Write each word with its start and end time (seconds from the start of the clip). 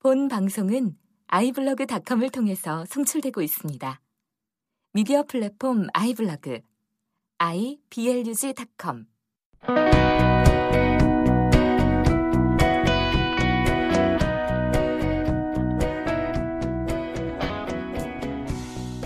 본 0.00 0.28
방송은 0.28 0.96
아이블로그닷컴을 1.26 2.30
통해서 2.30 2.84
송출되고 2.84 3.42
있습니다. 3.42 4.00
미디어 4.92 5.24
플랫폼 5.24 5.88
아이블로그 5.92 6.60
iblog.com 7.38 9.06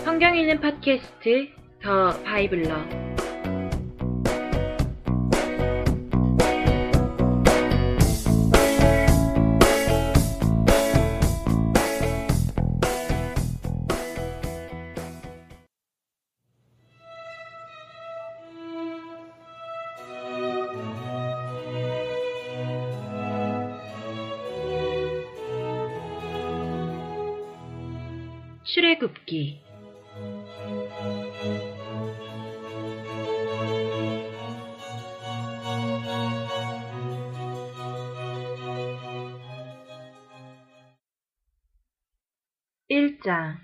성경 0.04 0.36
읽는 0.36 0.60
팟캐스트 0.60 1.48
더 1.82 2.22
바이블러 2.22 3.11
출애굽기. 29.32 29.62
일장. 42.88 43.56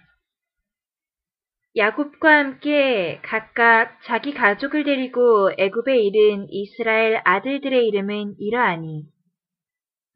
야곱과 1.76 2.38
함께 2.38 3.20
각각 3.22 4.00
자기 4.04 4.32
가족을 4.32 4.84
데리고 4.84 5.52
애굽에 5.58 5.98
이른 5.98 6.46
이스라엘 6.50 7.20
아들들의 7.24 7.86
이름은 7.86 8.36
이러하니. 8.38 9.04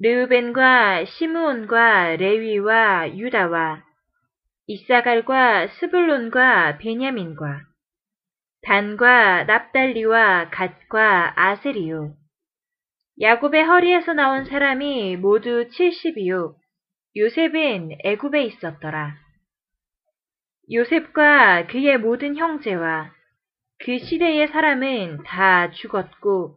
르우벤과 0.01 1.05
시므온과 1.05 2.17
레위와 2.17 3.17
유다와 3.17 3.92
이사갈과 4.67 5.69
스불론과 5.69 6.79
베냐민과 6.79 7.63
단과 8.63 9.45
납달리와 9.45 10.51
갓과 10.51 11.33
아세리요. 11.35 12.15
야곱의 13.21 13.65
허리에서 13.65 14.15
나온 14.15 14.45
사람이 14.45 15.17
모두 15.17 15.69
70이요. 15.69 16.55
요셉은 17.17 17.99
애굽에 18.05 18.45
있었더라. 18.45 19.17
요셉과 20.73 21.67
그의 21.67 21.99
모든 21.99 22.37
형제와 22.37 23.11
그 23.85 23.99
시대의 23.99 24.47
사람은 24.49 25.25
다 25.25 25.71
죽었고 25.73 26.57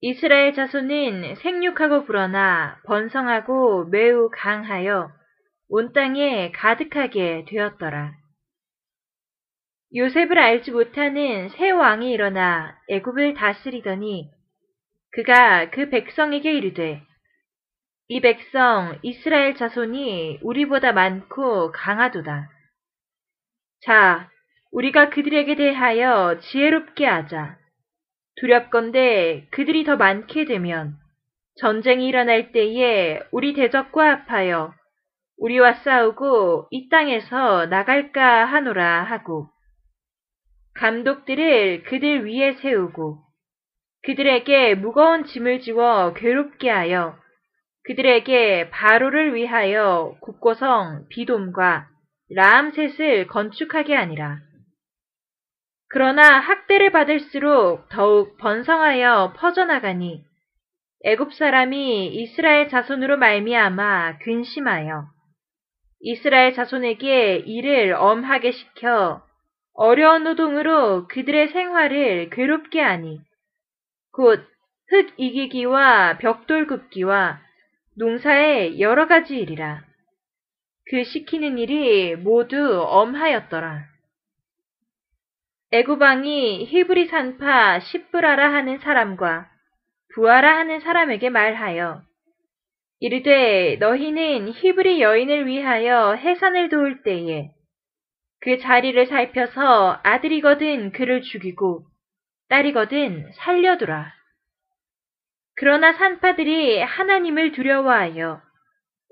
이스라엘 0.00 0.54
자손은 0.54 1.36
생육하고 1.36 2.06
불어나 2.06 2.80
번성하고 2.86 3.84
매우 3.84 4.30
강하여 4.32 5.12
온 5.74 5.94
땅에 5.94 6.52
가득하게 6.52 7.46
되었더라. 7.48 8.12
요셉을 9.94 10.38
알지 10.38 10.70
못하는 10.70 11.48
새 11.48 11.70
왕이 11.70 12.12
일어나 12.12 12.78
애굽을 12.90 13.32
다스리더니 13.32 14.28
그가 15.12 15.70
그 15.70 15.88
백성에게 15.88 16.52
이르되 16.52 17.00
이 18.08 18.20
백성 18.20 18.98
이스라엘 19.00 19.54
자손이 19.54 20.40
우리보다 20.42 20.92
많고 20.92 21.72
강하도다. 21.72 22.50
자, 23.86 24.30
우리가 24.72 25.08
그들에게 25.08 25.54
대하여 25.54 26.38
지혜롭게 26.40 27.06
하자. 27.06 27.56
두렵건대 28.36 29.46
그들이 29.50 29.84
더 29.84 29.96
많게 29.96 30.44
되면 30.44 30.98
전쟁이 31.56 32.08
일어날 32.08 32.52
때에 32.52 33.22
우리 33.30 33.54
대적과 33.54 34.26
합하여 34.26 34.74
우리와 35.38 35.74
싸우고 35.74 36.68
이 36.70 36.88
땅에서 36.88 37.66
나갈까 37.66 38.44
하노라 38.44 39.04
하고 39.04 39.48
감독들을 40.74 41.84
그들 41.84 42.26
위에 42.26 42.54
세우고 42.54 43.18
그들에게 44.04 44.74
무거운 44.74 45.24
짐을 45.24 45.60
지워 45.60 46.12
괴롭게 46.14 46.70
하여 46.70 47.16
그들에게 47.84 48.70
바로를 48.70 49.34
위하여 49.34 50.16
국고성 50.20 51.06
비돔과 51.08 51.88
라암셋을 52.34 53.26
건축하게 53.26 53.94
하니라. 53.94 54.38
그러나 55.88 56.38
학대를 56.38 56.90
받을수록 56.90 57.88
더욱 57.90 58.38
번성하여 58.38 59.34
퍼져나가니 59.36 60.24
애굽 61.04 61.34
사람이 61.34 62.06
이스라엘 62.14 62.68
자손으로 62.68 63.18
말미암아 63.18 64.18
근심하여 64.18 65.11
이스라엘 66.02 66.54
자손에게 66.54 67.44
일을 67.46 67.94
엄하게 67.94 68.52
시켜 68.52 69.22
어려운 69.74 70.24
노동으로 70.24 71.08
그들의 71.08 71.48
생활을 71.48 72.30
괴롭게 72.30 72.80
하니 72.80 73.20
곧 74.12 74.52
흙 74.92 75.14
이기기와 75.16 76.18
벽돌 76.18 76.66
굽기와 76.66 77.40
농사의 77.96 78.78
여러 78.78 79.06
가지 79.06 79.38
일이라. 79.38 79.82
그 80.90 81.04
시키는 81.04 81.56
일이 81.56 82.14
모두 82.14 82.82
엄하였더라. 82.82 83.86
애구방이 85.72 86.66
히브리 86.66 87.06
산파 87.06 87.80
십브라라 87.80 88.52
하는 88.52 88.80
사람과 88.80 89.48
부하라 90.14 90.58
하는 90.58 90.80
사람에게 90.80 91.30
말하여 91.30 92.02
이르되 93.02 93.78
너희는 93.80 94.52
히브리 94.52 95.02
여인을 95.02 95.48
위하여 95.48 96.12
해산을 96.12 96.68
도울 96.68 97.02
때에 97.02 97.50
그 98.40 98.58
자리를 98.58 99.06
살펴서 99.06 99.98
아들이거든 100.04 100.92
그를 100.92 101.20
죽이고 101.20 101.84
딸이거든 102.48 103.32
살려두라. 103.32 104.12
그러나 105.56 105.92
산파들이 105.94 106.80
하나님을 106.80 107.50
두려워하여 107.50 108.40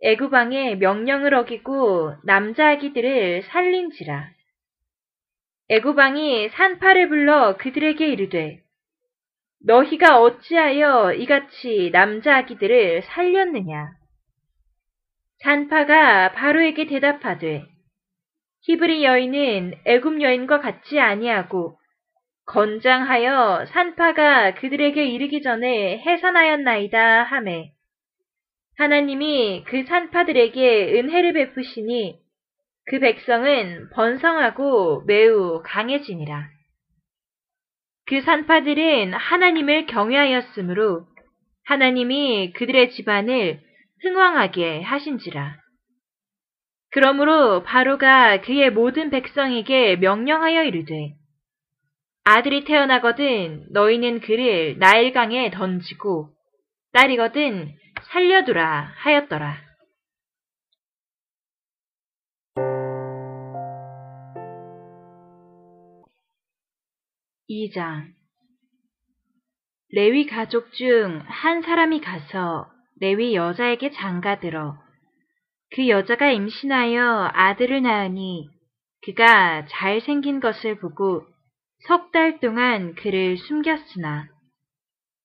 애구방의 0.04 0.78
명령을 0.78 1.34
어기고 1.34 2.14
남자 2.22 2.70
아기들을 2.70 3.42
살린지라. 3.42 4.30
애구방이 5.68 6.50
산파를 6.50 7.08
불러 7.08 7.56
그들에게 7.56 8.06
이르되 8.06 8.62
너희가 9.64 10.20
어찌하여 10.20 11.12
이같이 11.14 11.90
남자 11.92 12.38
아기들을 12.38 13.02
살렸느냐? 13.02 13.90
산파가 15.42 16.32
바로에게 16.32 16.86
대답하되 16.86 17.64
히브리 18.62 19.04
여인은 19.04 19.74
애굽 19.86 20.20
여인과 20.20 20.60
같지 20.60 21.00
아니하고 21.00 21.78
건장하여 22.46 23.66
산파가 23.66 24.54
그들에게 24.54 25.04
이르기 25.04 25.40
전에 25.40 25.98
해산하였나이다 25.98 27.22
하매 27.22 27.72
하나님이 28.76 29.64
그 29.66 29.84
산파들에게 29.84 30.98
은혜를 30.98 31.34
베푸시니 31.34 32.18
그 32.86 32.98
백성은 32.98 33.90
번성하고 33.90 35.02
매우 35.06 35.62
강해지니라. 35.64 36.48
그 38.10 38.22
산파들은 38.22 39.14
하나님을 39.14 39.86
경외하였으므로 39.86 41.06
하나님이 41.64 42.52
그들의 42.54 42.90
집안을 42.90 43.60
흥왕하게 44.02 44.82
하신지라. 44.82 45.56
그러므로 46.90 47.62
바로가 47.62 48.40
그의 48.40 48.72
모든 48.72 49.10
백성에게 49.10 49.94
명령하여 49.94 50.64
이르되 50.64 51.12
아들이 52.24 52.64
태어나거든 52.64 53.66
너희는 53.70 54.22
그를 54.22 54.76
나일강에 54.80 55.52
던지고 55.52 56.30
딸이거든 56.92 57.72
살려두라 58.10 58.92
하였더라. 58.96 59.69
2장. 67.50 68.12
레위 69.92 70.26
가족 70.26 70.72
중 70.72 71.20
한 71.26 71.62
사람이 71.62 72.00
가서 72.00 72.70
레위 73.00 73.34
여자에게 73.34 73.90
장가들어 73.90 74.78
그 75.74 75.88
여자가 75.88 76.30
임신하여 76.30 77.32
아들을 77.34 77.82
낳으니 77.82 78.48
그가 79.02 79.66
잘생긴 79.66 80.38
것을 80.38 80.78
보고 80.78 81.26
석 81.88 82.12
달 82.12 82.38
동안 82.38 82.94
그를 82.94 83.36
숨겼으나 83.36 84.28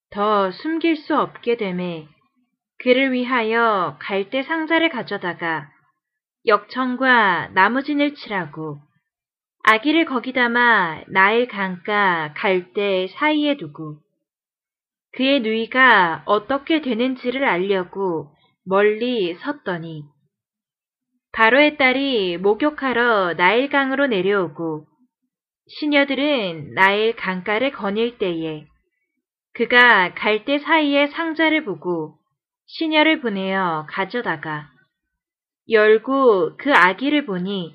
더 0.10 0.50
숨길 0.50 0.96
수 0.96 1.16
없게 1.16 1.58
되매 1.58 2.08
그를 2.80 3.12
위하여 3.12 3.98
갈대 4.00 4.42
상자를 4.42 4.90
가져다가 4.90 5.70
역청과 6.48 7.50
나무진을 7.50 8.16
칠하고 8.16 8.80
아기를 9.68 10.06
거기 10.06 10.32
담아 10.32 11.06
나일 11.08 11.48
강가 11.48 12.32
갈대 12.38 13.08
사이에 13.08 13.58
두고 13.58 13.98
그의 15.14 15.40
누이가 15.40 16.22
어떻게 16.28 16.82
되는지를 16.82 17.44
알려고 17.44 18.32
멀리 18.64 19.34
섰더니 19.34 20.04
바로의 21.32 21.78
딸이 21.78 22.38
목욕하러 22.38 23.34
나일강으로 23.34 24.06
내려오고 24.06 24.86
시녀들은 25.68 26.76
나일 26.76 27.16
강가를 27.16 27.72
거닐 27.72 28.20
때에 28.20 28.68
그가 29.54 30.14
갈대 30.14 30.60
사이에 30.60 31.08
상자를 31.08 31.66
보고 31.66 32.20
시녀를 32.68 33.20
보내어 33.20 33.88
가져다가 33.90 34.70
열고 35.72 36.58
그 36.58 36.72
아기를 36.72 37.26
보니 37.26 37.74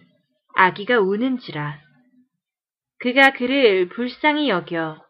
아기가 0.54 1.00
우는지라. 1.00 1.78
그가 2.98 3.32
그를 3.32 3.88
불쌍히 3.88 4.48
여겨 4.48 5.02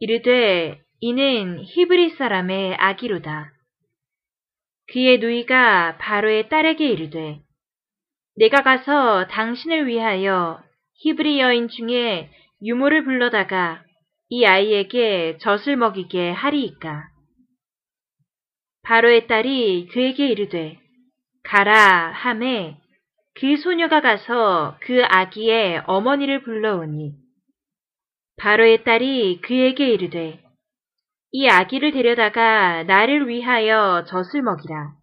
이르되 0.00 0.80
이는 1.00 1.62
히브리 1.62 2.10
사람의 2.10 2.74
아기로다. 2.76 3.52
그의 4.88 5.18
누이가 5.18 5.96
바로의 5.98 6.48
딸에게 6.48 6.88
이르되 6.88 7.40
내가 8.36 8.62
가서 8.62 9.26
당신을 9.28 9.86
위하여 9.86 10.62
히브리 10.94 11.40
여인 11.40 11.68
중에 11.68 12.30
유모를 12.62 13.04
불러다가 13.04 13.82
이 14.28 14.44
아이에게 14.44 15.38
젖을 15.40 15.76
먹이게 15.76 16.30
하리이까. 16.30 17.08
바로의 18.82 19.26
딸이 19.26 19.88
그에게 19.92 20.28
이르되 20.28 20.78
가라 21.42 22.10
함에 22.12 22.76
그 23.38 23.58
소녀가 23.58 24.00
가서 24.00 24.78
그 24.80 25.04
아기의 25.04 25.82
어머니를 25.86 26.42
불러오니 26.42 27.12
바로의 28.38 28.82
딸이 28.84 29.42
그에게 29.42 29.90
이르되 29.90 30.42
이 31.32 31.46
아기를 31.46 31.92
데려다가 31.92 32.82
나를 32.84 33.28
위하여 33.28 34.04
젖을 34.08 34.40
먹이라. 34.40 34.94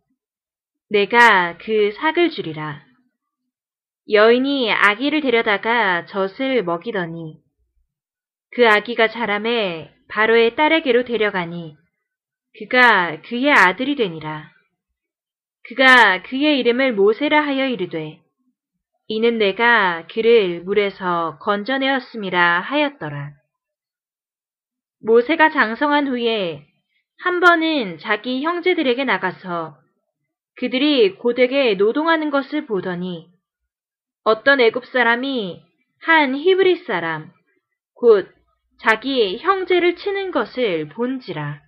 내가 0.90 1.60
그 1.60 1.92
삭을 1.92 2.32
주리라. 2.32 2.82
여인이 4.10 4.74
아기를 4.74 5.22
데려다가 5.22 6.06
젖을 6.08 6.64
먹이더니 6.64 7.38
그 8.56 8.68
아기가 8.68 9.10
자람에 9.10 9.94
바로의 10.10 10.56
딸에게로 10.56 11.06
데려가니 11.06 11.78
그가 12.58 13.22
그의 13.22 13.52
아들이 13.52 13.96
되니라. 13.96 14.52
그가 15.66 16.24
그의 16.24 16.58
이름을 16.60 16.94
모세라 16.94 17.46
하여 17.46 17.68
이르되 17.68 18.23
이는 19.08 19.38
내가 19.38 20.08
그를 20.08 20.62
물에서 20.62 21.38
건져내었음이라 21.42 22.62
하였더라. 22.62 23.34
모세가 25.02 25.50
장성한 25.50 26.08
후에 26.08 26.66
한 27.20 27.40
번은 27.40 28.00
자기 28.00 28.44
형제들에게 28.44 29.04
나가서 29.04 29.78
그들이 30.56 31.16
고되게 31.16 31.76
노동하는 31.76 32.30
것을 32.30 32.66
보더니 32.66 33.28
어떤 34.24 34.62
애굽 34.62 34.86
사람이 34.86 35.62
한 36.02 36.36
히브리 36.36 36.84
사람 36.86 37.32
곧 37.96 38.30
자기 38.80 39.38
형제를 39.38 39.96
치는 39.96 40.32
것을 40.32 40.90
본지라. 40.90 41.62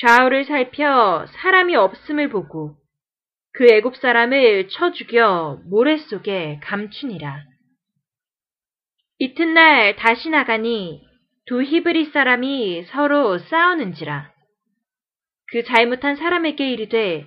좌우를 0.00 0.44
살펴 0.44 1.26
사람이 1.26 1.74
없음을 1.76 2.28
보고 2.30 2.76
그 3.52 3.66
애굽 3.66 3.96
사람을 3.96 4.68
쳐 4.68 4.92
죽여 4.92 5.60
모래 5.66 5.96
속에 5.96 6.60
감추니라. 6.62 7.44
이튿날 9.18 9.96
다시 9.96 10.30
나가니 10.30 11.02
두 11.46 11.62
히브리 11.62 12.06
사람이 12.06 12.84
서로 12.84 13.38
싸우는지라. 13.38 14.32
그 15.50 15.64
잘못한 15.64 16.16
사람에게 16.16 16.70
이르되 16.70 17.26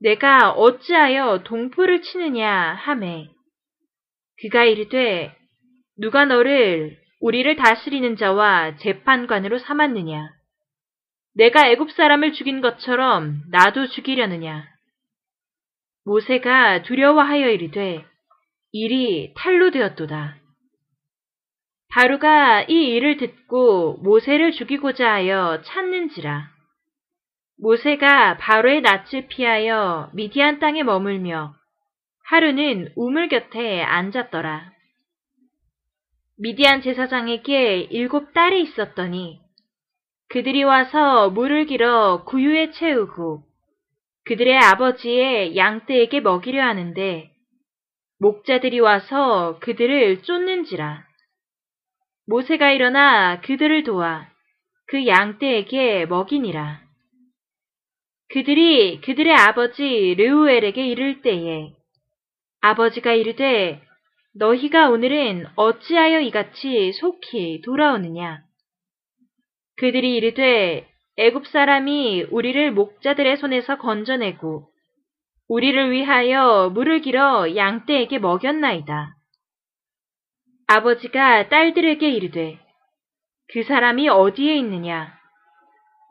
내가 0.00 0.50
어찌하여 0.50 1.42
동포를 1.44 2.02
치느냐 2.02 2.74
하매 2.80 3.28
그가 4.40 4.64
이르되 4.64 5.36
누가 5.98 6.24
너를 6.24 6.98
우리를 7.20 7.54
다스리는 7.54 8.16
자와 8.16 8.76
재판관으로 8.78 9.58
삼았느냐 9.58 10.30
내가 11.36 11.68
애굽 11.68 11.92
사람을 11.92 12.32
죽인 12.32 12.60
것처럼 12.60 13.42
나도 13.50 13.86
죽이려느냐 13.88 14.71
모세가 16.04 16.82
두려워하여 16.82 17.48
이르되 17.50 18.04
일이 18.72 19.32
탈로 19.36 19.70
되었도다 19.70 20.36
바루가 21.88 22.62
이 22.62 22.72
일을 22.72 23.18
듣고 23.18 23.98
모세를 23.98 24.52
죽이고자 24.52 25.10
하여 25.10 25.62
찾는지라 25.64 26.52
모세가 27.62 28.38
바로의 28.38 28.80
낯을 28.80 29.28
피하여 29.28 30.10
미디안 30.14 30.58
땅에 30.58 30.82
머물며 30.82 31.54
하루는 32.24 32.92
우물 32.96 33.28
곁에 33.28 33.82
앉았더라. 33.82 34.72
미디안 36.38 36.82
제사장에게 36.82 37.88
일곱 37.90 38.32
딸이 38.32 38.62
있었더니 38.62 39.40
그들이 40.28 40.64
와서 40.64 41.30
물을 41.30 41.66
길어 41.66 42.24
구유에 42.24 42.70
채우고 42.70 43.44
그들의 44.24 44.56
아버지의 44.56 45.56
양떼에게 45.56 46.20
먹이려 46.20 46.62
하는데 46.62 47.30
목자들이 48.20 48.78
와서 48.80 49.58
그들을 49.60 50.22
쫓는지라. 50.22 51.04
모세가 52.26 52.70
일어나 52.70 53.40
그들을 53.40 53.82
도와 53.82 54.28
그 54.86 55.06
양떼에게 55.06 56.06
먹이니라. 56.06 56.82
그들이 58.28 59.00
그들의 59.00 59.34
아버지 59.34 60.14
르우엘에게 60.16 60.86
이를 60.86 61.20
때에 61.20 61.72
아버지가 62.60 63.12
이르되 63.12 63.82
너희가 64.34 64.88
오늘은 64.88 65.46
어찌하여 65.56 66.20
이같이 66.20 66.92
속히 66.92 67.60
돌아오느냐 67.62 68.42
그들이 69.76 70.16
이르되 70.16 70.88
애굽 71.22 71.46
사람이 71.46 72.26
우리를 72.32 72.72
목자들의 72.72 73.36
손에서 73.36 73.78
건져내고 73.78 74.68
우리를 75.46 75.92
위하여 75.92 76.68
물을 76.74 77.00
길어 77.00 77.54
양떼에게 77.54 78.18
먹였나이다. 78.18 79.14
아버지가 80.66 81.48
딸들에게 81.48 82.10
이르되 82.10 82.58
그 83.52 83.62
사람이 83.62 84.08
어디에 84.08 84.56
있느냐 84.56 85.16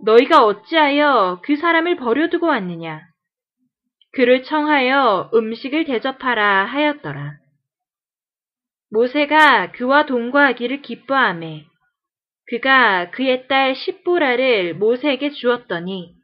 너희가 0.05 0.45
어찌하여 0.45 1.41
그 1.43 1.57
사람을 1.57 1.97
버려두고 1.97 2.47
왔느냐? 2.47 3.01
그를 4.13 4.43
청하여 4.43 5.29
음식을 5.33 5.83
대접하라 5.83 6.63
하였더라. 6.63 7.33
모세가 8.91 9.73
그와 9.73 10.05
동거하기를 10.05 10.81
기뻐하매 10.81 11.65
그가 12.47 13.11
그의 13.11 13.47
딸 13.47 13.75
십보라를 13.75 14.73
모세에게 14.75 15.31
주었더니 15.31 16.15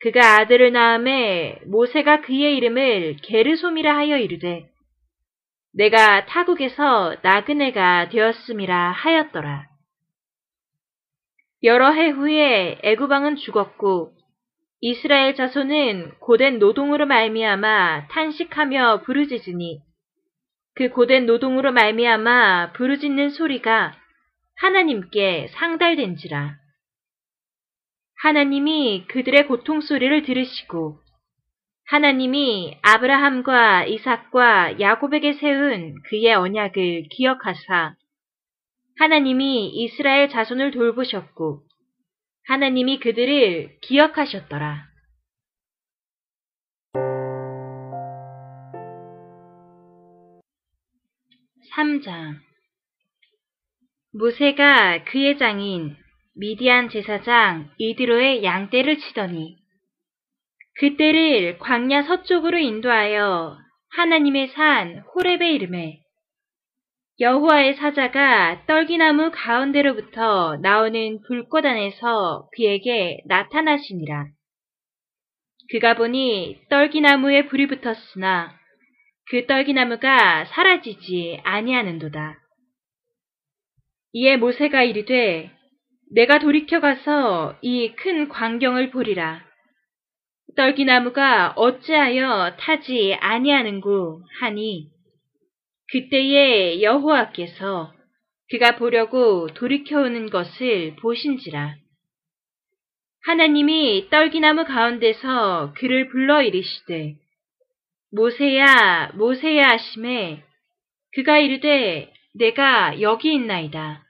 그가 0.00 0.40
아들을 0.40 0.72
낳음에 0.72 1.60
모세가 1.66 2.20
그의 2.22 2.56
이름을 2.56 3.16
게르솜이라 3.22 3.96
하여 3.96 4.18
이르되 4.18 4.68
내가 5.72 6.26
타국에서 6.26 7.16
나그네가 7.22 8.08
되었음이라 8.10 8.92
하였더라. 8.92 9.66
여러 11.64 11.90
해 11.90 12.10
후에 12.10 12.78
애구방은 12.82 13.36
죽었고 13.36 14.12
이스라엘 14.80 15.34
자손은 15.34 16.18
고된 16.20 16.58
노동으로 16.58 17.06
말미암아 17.06 18.08
탄식하며 18.08 19.02
부르짖으니 19.04 19.80
그 20.74 20.90
고된 20.90 21.24
노동으로 21.24 21.72
말미암아 21.72 22.72
부르짖는 22.74 23.30
소리가 23.30 23.96
하나님께 24.56 25.48
상달된지라. 25.48 26.56
하나님이 28.22 29.06
그들의 29.08 29.46
고통 29.48 29.80
소리를 29.80 30.22
들으시고 30.22 30.98
하나님이 31.86 32.78
아브라함과 32.82 33.84
이삭과 33.84 34.80
야곱에게 34.80 35.34
세운 35.34 36.00
그의 36.04 36.34
언약을 36.34 37.08
기억하사 37.10 37.94
하나님이 38.98 39.68
이스라엘 39.74 40.28
자손을 40.30 40.70
돌보셨고 40.70 41.62
하나님이 42.46 43.00
그들을 43.00 43.80
기억하셨더라. 43.80 44.88
(3장) 51.74 52.53
무세가 54.16 55.02
그의 55.06 55.38
장인 55.38 55.96
미디안 56.36 56.88
제사장 56.88 57.70
이드로의 57.78 58.44
양떼를 58.44 58.98
치더니 58.98 59.56
그때를 60.78 61.58
광야 61.58 62.02
서쪽으로 62.02 62.58
인도하여 62.58 63.58
하나님의 63.96 64.48
산 64.48 64.98
호렙에 64.98 65.50
이름에 65.50 65.98
여호와의 67.18 67.74
사자가 67.74 68.66
떨기나무 68.66 69.32
가운데로부터 69.32 70.58
나오는 70.62 71.20
불꽃 71.26 71.64
안에서 71.66 72.48
그에게 72.56 73.18
나타나시니라. 73.26 74.26
그가 75.72 75.94
보니 75.94 76.60
떨기나무에 76.70 77.46
불이 77.46 77.66
붙었으나 77.66 78.56
그 79.28 79.46
떨기나무가 79.46 80.44
사라지지 80.44 81.40
아니하는도다. 81.42 82.43
이에 84.14 84.36
모세가 84.36 84.84
이르되 84.84 85.50
내가 86.14 86.38
돌이켜 86.38 86.78
가서 86.78 87.58
이 87.62 87.94
큰 87.96 88.28
광경을 88.28 88.90
보리라. 88.90 89.44
떨기나무가 90.56 91.52
어찌하여 91.56 92.54
타지 92.56 93.16
아니하는고 93.18 94.22
하니 94.38 94.86
그때에 95.90 96.80
여호와께서 96.80 97.92
그가 98.50 98.76
보려고 98.76 99.48
돌이켜오는 99.48 100.30
것을 100.30 100.94
보신지라. 101.02 101.74
하나님이 103.24 104.10
떨기나무 104.10 104.64
가운데서 104.64 105.72
그를 105.76 106.06
불러 106.08 106.40
이르시되 106.40 107.16
모세야 108.12 109.10
모세야 109.14 109.64
하심에 109.70 110.44
그가 111.14 111.38
이르되 111.38 112.12
내가 112.36 113.00
여기 113.00 113.32
있나이다. 113.32 114.04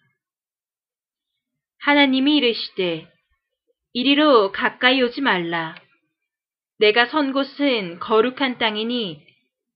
하나님이 1.80 2.36
이르시되 2.38 3.06
이리로 3.92 4.50
가까이 4.50 5.02
오지 5.02 5.20
말라. 5.20 5.74
내가 6.78 7.06
선 7.06 7.34
곳은 7.34 7.98
거룩한 8.00 8.56
땅이니 8.56 9.22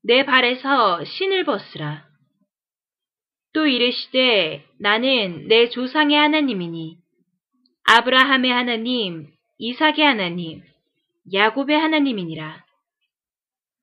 내 0.03 0.25
발에서 0.25 1.05
신을 1.05 1.45
벗으라. 1.45 2.07
또 3.53 3.67
이르시되 3.67 4.65
나는 4.81 5.47
내 5.49 5.69
조상의 5.69 6.17
하나님이니 6.17 6.97
아브라함의 7.85 8.51
하나님, 8.51 9.31
이삭의 9.59 10.01
하나님, 10.01 10.63
야곱의 11.33 11.79
하나님이니라. 11.79 12.65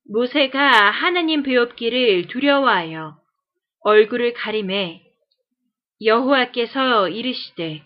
모세가 0.10 0.90
하나님 0.92 1.44
배웁기를 1.44 2.28
두려워하여 2.28 3.25
얼굴을 3.88 4.34
가림해 4.34 5.04
여호와께서 6.04 7.08
이르시되 7.08 7.84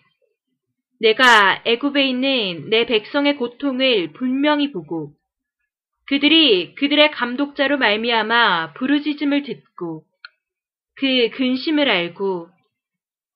내가 1.02 1.62
애굽에 1.66 2.08
있는 2.08 2.70
내 2.70 2.86
백성의 2.86 3.36
고통을 3.36 4.14
분명히 4.14 4.72
보고 4.72 5.12
그들이 6.08 6.74
그들의 6.76 7.12
감독자로 7.12 7.78
말미암아 7.80 8.76
부르짖음을 8.76 9.44
듣고 9.44 10.06
그 10.96 11.32
근심을 11.32 11.90
알고 11.90 12.48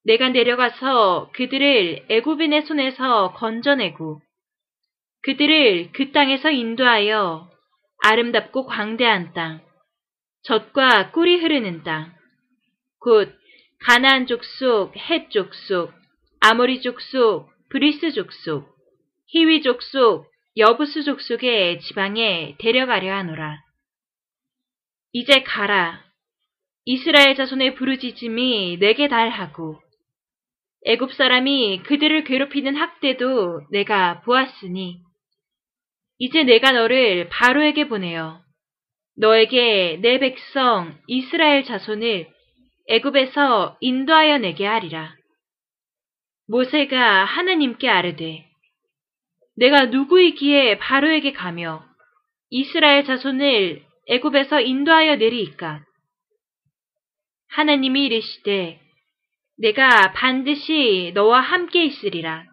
내가 0.06 0.30
내려가서 0.30 1.32
그들을 1.34 2.06
애굽인의 2.08 2.62
손에서 2.62 3.34
건져내고 3.34 4.22
그들을 5.20 5.92
그 5.92 6.12
땅에서 6.12 6.50
인도하여 6.50 7.46
아름답고 8.04 8.64
광대한 8.64 9.34
땅, 9.34 9.60
젖과 10.44 11.10
꿀이 11.10 11.36
흐르는 11.36 11.82
땅, 11.82 12.13
곧 13.04 13.30
가나안 13.80 14.26
족속, 14.26 14.96
헷 14.96 15.30
족속, 15.30 15.92
아모리 16.40 16.80
족속, 16.80 17.50
브리스 17.68 18.12
족속, 18.12 18.66
히위 19.26 19.60
족속, 19.60 20.26
여부스 20.56 21.04
족속의 21.04 21.80
지방에 21.80 22.56
데려가려 22.58 23.14
하노라. 23.14 23.58
이제 25.12 25.42
가라. 25.42 26.02
이스라엘 26.86 27.34
자손의 27.34 27.74
부르짖음이 27.74 28.78
내게 28.78 29.08
달하고 29.08 29.80
애굽 30.86 31.12
사람이 31.12 31.82
그들을 31.84 32.24
괴롭히는 32.24 32.74
학대도 32.74 33.66
내가 33.70 34.22
보았으니 34.22 35.00
이제 36.18 36.42
내가 36.42 36.72
너를 36.72 37.28
바로에게 37.28 37.88
보내어 37.88 38.40
너에게 39.16 39.98
내 40.00 40.18
백성 40.18 40.98
이스라엘 41.06 41.64
자손을 41.64 42.32
애굽에서 42.86 43.78
인도하여 43.80 44.38
내게 44.38 44.66
하리라. 44.66 45.14
모세가 46.46 47.24
하나님께 47.24 47.88
아르되 47.88 48.44
내가 49.56 49.86
누구이기에 49.86 50.78
바로에게 50.78 51.32
가며 51.32 51.82
이스라엘 52.50 53.04
자손을 53.04 53.82
애굽에서 54.08 54.60
인도하여 54.60 55.16
내리이까? 55.16 55.82
하나님이 57.48 58.04
이르시되 58.04 58.80
내가 59.56 60.12
반드시 60.12 61.12
너와 61.14 61.40
함께 61.40 61.84
있으리라. 61.84 62.44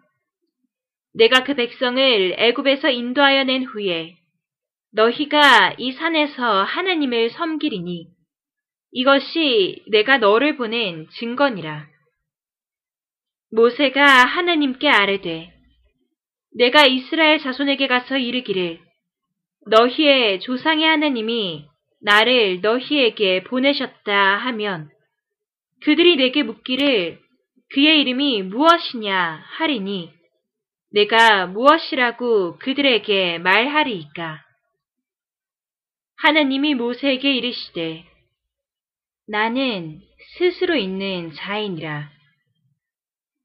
내가 1.14 1.44
그 1.44 1.54
백성을 1.54 2.34
애굽에서 2.38 2.88
인도하여 2.88 3.44
낸 3.44 3.64
후에 3.64 4.16
너희가 4.92 5.74
이 5.76 5.92
산에서 5.92 6.62
하나님을 6.62 7.30
섬기리니 7.30 8.06
이것이 8.92 9.82
내가 9.90 10.18
너를 10.18 10.56
보낸 10.56 11.08
증거니라. 11.18 11.86
모세가 13.50 14.04
하나님께 14.04 14.88
아뢰되 14.88 15.52
내가 16.56 16.86
이스라엘 16.86 17.38
자손에게 17.38 17.86
가서 17.86 18.18
이르기를 18.18 18.78
너희의 19.66 20.40
조상의 20.40 20.86
하나님이 20.86 21.66
나를 22.02 22.60
너희에게 22.60 23.44
보내셨다 23.44 24.36
하면 24.36 24.90
그들이 25.82 26.16
내게 26.16 26.42
묻기를 26.42 27.18
그의 27.72 28.00
이름이 28.02 28.42
무엇이냐 28.42 29.42
하리니 29.56 30.12
내가 30.92 31.46
무엇이라고 31.46 32.58
그들에게 32.58 33.38
말하리이까. 33.38 34.40
하나님이 36.16 36.74
모세에게 36.74 37.34
이르시되 37.34 38.11
나는 39.32 40.02
스스로 40.36 40.76
있는 40.76 41.32
자이니라. 41.32 42.10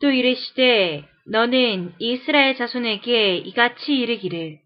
또 0.02 0.12
이르시되 0.12 1.08
너는 1.28 1.94
이스라엘 2.00 2.58
자손에게 2.58 3.38
이같이 3.38 3.96
이르기를 3.96 4.60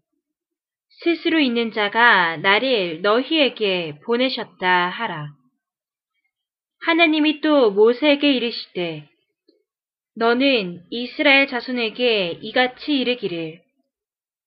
스스로 1.04 1.38
있는 1.38 1.70
자가 1.70 2.38
나를 2.38 3.02
너희에게 3.02 4.00
보내셨다 4.04 4.88
하라. 4.88 5.28
하나님이 6.80 7.40
또 7.40 7.70
모세에게 7.70 8.32
이르시되 8.32 9.08
너는 10.16 10.82
이스라엘 10.90 11.46
자손에게 11.46 12.40
이같이 12.42 12.98
이르기를 12.98 13.62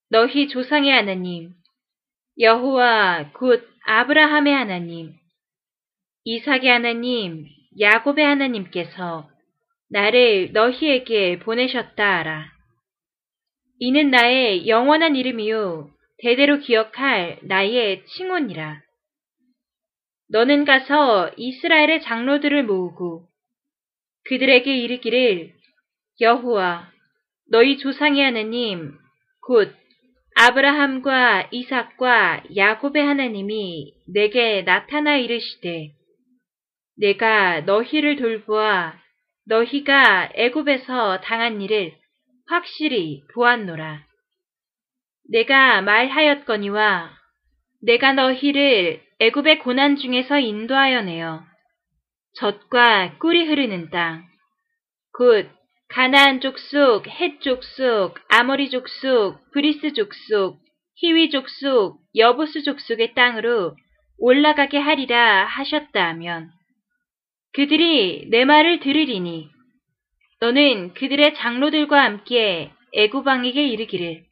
너희 0.10 0.50
조상의 0.50 0.91
하나님 0.91 1.53
여호와 2.38 3.32
곧 3.32 3.65
아브라함의 3.86 4.53
하나님 4.53 5.13
이삭의 6.27 6.67
하나님 6.67 7.46
야곱의 7.79 8.25
하나님께서 8.25 9.29
나를 9.91 10.53
너희에게 10.53 11.38
보내셨다 11.38 12.17
하라. 12.17 12.51
이는 13.77 14.10
나의 14.10 14.67
영원한 14.67 15.15
이름이요 15.15 15.91
대대로 16.17 16.58
기억할 16.58 17.38
나의 17.44 18.03
칭혼이라. 18.08 18.82
너는 20.32 20.65
가서 20.65 21.29
이스라엘의 21.38 22.01
장로들을 22.01 22.63
모으고 22.63 23.27
그들에게 24.24 24.75
이르기를 24.75 25.53
여호와 26.22 26.91
너희 27.51 27.77
조상의 27.77 28.24
하나님 28.24 28.98
곧 29.41 29.72
아브라함과 30.34 31.50
이삭과 31.51 32.46
야곱의 32.55 33.03
하나님이 33.03 33.94
내게 34.08 34.63
나타나 34.63 35.17
이르시되 35.17 35.95
내가 36.98 37.62
너희를 37.62 38.16
돌보아 38.16 38.94
너희가 39.48 40.32
애굽에서 40.34 41.22
당한 41.22 41.62
일을 41.62 41.94
확실히 42.48 43.24
보았노라. 43.34 44.04
내가 45.30 45.82
말하였거니와 45.82 47.12
내가 47.84 48.14
너희를 48.14 49.02
애굽의 49.20 49.60
고난 49.60 49.96
중에서 49.96 50.40
인도하여 50.40 51.02
내어 51.04 51.44
젖과 52.36 53.18
꿀이 53.20 53.46
흐르는 53.46 53.90
땅, 53.90 54.25
곧 55.14 55.50
가나안 55.88 56.42
족속, 56.42 57.08
헷 57.08 57.40
족속, 57.42 58.20
아모리 58.28 58.70
족속, 58.70 59.40
브리스 59.52 59.94
족속, 59.94 60.60
히위 60.96 61.30
족속, 61.30 62.00
여부스 62.15 62.63
족속의 62.64 63.14
땅으로 63.14 63.75
올라가게 64.18 64.78
하리라 64.78 65.46
하셨다 65.46 66.08
하면 66.10 66.52
그들이 67.56 68.28
내 68.30 68.44
말을 68.44 68.82
들으리니 68.82 69.50
너는 70.42 70.94
그들의 70.94 71.36
장로들과 71.36 72.04
함께 72.04 72.72
애굽 72.94 73.24
왕에게 73.24 73.65
이르기를 73.66 74.24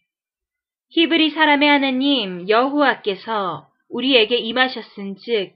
히브리 0.89 1.31
사람의 1.31 1.69
하나님 1.69 2.49
여호와께서 2.49 3.67
우리에게 3.89 4.35
임하셨은즉 4.35 5.53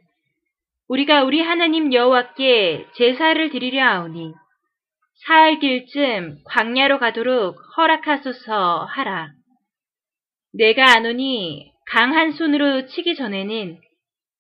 우리가 0.88 1.24
우리 1.24 1.42
하나님 1.42 1.94
여호와께 1.94 2.88
제사를 2.96 3.50
드리려 3.50 3.84
하오니 3.84 4.34
사흘 5.26 5.60
길쯤 5.60 6.38
광야로 6.46 7.00
가도록 7.00 7.58
허락하소서 7.76 8.86
하라. 8.86 9.32
내가 10.54 10.96
아노니 10.96 11.74
강한 11.92 12.32
손으로 12.32 12.88
치기 12.88 13.16
전에는 13.16 13.80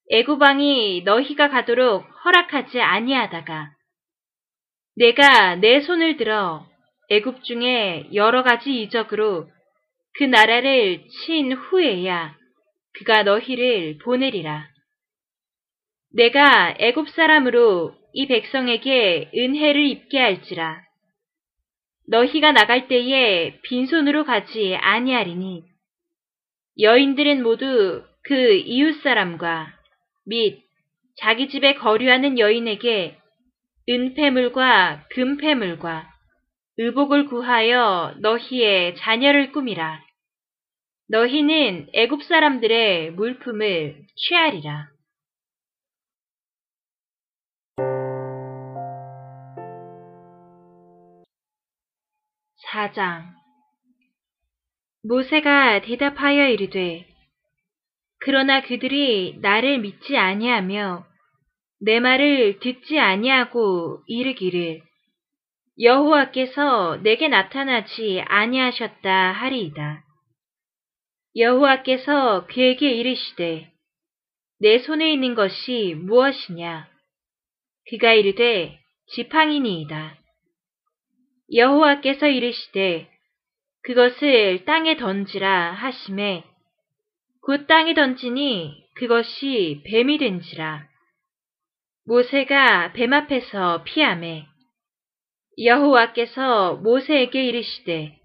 애구방이 0.09 1.01
너희가 1.03 1.49
가도록 1.49 2.05
허락하지 2.23 2.79
아니하다가 2.79 3.71
내가 4.95 5.55
내 5.55 5.81
손을 5.81 6.17
들어 6.17 6.65
애굽 7.09 7.43
중에 7.43 8.09
여러 8.13 8.43
가지 8.43 8.81
이적으로 8.81 9.47
그 10.13 10.23
나라를 10.23 11.05
친 11.07 11.53
후에야 11.53 12.35
그가 12.93 13.23
너희를 13.23 13.99
보내리라. 13.99 14.67
내가 16.13 16.75
애굽 16.79 17.09
사람으로 17.09 17.93
이 18.13 18.27
백성에게 18.27 19.31
은혜를 19.35 19.85
입게 19.85 20.19
할지라. 20.19 20.81
너희가 22.07 22.53
나갈 22.53 22.87
때에 22.87 23.59
빈손으로 23.61 24.23
가지 24.23 24.75
아니하리니 24.75 25.63
여인들은 26.79 27.43
모두 27.43 28.03
그 28.23 28.53
이웃 28.53 29.01
사람과 29.03 29.76
및 30.27 30.63
자기 31.17 31.49
집에 31.49 31.75
거류하는 31.75 32.37
여인에게 32.37 33.17
은폐물과 33.89 35.07
금폐물과 35.11 36.09
의복을 36.77 37.27
구하여 37.27 38.13
너희의 38.19 38.95
자녀를 38.97 39.51
꾸미라. 39.51 40.03
너희는 41.09 41.87
애굽 41.93 42.23
사람들의 42.23 43.11
물품을 43.11 44.05
취하리라. 44.15 44.89
사장 52.71 53.33
모세가 55.03 55.81
대답하여 55.81 56.49
이르되 56.49 57.07
그러나 58.19 58.61
그들이 58.61 59.37
나를 59.41 59.79
믿지 59.79 60.17
아니하며 60.17 61.05
내 61.79 61.99
말을 61.99 62.59
듣지 62.59 62.99
아니하고 62.99 64.01
이르기를 64.07 64.81
여호와께서 65.79 66.97
내게 67.03 67.27
나타나지 67.27 68.23
아니하셨다 68.25 69.31
하리이다. 69.31 70.03
여호와께서 71.35 72.47
그에게 72.47 72.91
이르시되 72.91 73.71
내 74.59 74.79
손에 74.79 75.13
있는 75.13 75.35
것이 75.35 75.93
무엇이냐? 75.95 76.89
그가 77.91 78.13
이르되 78.13 78.79
지팡이니이다. 79.13 80.17
여호와께서 81.53 82.27
이르시되 82.27 83.07
그것을 83.83 84.65
땅에 84.65 84.97
던지라 84.97 85.73
하심에 85.73 86.43
곧 87.47 87.65
땅에 87.65 87.93
던지니 87.93 88.89
그것이 88.95 89.81
뱀이 89.85 90.17
된지라. 90.17 90.85
모세가 92.05 92.91
뱀 92.91 93.13
앞에서 93.13 93.85
피함에 93.85 94.45
여호와께서 95.57 96.75
모세에게 96.75 97.45
이르시되 97.45 98.19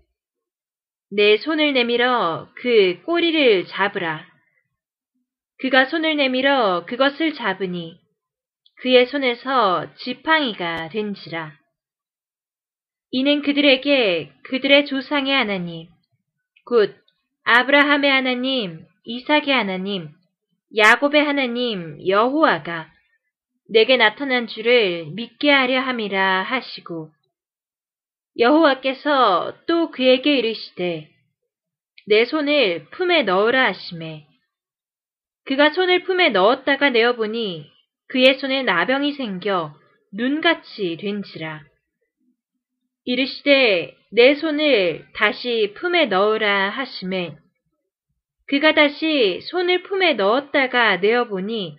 내 1.12 1.36
손을 1.36 1.72
내밀어 1.72 2.48
그 2.56 3.00
꼬리를 3.06 3.66
잡으라. 3.66 4.26
그가 5.60 5.84
손을 5.84 6.16
내밀어 6.16 6.84
그것을 6.86 7.34
잡으니 7.34 8.00
그의 8.80 9.06
손에서 9.06 9.94
지팡이가 9.98 10.88
된지라. 10.88 11.52
이는 13.12 13.42
그들에게 13.42 14.32
그들의 14.42 14.86
조상의 14.86 15.32
하나님, 15.32 15.86
곧 16.64 16.96
아브라함의 17.44 18.10
하나님, 18.10 18.91
이삭의 19.04 19.50
하나님, 19.50 20.10
야곱의 20.76 21.24
하나님 21.24 21.98
여호와가 22.06 22.90
내게 23.68 23.96
나타난 23.96 24.46
줄을 24.46 25.06
믿게 25.12 25.50
하려 25.50 25.80
함이라 25.80 26.42
하시고 26.42 27.10
여호와께서 28.38 29.54
또 29.66 29.90
그에게 29.90 30.38
이르시되 30.38 31.08
내 32.06 32.24
손을 32.24 32.86
품에 32.90 33.22
넣으라 33.22 33.66
하심에 33.68 34.26
그가 35.44 35.70
손을 35.70 36.04
품에 36.04 36.30
넣었다가 36.30 36.90
내어 36.90 37.16
보니 37.16 37.70
그의 38.08 38.38
손에 38.38 38.62
나병이 38.62 39.12
생겨 39.12 39.74
눈같이 40.12 40.96
된지라. 41.00 41.62
이르시되 43.04 43.96
내 44.12 44.34
손을 44.36 45.06
다시 45.14 45.72
품에 45.76 46.06
넣으라 46.06 46.70
하심에 46.70 47.41
그가 48.52 48.74
다시 48.74 49.40
손을 49.44 49.82
품에 49.82 50.12
넣었다가 50.12 50.98
내어보니 50.98 51.78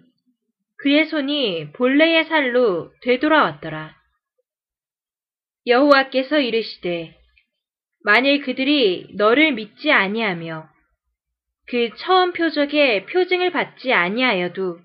그의 0.77 1.05
손이 1.05 1.71
본래의 1.73 2.25
살로 2.25 2.91
되돌아왔더라. 3.01 3.95
여호와께서 5.67 6.39
이르시되 6.39 7.15
만일 8.03 8.41
그들이 8.41 9.09
너를 9.13 9.51
믿지 9.51 9.91
아니하며 9.91 10.67
그 11.67 11.91
처음 11.97 12.33
표적의 12.33 13.05
표징을 13.05 13.51
받지 13.51 13.93
아니하여도 13.93 14.79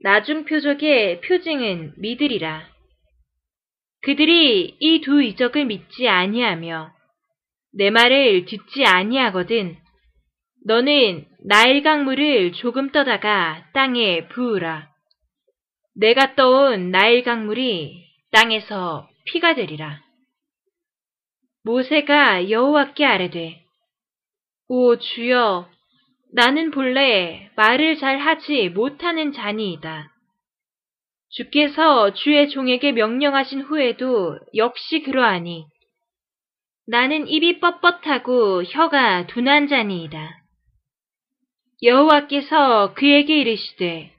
나중 0.00 0.44
표적의 0.44 1.20
표징은 1.20 1.94
믿으리라. 1.96 2.68
그들이 4.02 4.76
이 4.80 5.00
두 5.00 5.22
이적을 5.22 5.66
믿지 5.66 6.08
아니하며 6.08 6.92
내 7.72 7.90
말을 7.90 8.46
듣지 8.46 8.84
아니하거든 8.84 9.83
너는 10.66 11.26
나일 11.46 11.82
강 11.82 12.04
물을 12.04 12.52
조금 12.52 12.90
떠다가 12.90 13.66
땅에 13.74 14.28
부으라. 14.28 14.88
내가 15.94 16.34
떠온 16.36 16.90
나일 16.90 17.22
강 17.22 17.44
물이 17.44 18.02
땅에서 18.32 19.06
피가 19.26 19.54
되리라. 19.54 20.00
모세가 21.64 22.48
여호와께 22.48 23.04
아뢰되 23.04 23.62
오 24.68 24.96
주여 24.96 25.68
나는 26.32 26.70
본래 26.70 27.50
말을 27.56 27.96
잘 27.98 28.18
하지 28.18 28.70
못하는 28.70 29.32
자니이다. 29.32 30.10
주께서 31.28 32.14
주의 32.14 32.48
종에게 32.48 32.92
명령하신 32.92 33.62
후에도 33.62 34.38
역시 34.56 35.02
그러하니 35.02 35.66
나는 36.86 37.28
입이 37.28 37.60
뻣뻣하고 37.60 38.64
혀가 38.66 39.26
둔한 39.26 39.68
자니이다. 39.68 40.43
여호와께서 41.82 42.94
그에게 42.94 43.40
이르시되 43.40 44.12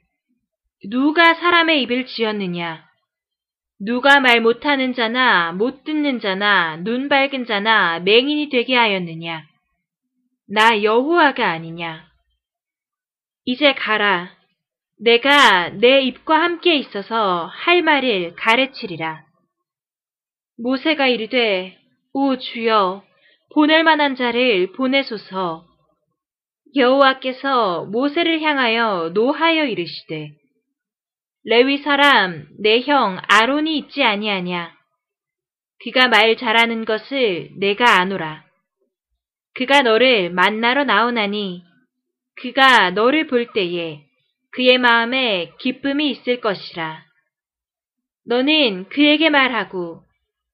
누가 0.90 1.34
사람의 1.34 1.82
입을 1.84 2.06
지었느냐? 2.06 2.86
누가 3.80 4.20
말 4.20 4.42
못하는 4.42 4.94
자나 4.94 5.52
못 5.52 5.84
듣는 5.84 6.20
자나 6.20 6.78
눈 6.78 7.10
밝은 7.10 7.46
자나 7.46 8.00
맹인이 8.00 8.50
되게 8.50 8.76
하였느냐? 8.76 9.44
나 10.48 10.84
여호와가 10.84 11.50
아니냐? 11.50 12.06
이제 13.46 13.74
가라. 13.74 14.32
내가 15.02 15.70
내 15.70 16.02
입과 16.02 16.42
함께 16.42 16.76
있어서 16.76 17.48
할 17.48 17.82
말을 17.82 18.36
가르치리라. 18.36 19.26
모세가 20.58 21.08
이르되 21.08 21.78
오 22.14 22.38
주여 22.38 23.04
보낼 23.54 23.84
만한 23.84 24.16
자를 24.16 24.72
보내소서 24.72 25.66
여호와께서 26.76 27.86
모세를 27.86 28.42
향하여 28.42 29.12
노하여 29.14 29.66
이르시되 29.66 30.32
레위 31.46 31.78
사람 31.78 32.48
내 32.60 32.82
형 32.82 33.20
아론이 33.28 33.78
있지 33.78 34.04
아니하냐? 34.04 34.76
그가 35.84 36.08
말 36.08 36.36
잘하는 36.38 36.86
것을 36.86 37.52
내가 37.58 38.00
아노라. 38.00 38.44
그가 39.54 39.84
너를 39.84 40.32
만나러 40.32 40.84
나오나니 40.84 41.64
그가 42.42 42.90
너를 42.92 43.28
볼 43.28 43.54
때에 43.54 44.02
그의 44.52 44.80
마음에 44.80 45.54
기쁨이 45.60 46.10
있을 46.10 46.42
것이라. 46.42 47.06
너는 48.26 48.90
그에게 48.90 49.30
말하고 49.30 50.02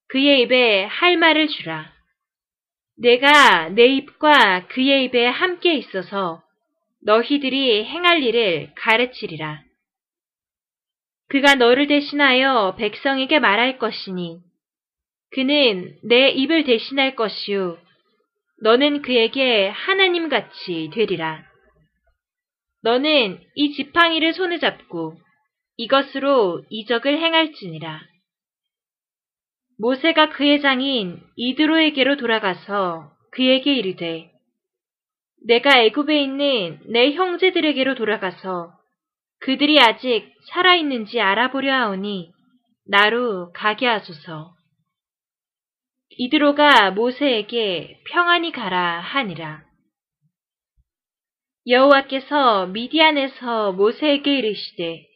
그의 0.10 0.42
입에 0.42 0.84
할 0.84 1.16
말을 1.16 1.48
주라 1.48 1.90
내가 2.98 3.70
내 3.70 3.86
입과 3.86 4.68
그의 4.68 5.06
입에 5.06 5.26
함께 5.26 5.74
있어서 5.76 6.44
너희들이 7.04 7.86
행할 7.86 8.22
일을 8.24 8.74
가르치리라. 8.76 9.64
그가 11.30 11.56
너를 11.56 11.88
대신하여 11.88 12.76
백성에게 12.78 13.40
말할 13.40 13.80
것이니 13.80 14.42
그는 15.32 15.98
내 16.04 16.30
입을 16.30 16.66
대신할 16.66 17.16
것이요 17.16 17.78
너는 18.62 19.02
그에게 19.02 19.70
하나님 19.70 20.30
같이 20.30 20.90
되리라. 20.94 21.44
너는 22.84 23.40
이 23.56 23.74
지팡이를 23.74 24.34
손에 24.34 24.60
잡고 24.60 25.16
이것으로 25.78 26.64
이적을 26.70 27.18
행할지니라. 27.18 28.11
모세가 29.82 30.30
그의 30.30 30.62
장인 30.62 31.20
이드로에게로 31.36 32.18
돌아가서 32.18 33.12
그에게 33.32 33.74
이르되 33.74 34.32
내가 35.48 35.82
애굽에 35.82 36.22
있는 36.22 36.80
내 36.86 37.14
형제들에게로 37.14 37.96
돌아가서 37.96 38.74
그들이 39.40 39.80
아직 39.80 40.32
살아있는지 40.52 41.20
알아보려 41.20 41.74
하오니 41.74 42.32
나로 42.86 43.52
가게 43.54 43.88
하소서. 43.88 44.54
이드로가 46.12 46.92
모세에게 46.92 48.02
평안히 48.12 48.52
가라 48.52 49.00
하니라. 49.00 49.64
여호와께서 51.66 52.68
미디안에서 52.68 53.72
모세에게 53.72 54.38
이르시되 54.38 55.08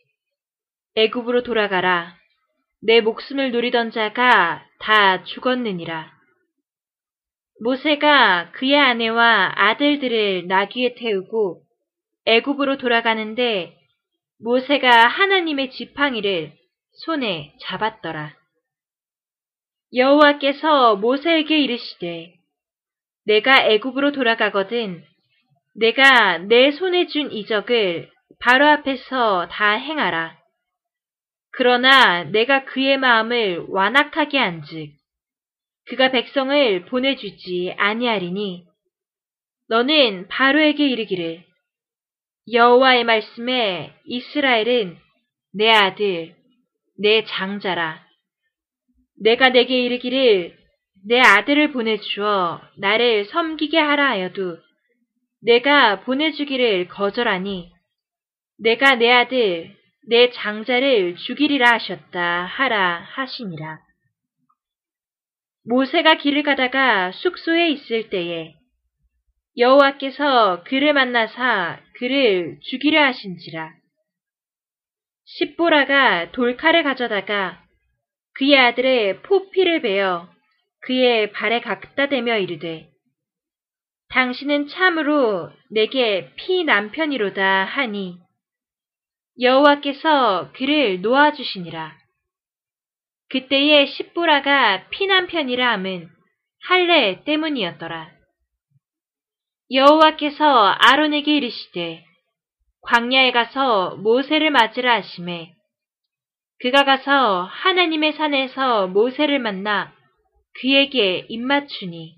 애굽으로 0.95 1.43
돌아가라. 1.43 2.24
내 2.85 3.01
목숨을 3.01 3.51
노리던 3.51 3.89
자가 3.91 4.63
다 4.79 5.23
죽었느니라. 5.23 6.13
모세가 7.63 8.51
그의 8.51 8.77
아내와 8.77 9.53
아들들을 9.55 10.45
나귀에 10.47 10.93
태우고 10.95 11.63
애굽으로 12.25 12.77
돌아가는데 12.77 13.75
모세가 14.39 15.07
하나님의 15.07 15.71
지팡이를 15.71 16.53
손에 17.05 17.55
잡았더라. 17.61 18.35
여호와께서 19.95 20.97
모세에게 20.97 21.57
이르시되 21.59 22.33
내가 23.25 23.65
애굽으로 23.65 24.11
돌아가거든 24.11 25.03
내가 25.75 26.37
내 26.37 26.69
손에 26.71 27.07
준 27.07 27.31
이적을 27.31 28.11
바로 28.39 28.67
앞에서 28.67 29.47
다 29.49 29.71
행하라. 29.71 30.44
그러나 31.57 32.23
내가 32.23 32.65
그의 32.65 32.97
마음을 32.97 33.65
완악하게 33.69 34.37
한즉 34.37 34.91
그가 35.87 36.11
백성을 36.11 36.85
보내주지 36.85 37.73
아니하리니 37.77 38.65
너는 39.69 40.27
바로에게 40.27 40.87
이르기를 40.87 41.43
여호와의 42.51 43.03
말씀에 43.05 43.93
이스라엘은 44.05 44.97
내 45.53 45.69
아들 45.71 46.35
내 46.97 47.23
장자라. 47.25 48.05
내가 49.21 49.49
내게 49.49 49.85
이르기를 49.85 50.57
내 51.07 51.19
아들을 51.19 51.71
보내주어 51.71 52.61
나를 52.77 53.25
섬기게 53.25 53.77
하라 53.77 54.09
하여도 54.09 54.57
내가 55.41 56.01
보내주기를 56.01 56.87
거절하니 56.87 57.71
내가 58.59 58.95
내 58.95 59.11
아들 59.11 59.75
내 60.07 60.29
장자를 60.29 61.15
죽이리라 61.15 61.73
하셨다 61.73 62.45
하라 62.45 63.07
하시니라. 63.13 63.79
모세가 65.67 66.17
길을 66.17 66.43
가다가 66.43 67.11
숙소에 67.11 67.69
있을 67.69 68.09
때에 68.09 68.53
여호와께서 69.57 70.63
그를 70.65 70.93
만나사 70.93 71.79
그를 71.95 72.59
죽이려 72.61 73.03
하신지라. 73.03 73.73
십보라가 75.25 76.31
돌칼을 76.31 76.83
가져다가 76.83 77.63
그의 78.35 78.59
아들의 78.59 79.21
포피를 79.23 79.81
베어 79.81 80.29
그의 80.81 81.31
발에 81.31 81.61
갖다 81.61 82.09
대며 82.09 82.37
이르되 82.37 82.89
당신은 84.09 84.67
참으로 84.67 85.49
내게 85.71 86.31
피 86.35 86.63
남편이로다 86.63 87.65
하니 87.65 88.24
여호와께서 89.39 90.51
그를 90.53 91.01
놓아주시니라. 91.01 91.93
그때의 93.29 93.87
십보라가 93.87 94.87
피남편이라 94.89 95.73
함은 95.73 96.07
할례 96.67 97.23
때문이었더라. 97.25 98.11
여호와께서 99.71 100.45
아론에게 100.79 101.35
이르시되 101.35 102.05
광야에 102.81 103.31
가서 103.31 103.95
모세를 103.97 104.51
맞으라 104.51 104.95
하심에 104.97 105.53
그가 106.61 106.85
가서 106.85 107.43
하나님의 107.43 108.13
산에서 108.13 108.87
모세를 108.87 109.39
만나 109.39 109.91
그에게 110.61 111.25
입맞추니 111.27 112.15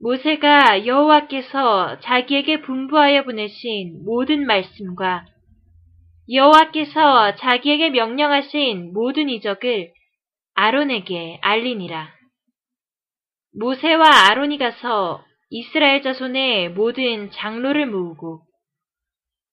모세가 0.00 0.86
여호와께서 0.86 2.00
자기에게 2.00 2.60
분부하여 2.60 3.24
보내신 3.24 4.04
모든 4.04 4.46
말씀과 4.46 5.24
여호와께서 6.30 7.36
자기에게 7.36 7.90
명령하신 7.90 8.92
모든 8.92 9.30
이적을 9.30 9.92
아론에게 10.54 11.38
알리니라. 11.40 12.10
모세와 13.58 14.28
아론이 14.28 14.58
가서 14.58 15.24
이스라엘 15.50 16.02
자손의 16.02 16.70
모든 16.70 17.30
장로를 17.30 17.86
모으고 17.86 18.42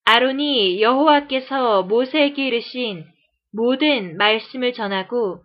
아론이 0.04 0.82
여호와께서 0.82 1.84
모세에게 1.84 2.48
이르신 2.48 3.06
모든 3.54 4.18
말씀을 4.18 4.74
전하고 4.74 5.42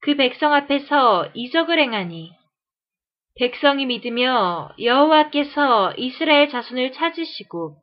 그 0.00 0.16
백성 0.16 0.54
앞에서 0.54 1.28
이적을 1.34 1.78
행하니 1.78 2.32
백성이 3.38 3.84
믿으며 3.84 4.70
여호와께서 4.80 5.92
이스라엘 5.98 6.48
자손을 6.48 6.92
찾으시고 6.92 7.76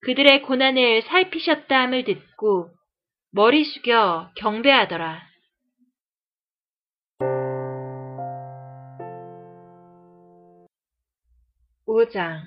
그들의 0.00 0.42
고난을 0.42 1.02
살피셨다 1.02 1.82
함을 1.82 2.04
듣고 2.04 2.70
머리 3.30 3.64
숙여 3.64 4.30
경배하더라. 4.36 5.22
오장 11.86 12.42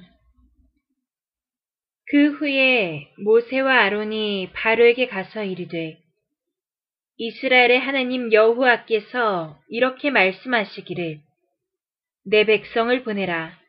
그 2.06 2.32
후에 2.34 3.12
모세와 3.24 3.84
아론이 3.84 4.52
바로에게 4.54 5.08
가서 5.08 5.44
이르되 5.44 5.98
이스라엘의 7.18 7.80
하나님 7.80 8.34
여호와께서 8.34 9.60
이렇게 9.70 10.10
말씀하시기를 10.10 11.20
내 12.26 12.46
백성을 12.46 13.04
보내라. 13.04 13.61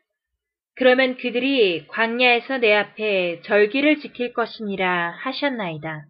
그러면 0.75 1.17
그들이 1.17 1.85
광야에서 1.87 2.57
내 2.57 2.73
앞에 2.73 3.41
절기를 3.43 3.99
지킬 3.99 4.33
것이니라 4.33 5.11
하셨나이다. 5.19 6.05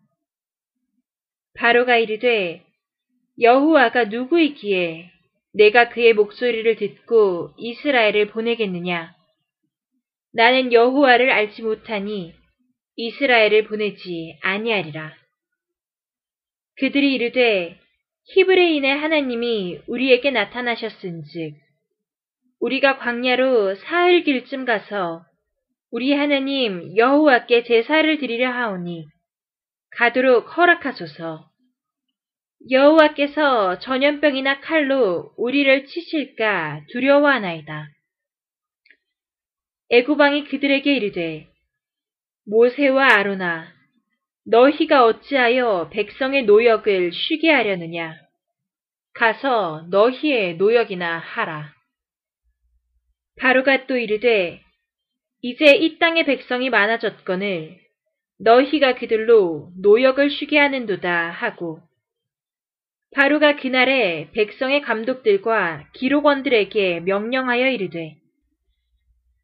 바로가 1.56 1.98
이르되 1.98 2.64
여호와가 3.40 4.06
누구이기에 4.06 5.12
내가 5.54 5.90
그의 5.90 6.14
목소리를 6.14 6.76
듣고 6.78 7.54
이스라엘을 7.58 8.30
보내겠느냐? 8.30 9.14
나는 10.34 10.74
여호와를 10.74 11.30
알지 11.30 11.62
못하니 11.62 12.34
이스라엘을 12.96 13.66
보내지 13.66 14.38
아니하리라. 14.42 15.14
그들이 16.78 17.14
이르되 17.14 17.80
히브리인의 18.34 18.98
하나님이 18.98 19.82
우리에게 19.88 20.32
나타나셨은즉 20.32 21.63
우리가 22.64 22.98
광야로 22.98 23.76
사흘 23.76 24.24
길쯤 24.24 24.64
가서 24.64 25.26
우리 25.92 26.14
하나님 26.14 26.96
여호와께 26.96 27.64
제사를 27.64 28.18
드리려 28.20 28.50
하오니 28.50 29.06
가도록 29.98 30.56
허락하소서. 30.56 31.46
여호와께서 32.72 33.80
전염병이나 33.80 34.62
칼로 34.62 35.34
우리를 35.36 35.88
치실까 35.88 36.86
두려워하나이다. 36.94 37.86
애구방이 39.90 40.46
그들에게 40.46 40.96
이르되 40.96 41.50
모세와 42.50 43.16
아로나 43.16 43.68
너희가 44.46 45.04
어찌하여 45.04 45.90
백성의 45.92 46.46
노역을 46.46 47.12
쉬게 47.12 47.52
하려느냐 47.52 48.16
가서 49.16 49.86
너희의 49.90 50.56
노역이나 50.56 51.18
하라. 51.20 51.73
바로가 53.40 53.88
또 53.88 53.98
이르되 53.98 54.62
이제 55.42 55.76
이 55.76 55.98
땅의 56.00 56.26
백성이 56.26 56.70
많아졌거늘 56.70 57.78
너희가 58.40 58.96
그들로 58.96 59.72
노역을 59.82 60.30
쉬게 60.30 60.58
하는도다 60.58 61.32
하고 61.32 61.80
바로가 63.14 63.58
그날에 63.58 64.30
백성의 64.32 64.82
감독들과 64.82 65.90
기록원들에게 65.94 67.02
명령하여 67.02 67.70
이르되 67.70 68.16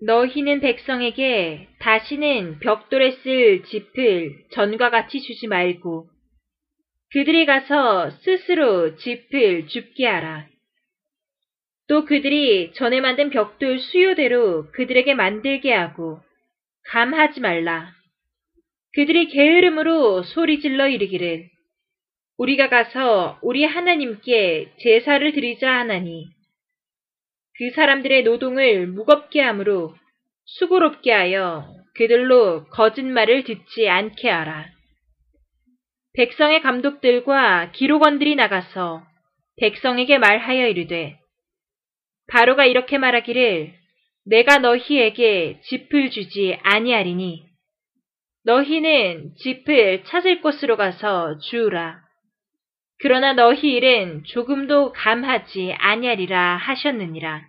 너희는 0.01 0.61
백성에게 0.61 1.67
다시는 1.79 2.59
벽돌에 2.59 3.11
쓸 3.11 3.63
짚을 3.63 4.45
전과 4.51 4.89
같이 4.89 5.21
주지 5.21 5.47
말고 5.47 6.09
그들이 7.11 7.45
가서 7.45 8.11
스스로 8.21 8.95
짚을 8.95 9.67
줍게 9.67 10.05
하라. 10.05 10.47
또 11.89 12.05
그들이 12.05 12.71
전에 12.73 13.01
만든 13.01 13.31
벽돌 13.31 13.79
수요대로 13.79 14.69
그들에게 14.71 15.15
만들게 15.15 15.73
하고 15.73 16.21
감하지 16.91 17.39
말라. 17.41 17.91
그들이 18.93 19.27
게으름으로 19.27 20.21
소리질러 20.21 20.87
이르기를 20.87 21.49
우리가 22.37 22.69
가서 22.69 23.39
우리 23.41 23.65
하나님께 23.65 24.73
제사를 24.79 25.31
드리자 25.33 25.71
하나니 25.71 26.27
그 27.57 27.71
사람들의 27.71 28.23
노동을 28.23 28.87
무겁게 28.87 29.41
하므로 29.41 29.95
수고롭게 30.45 31.11
하여 31.11 31.73
그들로 31.95 32.65
거짓말을 32.67 33.43
듣지 33.43 33.89
않게 33.89 34.29
하라. 34.29 34.67
백성의 36.13 36.61
감독들과 36.61 37.71
기록원들이 37.71 38.35
나가서 38.35 39.03
백성에게 39.57 40.19
말하여 40.19 40.67
이르되 40.67 41.19
바로가 42.29 42.65
이렇게 42.65 42.97
말하기를 42.97 43.73
내가 44.25 44.59
너희에게 44.59 45.59
짚을 45.63 46.11
주지 46.11 46.57
아니하리니 46.63 47.45
너희는 48.45 49.35
짚을 49.37 50.03
찾을 50.05 50.41
곳으로 50.41 50.77
가서 50.77 51.39
주우라. 51.39 51.99
그러나 52.99 53.33
너희 53.33 53.73
일은 53.75 54.23
조금도 54.25 54.91
감하지 54.91 55.73
아니하리라 55.77 56.57
하셨느니라. 56.57 57.41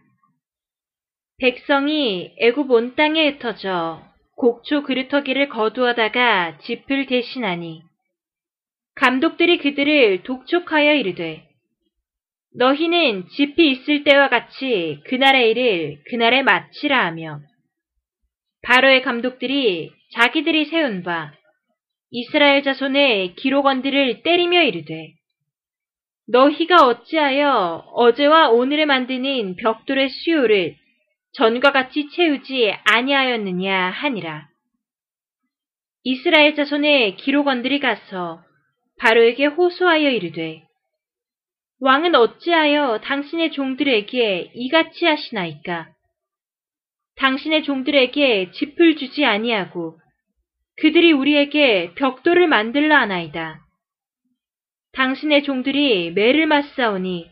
백성이 1.39 2.35
애굽 2.39 2.71
온 2.71 2.95
땅에 2.95 3.29
흩어져 3.29 4.03
곡초 4.37 4.83
그루터기를 4.85 5.49
거두어다가 5.49 6.59
짚을 6.59 7.07
대신하니 7.07 7.83
감독들이 8.95 9.59
그들을 9.59 10.23
독촉하여 10.23 10.95
이르되 10.95 11.50
너희는 12.57 13.29
짚이 13.29 13.71
있을 13.71 14.05
때와 14.05 14.29
같이 14.29 15.01
그날의 15.07 15.51
일을 15.51 16.03
그날에 16.11 16.43
마치라 16.43 17.07
하며 17.07 17.41
바로의 18.63 19.03
감독들이 19.03 19.91
자기들이 20.15 20.67
세운 20.67 21.03
바 21.03 21.33
이스라엘 22.11 22.63
자손의 22.63 23.37
기록원들을 23.37 24.23
때리며 24.23 24.63
이르되 24.63 25.15
너희가 26.27 26.87
어찌하여 26.87 27.85
어제와 27.95 28.51
오늘에 28.51 28.85
만드는 28.85 29.57
벽돌의 29.57 30.11
수요를 30.11 30.77
전과 31.33 31.71
같이 31.71 32.09
채우지 32.09 32.73
아니하였느냐 32.85 33.91
하니라. 33.91 34.49
이스라엘 36.03 36.55
자손의 36.55 37.17
기록원들이 37.17 37.79
가서 37.79 38.43
바로에게 38.99 39.47
호소하여 39.47 40.11
이르되 40.11 40.63
왕은 41.83 42.15
어찌하여 42.15 43.01
당신의 43.03 43.53
종들에게 43.53 44.53
이같이 44.55 45.07
하시나이까? 45.07 45.89
당신의 47.17 47.65
종들에게 47.65 48.51
짚을 48.53 48.97
주지 48.97 49.25
아니하고 49.25 49.99
그들이 50.77 51.13
우리에게 51.13 51.95
벽돌을 51.95 52.49
만들라 52.49 53.01
하나이다. 53.01 53.61
당신의 54.93 55.43
종들이 55.45 56.11
매를 56.11 56.47
맞사오니 56.47 57.31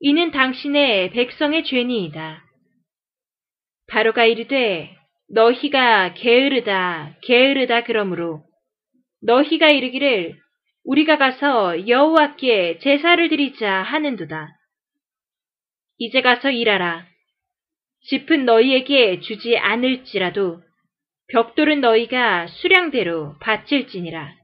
이는 0.00 0.30
당신의 0.32 1.10
백성의 1.10 1.64
죄니이다. 1.64 2.44
바로가 3.88 4.24
이르되 4.24 4.96
너희가 5.30 6.14
게으르다 6.14 7.16
게으르다 7.22 7.84
그러므로 7.84 8.42
너희가 9.22 9.68
이르기를 9.68 10.36
우리가 10.84 11.18
가서 11.18 11.88
여호와께 11.88 12.78
제사를 12.78 13.28
드리자 13.28 13.82
하는도다. 13.82 14.48
이제 15.98 16.22
가서 16.22 16.50
일하라. 16.50 17.06
짚은 18.02 18.44
너희에게 18.44 19.20
주지 19.20 19.58
않을지라도 19.58 20.62
벽돌은 21.28 21.80
너희가 21.80 22.46
수량대로 22.46 23.36
바칠지니라. 23.40 24.34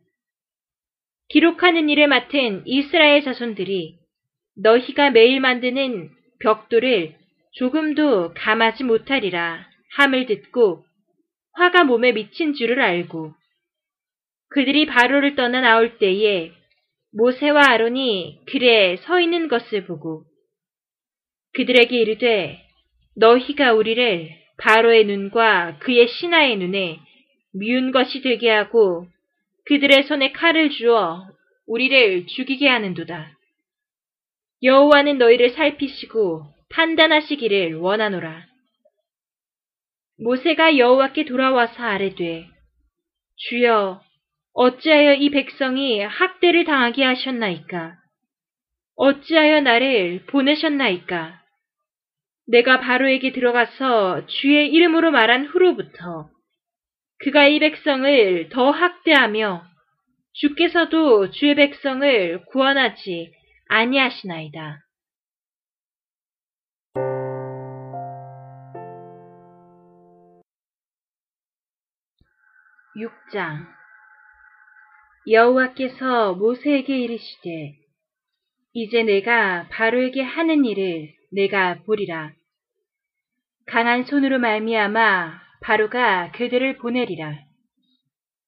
기록하는 1.28 1.88
일을 1.88 2.08
맡은 2.08 2.62
이스라엘 2.66 3.22
자손들이 3.22 3.96
너희가 4.56 5.10
매일 5.10 5.40
만드는 5.40 6.10
벽돌을 6.40 7.16
조금도 7.52 8.34
감하지 8.34 8.84
못하리라 8.84 9.66
함을 9.96 10.26
듣고 10.26 10.84
화가 11.54 11.84
몸에 11.84 12.12
미친 12.12 12.52
줄을 12.52 12.80
알고 12.80 13.32
그들이 14.54 14.86
바로를 14.86 15.34
떠나 15.34 15.60
나올 15.60 15.98
때에 15.98 16.52
모세와 17.12 17.70
아론이 17.70 18.42
길에 18.46 18.96
서 18.98 19.18
있는 19.18 19.48
것을 19.48 19.84
보고 19.84 20.22
그들에게 21.54 21.98
이르되 21.98 22.64
너희가 23.16 23.72
우리를 23.72 24.30
바로의 24.58 25.06
눈과 25.06 25.78
그의 25.80 26.06
신하의 26.06 26.56
눈에 26.58 27.00
미운 27.52 27.90
것이 27.90 28.22
되게 28.22 28.48
하고 28.48 29.08
그들의 29.66 30.04
손에 30.04 30.30
칼을 30.30 30.70
주어 30.70 31.26
우리를 31.66 32.28
죽이게 32.28 32.68
하는도다. 32.68 33.36
여호와는 34.62 35.18
너희를 35.18 35.50
살피시고 35.50 36.44
판단하시기를 36.70 37.74
원하노라. 37.74 38.46
모세가 40.18 40.78
여호와께 40.78 41.24
돌아와서 41.24 41.82
아뢰되 41.82 42.46
주여 43.36 44.00
어찌하여 44.54 45.14
이 45.14 45.30
백성이 45.30 46.00
학대를 46.00 46.64
당하게 46.64 47.04
하셨나이까? 47.04 47.96
어찌하여 48.94 49.60
나를 49.62 50.26
보내셨나이까? 50.26 51.40
내가 52.46 52.78
바로에게 52.78 53.32
들어가서 53.32 54.26
주의 54.26 54.70
이름으로 54.70 55.10
말한 55.10 55.46
후로부터 55.46 56.30
그가 57.18 57.48
이 57.48 57.58
백성을 57.58 58.48
더 58.50 58.70
학대하며 58.70 59.64
주께서도 60.34 61.30
주의 61.30 61.56
백성을 61.56 62.44
구원하지 62.46 63.32
아니하시나이다. 63.68 64.80
6장 72.96 73.83
여호와께서 75.26 76.34
모세에게 76.34 76.98
이르시되 76.98 77.74
이제 78.74 79.02
내가 79.02 79.68
바로에게 79.70 80.22
하는 80.22 80.64
일을 80.64 81.14
내가 81.32 81.82
보리라. 81.84 82.32
강한 83.66 84.04
손으로 84.04 84.38
말미암아 84.38 85.40
바로가 85.62 86.32
그들을 86.32 86.76
보내리라. 86.76 87.38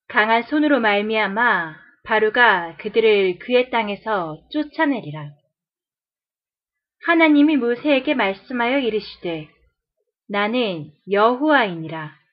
강한 0.08 0.42
손으로 0.42 0.80
말미암아 0.80 1.76
바로가 2.04 2.76
그들을 2.76 3.38
그의 3.38 3.70
땅에서 3.70 4.42
쫓아내리라. 4.50 5.30
하나님이 7.06 7.56
모세에게 7.56 8.14
말씀하여 8.14 8.80
이르시되 8.80 9.48
나는 10.28 10.92
여호와이니라. 11.10 12.25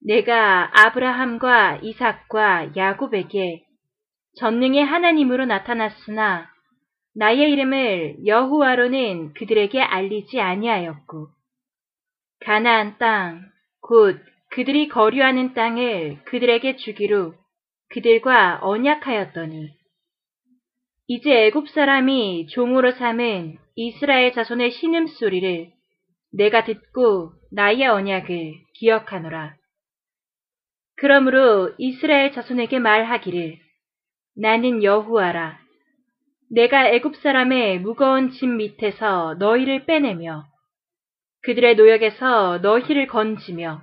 내가 0.00 0.70
아브라함과 0.72 1.80
이삭과 1.82 2.76
야곱에게 2.76 3.64
전능의 4.38 4.84
하나님으로 4.84 5.46
나타났으나 5.46 6.48
나의 7.14 7.50
이름을 7.50 8.26
여호와로는 8.26 9.34
그들에게 9.34 9.80
알리지 9.80 10.40
아니하였고 10.40 11.28
가나안 12.40 12.98
땅 12.98 13.56
곧 13.86 14.20
그들이 14.50 14.88
거류하는 14.88 15.54
땅을 15.54 16.24
그들에게 16.24 16.76
주기로 16.76 17.34
그들과 17.90 18.58
언약하였더니 18.62 19.70
이제 21.06 21.46
애굽 21.46 21.68
사람이 21.68 22.48
종으로 22.48 22.92
삼은 22.92 23.58
이스라엘 23.76 24.32
자손의 24.32 24.72
신음소리를 24.72 25.70
내가 26.32 26.64
듣고 26.64 27.32
나의 27.52 27.86
언약을 27.86 28.54
기억하노라. 28.74 29.54
그러므로 30.96 31.72
이스라엘 31.78 32.32
자손에게 32.32 32.78
말하기를 32.78 33.58
나는 34.36 34.82
여호와라. 34.82 35.58
내가 36.50 36.88
애굽 36.88 37.16
사람의 37.16 37.80
무거운 37.80 38.30
짐 38.30 38.56
밑에서 38.56 39.34
너희를 39.38 39.84
빼내며 39.84 40.44
그들의 41.42 41.76
노역에서 41.76 42.58
너희를 42.58 43.06
건지며 43.06 43.82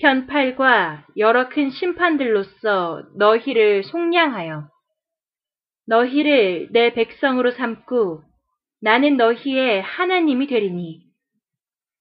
편팔과 0.00 1.06
여러 1.16 1.48
큰 1.48 1.70
심판들로서 1.70 3.04
너희를 3.16 3.84
속량하여 3.84 4.68
너희를 5.86 6.68
내 6.72 6.92
백성으로 6.92 7.52
삼고 7.52 8.22
나는 8.80 9.16
너희의 9.16 9.82
하나님이 9.82 10.46
되리니 10.46 11.05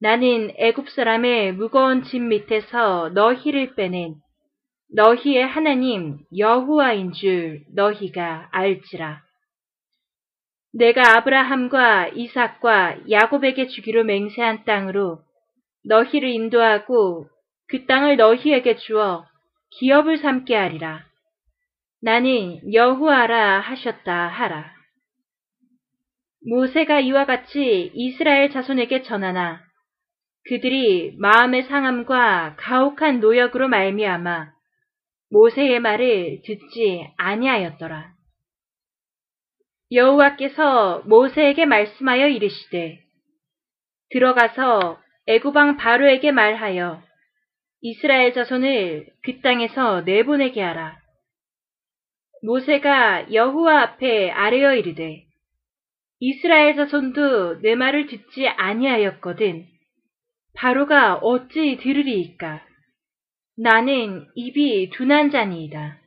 나는 0.02 0.52
애굽 0.58 0.90
사람의 0.90 1.54
무거운 1.54 2.04
짐 2.04 2.28
밑에서 2.28 3.10
너희를 3.14 3.76
빼낸 3.76 4.16
너희의 4.94 5.46
하나님 5.48 6.20
여호와인 6.38 7.14
줄 7.14 7.64
너희가 7.74 8.50
알지라. 8.52 9.22
내가 10.74 11.18
아브라함과 11.18 12.10
이삭과 12.10 13.10
야곱에게 13.10 13.68
주기로 13.68 14.04
맹세한 14.04 14.66
땅으로 14.66 15.20
너희를 15.86 16.30
인도하고 16.30 17.28
그 17.68 17.86
땅을 17.86 18.18
너희에게 18.18 18.76
주어 18.76 19.26
기업을 19.80 20.18
삼게 20.18 20.56
하리라. 20.56 21.06
나는 22.02 22.74
여호와라 22.74 23.62
하셨다 23.62 24.28
하라. 24.28 24.74
모세가 26.48 27.00
이와 27.00 27.26
같이 27.26 27.92
이스라엘 27.94 28.52
자손에게 28.52 29.02
전하나 29.04 29.64
그들이 30.48 31.16
마음의 31.18 31.64
상함과 31.64 32.56
가혹한 32.58 33.20
노역으로 33.20 33.68
말미암아 33.68 34.54
모세의 35.32 35.80
말을 35.80 36.42
듣지 36.46 37.12
아니하였더라. 37.18 38.14
여호와께서 39.92 41.04
모세에게 41.06 41.66
말씀하여 41.66 42.28
이르시되 42.28 43.00
들어가서 44.12 45.02
애굽왕 45.28 45.78
바로에게 45.78 46.32
말하여 46.32 47.02
이스라엘 47.82 48.34
자손을 48.34 49.08
그 49.24 49.42
땅에서 49.42 50.02
내보내게 50.02 50.62
하라. 50.62 51.00
모세가 52.44 53.34
여호와 53.34 53.82
앞에 53.82 54.30
아뢰어 54.30 54.76
이르되 54.76 55.24
이스라엘 56.20 56.76
자손도 56.76 57.62
내 57.62 57.76
말을 57.76 58.06
듣지 58.08 58.48
아니하였거든 58.48 59.75
바로가 60.56 61.15
어찌 61.15 61.78
들으리이까 61.78 62.62
나는 63.58 64.28
입이 64.36 64.89
둔한 64.91 65.30
자니이다. 65.30 66.00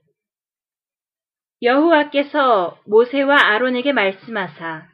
여호와께서 1.63 2.79
모세와 2.87 3.37
아론에게 3.37 3.93
말씀하사 3.93 4.89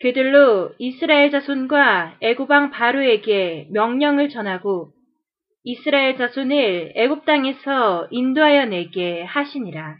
그들로 0.00 0.74
이스라엘 0.78 1.30
자손과 1.30 2.18
애굽왕 2.20 2.70
바로에게 2.70 3.68
명령을 3.70 4.28
전하고 4.28 4.92
이스라엘 5.64 6.16
자손을 6.16 6.92
애굽 6.96 7.24
땅에서 7.24 8.08
인도하여 8.10 8.66
내게 8.66 9.22
하시니라. 9.22 9.98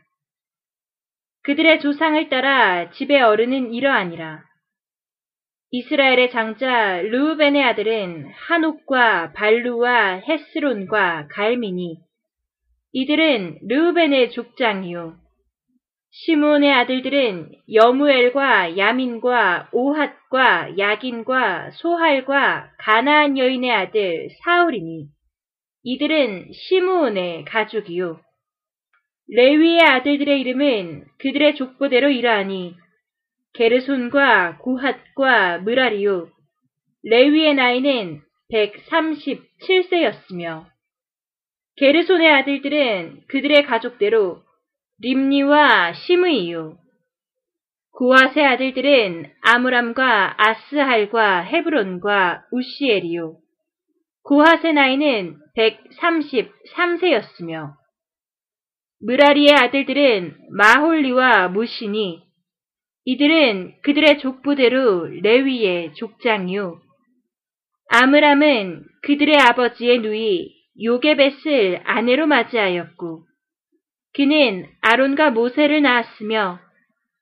그들의 1.44 1.80
조상을 1.80 2.28
따라 2.28 2.90
집의 2.90 3.22
어른은 3.22 3.74
이러하니라. 3.74 4.44
이스라엘의 5.74 6.30
장자 6.32 7.00
르우벤의 7.00 7.64
아들은 7.64 8.30
한옥과 8.30 9.32
발루와 9.32 10.16
헤스론과 10.18 11.28
갈미니 11.30 11.96
이들은 12.92 13.61
르우벤의 13.66 14.32
족장이요 14.32 15.16
시므온의 16.11 16.70
아들들은 16.74 17.52
여무엘과 17.72 18.76
야민과 18.76 19.70
오핫과 19.72 20.76
야긴과 20.76 21.70
소할과 21.70 22.72
가나안 22.76 23.38
여인의 23.38 23.72
아들 23.72 24.28
사울이니 24.44 25.06
이들은 25.85 26.52
시므온의 26.52 27.46
가족이요. 27.46 28.20
레위의 29.28 29.80
아들들의 29.80 30.38
이름은 30.38 31.06
그들의 31.16 31.56
족보대로 31.56 32.11
이러하니 32.11 32.81
게르손과 33.54 34.58
구핫과 34.58 35.58
무라리요. 35.58 36.28
레위의 37.04 37.54
나이는 37.54 38.20
137세였으며 38.52 40.66
게르손의 41.76 42.32
아들들은 42.32 43.22
그들의 43.28 43.64
가족대로 43.66 44.42
림니와 45.00 45.92
시므이요. 45.94 46.78
구핫의 47.92 48.44
아들들은 48.46 49.30
아므람과 49.42 50.34
아스할과 50.38 51.42
헤브론과 51.42 52.46
우시엘이요. 52.52 53.36
구핫의 54.24 54.72
나이는 54.72 55.36
133세였으며 55.56 57.74
무라리의 59.00 59.54
아들들은 59.54 60.36
마홀리와 60.50 61.48
무시니 61.48 62.22
이들은 63.04 63.80
그들의 63.82 64.20
족부대로 64.20 65.06
레위의 65.06 65.94
족장이요. 65.94 66.80
아므람은 67.88 68.84
그들의 69.02 69.36
아버지의 69.36 69.98
누이 70.00 70.54
요게벳을 70.82 71.82
아내로 71.84 72.26
맞이하였고 72.26 73.24
그는 74.14 74.66
아론과 74.80 75.30
모세를 75.30 75.82
낳았으며 75.82 76.58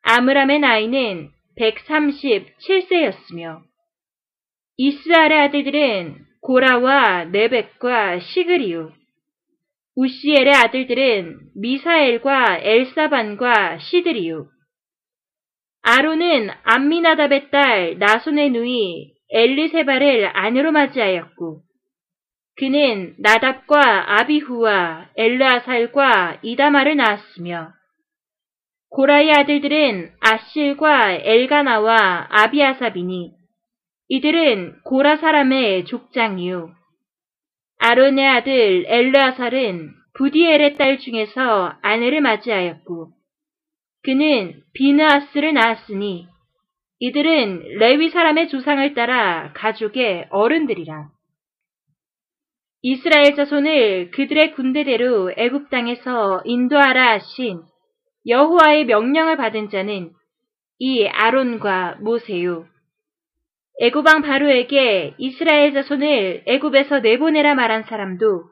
아므람의 0.02 0.60
나이는 0.60 1.30
137세였으며 1.58 3.62
이스라엘의 4.76 5.40
아들들은 5.40 6.16
고라와 6.42 7.24
네벡과 7.26 8.20
시그리우 8.20 8.92
우시엘의 9.96 10.52
아들들은 10.54 11.40
미사엘과 11.56 12.60
엘사반과 12.62 13.78
시드리우 13.78 14.46
아론은 15.82 16.50
암미나답의 16.62 17.50
딸 17.50 17.98
나손의 17.98 18.50
누이 18.50 19.12
엘리세바를 19.30 20.30
아내로 20.34 20.72
맞이하였고 20.72 21.62
그는 22.56 23.14
나답과 23.18 24.20
아비후와 24.20 25.10
엘르아살과 25.16 26.40
이다마를 26.42 26.96
낳았으며 26.96 27.72
고라의 28.90 29.32
아들들은 29.32 30.12
아실과 30.20 31.12
엘가나와 31.12 32.26
아비아사비니 32.28 33.32
이들은 34.08 34.80
고라 34.82 35.16
사람의 35.18 35.84
족장이요. 35.86 36.74
아론의 37.78 38.26
아들 38.26 38.84
엘르아살은 38.88 39.92
부디엘의 40.14 40.76
딸 40.76 40.98
중에서 40.98 41.72
아내를 41.80 42.20
맞이하였고 42.20 43.12
그는 44.02 44.62
비느아스를 44.72 45.54
낳았으니 45.54 46.26
이들은 47.00 47.78
레위 47.78 48.10
사람의 48.10 48.48
조상을 48.48 48.94
따라 48.94 49.52
가족의 49.54 50.28
어른들이라. 50.30 51.08
이스라엘 52.82 53.34
자손을 53.34 54.10
그들의 54.10 54.52
군대대로 54.52 55.32
애굽 55.36 55.70
땅에서 55.70 56.42
인도하라 56.44 57.12
하신 57.12 57.62
여호와의 58.26 58.86
명령을 58.86 59.36
받은 59.36 59.70
자는 59.70 60.12
이 60.78 61.06
아론과 61.06 61.98
모세요. 62.00 62.66
애굽왕 63.82 64.22
바로에게 64.22 65.14
이스라엘 65.18 65.72
자손을 65.72 66.44
애굽에서 66.46 67.00
내보내라 67.00 67.54
말한 67.54 67.84
사람도 67.84 68.44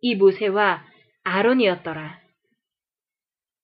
이 0.00 0.14
모세와 0.14 0.84
아론이었더라. 1.24 2.27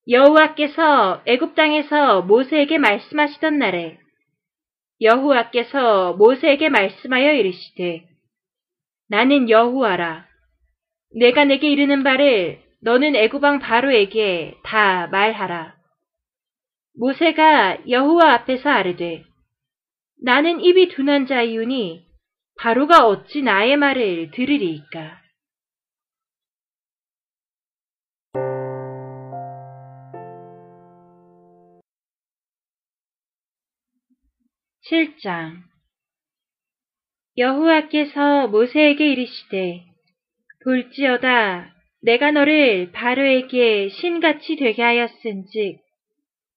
여호와께서 0.09 1.23
애굽 1.27 1.55
땅에서 1.55 2.23
모세에게 2.23 2.79
말씀하시던 2.79 3.59
날에 3.59 3.99
여호와께서 5.01 6.15
모세에게 6.15 6.69
말씀하여 6.69 7.33
이르시되 7.33 8.07
나는 9.09 9.49
여호와라. 9.49 10.27
내가 11.17 11.45
내게 11.45 11.71
이르는 11.71 12.03
바를 12.03 12.61
너는 12.83 13.17
애굽왕 13.17 13.61
바로에게 13.61 14.57
다 14.65 15.07
말하라. 15.07 15.75
모세가 16.99 17.89
여호와 17.89 18.35
앞에서 18.35 18.69
아르되 18.69 19.25
나는 20.23 20.61
입이 20.61 20.89
둔한 20.89 21.27
자이오니 21.27 22.05
바로가 22.61 23.07
어찌 23.07 23.43
나의 23.43 23.77
말을 23.77 24.31
들으리이까. 24.33 25.24
칠장 34.87 35.63
여호와께서 37.39 38.49
모세에게 38.49 39.13
이르시되 39.13 39.83
볼지어다 40.63 41.75
내가 42.03 42.31
너를 42.31 42.93
바로에게 42.93 43.89
신같이 43.89 44.57
되게 44.57 44.83
하였은즉 44.83 45.79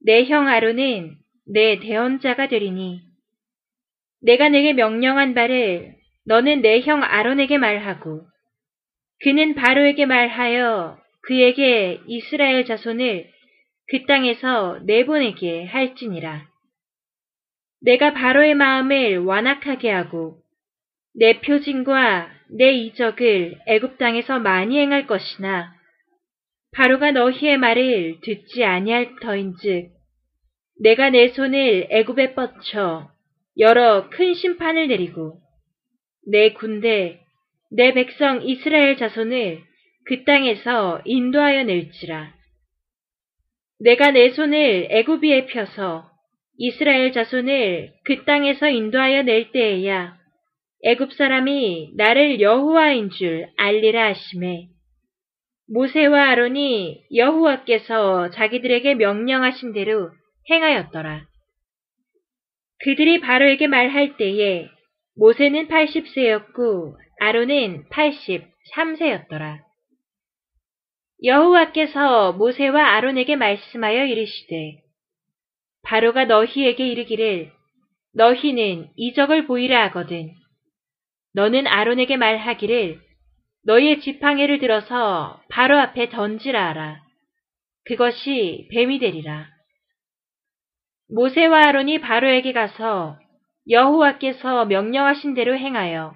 내 0.05 0.25
형 0.25 0.49
아론은 0.49 1.15
내 1.45 1.79
대언자가 1.79 2.49
되리니 2.49 2.99
내가 4.21 4.49
내게 4.49 4.73
명령한 4.73 5.33
바를 5.33 5.95
너는 6.25 6.61
내 6.61 6.81
형 6.81 7.03
아론에게 7.03 7.57
말하고 7.57 8.27
그는 9.21 9.55
바로에게 9.55 10.05
말하여 10.05 10.99
그에게 11.21 12.01
이스라엘 12.07 12.65
자손을 12.65 13.31
그 13.89 14.05
땅에서 14.05 14.79
내보내게 14.83 15.63
할지니라. 15.63 16.56
내가 17.81 18.13
바로의 18.13 18.55
마음을 18.55 19.19
완악하게 19.19 19.89
하고 19.89 20.39
내 21.13 21.39
표징과 21.41 22.29
내 22.49 22.71
이적을 22.71 23.59
애굽 23.67 23.97
땅에서 23.97 24.39
많이 24.39 24.79
행할 24.79 25.07
것이나 25.07 25.75
바로가 26.71 27.11
너희의 27.11 27.57
말을 27.57 28.19
듣지 28.21 28.63
아니할 28.63 29.15
터인즉 29.21 29.91
내가 30.79 31.09
내 31.09 31.29
손을 31.29 31.87
애굽에 31.89 32.35
뻗쳐 32.35 33.09
여러 33.57 34.09
큰 34.09 34.33
심판을 34.33 34.87
내리고 34.87 35.39
내 36.27 36.53
군대 36.53 37.19
내 37.71 37.93
백성 37.93 38.47
이스라엘 38.47 38.97
자손을 38.97 39.63
그 40.05 40.23
땅에서 40.23 41.01
인도하여 41.03 41.63
낼지라. 41.63 42.33
내가 43.79 44.11
내 44.11 44.29
손을 44.31 44.87
애굽 44.89 45.23
위에 45.23 45.47
펴서 45.47 46.09
이스라엘 46.57 47.11
자손을 47.11 47.93
그 48.03 48.25
땅에서 48.25 48.69
인도하여 48.69 49.23
낼 49.23 49.51
때에야 49.51 50.17
애굽 50.83 51.13
사람이 51.13 51.93
나를 51.95 52.41
여호와인 52.41 53.09
줄 53.11 53.47
알리라 53.57 54.07
하심에 54.09 54.67
모세와 55.69 56.29
아론이 56.29 57.03
여호와께서 57.13 58.29
자기들에게 58.31 58.95
명령하신 58.95 59.73
대로 59.73 60.09
행하였더라. 60.49 61.25
그들이 62.79 63.19
바로에게 63.19 63.67
말할 63.67 64.17
때에 64.17 64.69
모세는 65.15 65.67
80세였고 65.67 66.95
아론은 67.19 67.85
83세였더라. 67.89 69.59
여호와께서 71.23 72.33
모세와 72.33 72.95
아론에게 72.95 73.35
말씀하여 73.35 74.05
이르시되 74.05 74.86
바로가 75.83 76.25
너희에게 76.25 76.87
이르기를 76.87 77.51
너희는 78.13 78.89
이적을 78.95 79.47
보이라 79.47 79.83
하거든 79.85 80.31
너는 81.33 81.67
아론에게 81.67 82.17
말하기를 82.17 82.99
너희의 83.65 83.99
지팡이를 84.01 84.59
들어서 84.59 85.41
바로 85.49 85.77
앞에 85.77 86.09
던지라 86.09 86.69
하라. 86.69 87.01
그것이 87.85 88.67
뱀이 88.71 88.99
되리라. 88.99 89.47
모세와 91.09 91.67
아론이 91.67 91.99
바로에게 92.01 92.53
가서 92.53 93.19
여호와께서 93.69 94.65
명령하신 94.65 95.33
대로 95.33 95.57
행하여 95.57 96.15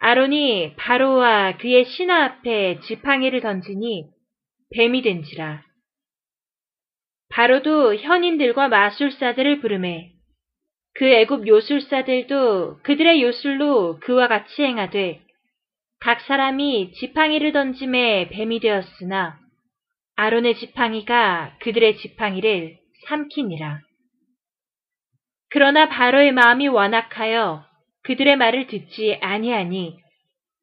아론이 0.00 0.74
바로와 0.76 1.56
그의 1.58 1.84
신하 1.84 2.24
앞에 2.24 2.80
지팡이를 2.80 3.40
던지니 3.40 4.04
뱀이 4.74 5.02
된지라. 5.02 5.62
바로도 7.38 7.94
현인들과 7.94 8.66
마술사들을 8.66 9.60
부르매 9.60 10.10
그 10.94 11.06
애굽 11.06 11.46
요술사들도 11.46 12.80
그들의 12.82 13.22
요술로 13.22 14.00
그와 14.00 14.26
같이 14.26 14.64
행하되 14.64 15.20
각 16.00 16.20
사람이 16.22 16.94
지팡이를 16.94 17.52
던짐에 17.52 18.30
뱀이 18.30 18.58
되었으나 18.58 19.38
아론의 20.16 20.56
지팡이가 20.56 21.58
그들의 21.60 21.98
지팡이를 21.98 22.76
삼키니라. 23.06 23.82
그러나 25.50 25.88
바로의 25.88 26.32
마음이 26.32 26.66
완악하여 26.66 27.64
그들의 28.02 28.34
말을 28.34 28.66
듣지 28.66 29.16
아니하니 29.22 29.96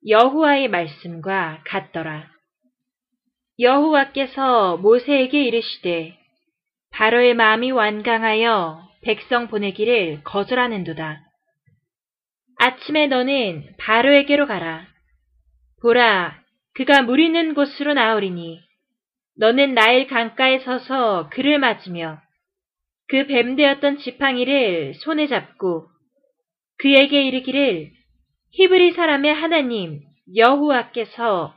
여호와의 0.10 0.68
말씀과 0.68 1.62
같더라. 1.68 2.30
여호와께서 3.60 4.76
모세에게 4.76 5.42
이르시되 5.42 6.25
바로의 6.96 7.34
마음이 7.34 7.72
완강하여 7.72 8.82
백성 9.02 9.50
보내기를 9.50 10.22
거절하는도다. 10.24 11.22
아침에 12.58 13.08
너는 13.08 13.76
바로에게로 13.78 14.48
가라. 14.48 14.88
보라, 15.82 16.40
그가 16.74 17.02
물 17.02 17.20
있는 17.20 17.54
곳으로 17.54 17.94
나오리니 17.94 18.62
너는 19.38 19.74
나일 19.74 20.08
강가에 20.08 20.60
서서 20.60 21.28
그를 21.32 21.60
맞으며 21.60 22.22
그 23.10 23.28
뱀되었던 23.28 23.98
지팡이를 23.98 24.94
손에 24.96 25.28
잡고 25.28 25.88
그에게 26.78 27.24
이르기를 27.24 27.92
히브리 28.52 28.94
사람의 28.94 29.34
하나님 29.34 30.00
여호와께서 30.34 31.54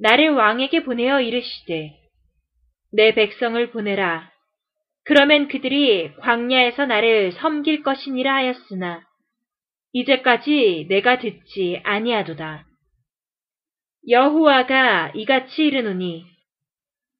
나를 0.00 0.30
왕에게 0.30 0.82
보내어 0.82 1.20
이르시되 1.20 1.92
내 2.92 3.14
백성을 3.14 3.70
보내라. 3.70 4.29
그러면 5.04 5.48
그들이 5.48 6.14
광야에서 6.20 6.86
나를 6.86 7.32
섬길 7.32 7.82
것이니라 7.82 8.34
하였으나 8.34 9.02
이제까지 9.92 10.86
내가 10.88 11.18
듣지 11.18 11.80
아니하도다. 11.84 12.64
여호와가 14.08 15.12
이같이 15.14 15.64
이르노니 15.64 16.24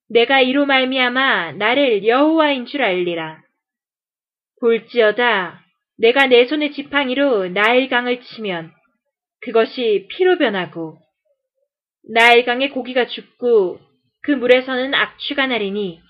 내가 0.09 0.41
이로 0.41 0.67
말미암아 0.67 1.53
나를 1.53 2.07
여호와인 2.07 2.67
줄 2.67 2.83
알리라. 2.83 3.43
볼지어다 4.61 5.65
내가 5.99 6.27
내 6.27 6.47
손의 6.47 6.73
지팡이로 6.73 7.49
나일강을 7.49 8.21
치면 8.23 8.73
그것이 9.41 10.07
피로 10.11 10.39
변하고 10.39 10.99
나일강의 12.13 12.71
고기가 12.71 13.07
죽고 13.07 13.81
그 14.23 14.33
물에서는 14.33 14.95
악취가 14.95 15.47
나리니 15.47 16.01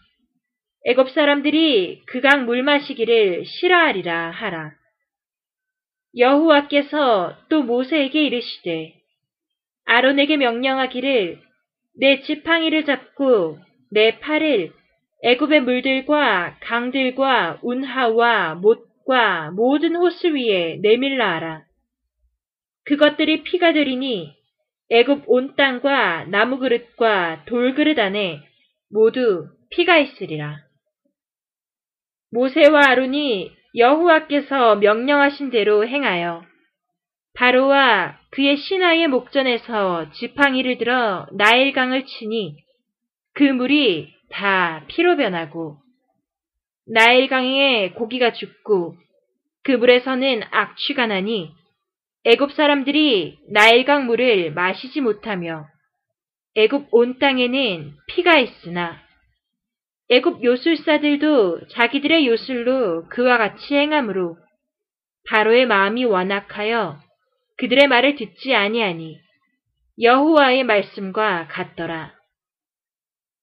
애굽 0.87 1.11
사람들이 1.11 2.03
그 2.07 2.21
강 2.21 2.47
물 2.47 2.63
마시기를 2.63 3.45
싫어하리라 3.45 4.31
하라. 4.31 4.73
여호와께서 6.17 7.37
또 7.49 7.63
모세에게 7.63 8.25
이르시되 8.25 8.95
아론에게 9.85 10.37
명령하기를 10.37 11.39
내 11.99 12.21
지팡이를 12.23 12.85
잡고 12.85 13.59
내 13.93 14.19
팔을 14.21 14.73
애굽의 15.23 15.61
물들과 15.61 16.57
강들과 16.61 17.59
운하와 17.63 18.55
못과 18.55 19.51
모든 19.51 19.97
호수 19.97 20.35
위에 20.35 20.79
내밀라 20.81 21.35
하라. 21.35 21.63
그것들이 22.87 23.43
피가 23.43 23.73
되리니 23.75 24.35
애굽 24.91 25.25
온 25.27 25.55
땅과 25.57 26.25
나무 26.25 26.59
그릇과 26.59 27.45
돌 27.45 27.75
그릇 27.75 27.99
안에 27.99 28.41
모두 28.91 29.47
피가 29.71 29.99
있으리라. 29.99 30.70
모세와 32.33 32.91
아론이 32.91 33.53
여호와께서 33.75 34.77
명령하신 34.77 35.51
대로 35.51 35.87
행하여 35.87 36.45
바로와 37.35 38.19
그의 38.31 38.57
신하의 38.57 39.09
목전에서 39.09 40.11
지팡이를 40.13 40.79
들어 40.79 41.27
나일강을 41.33 42.05
치니 42.05 42.57
그 43.35 43.45
물이 43.45 44.13
다 44.31 44.85
피로 44.89 45.17
변하고 45.17 45.79
나일강에 46.87 47.91
고기가 47.91 48.33
죽고 48.33 48.97
그 49.63 49.73
물에서는 49.73 50.43
악취가 50.51 51.07
나니 51.07 51.53
애굽 52.25 52.53
사람들이 52.53 53.39
나일강 53.51 54.07
물을 54.07 54.53
마시지 54.53 55.01
못하며 55.01 55.67
애굽 56.57 56.89
온 56.91 57.19
땅에는 57.19 57.95
피가 58.09 58.39
있으나 58.39 58.99
애굽 60.13 60.43
요술사들도 60.43 61.69
자기들의 61.69 62.27
요술로 62.27 63.09
그와 63.11 63.39
같이 63.39 63.77
행함으로 63.77 64.37
바로의 65.29 65.67
마음이 65.67 66.05
완악하여 66.05 66.99
그들의 67.59 67.87
말을 67.87 68.17
듣지 68.17 68.55
아니하니 68.55 69.21
여호와의 70.03 70.65
말씀과 70.65 71.47
같더라. 71.49 72.13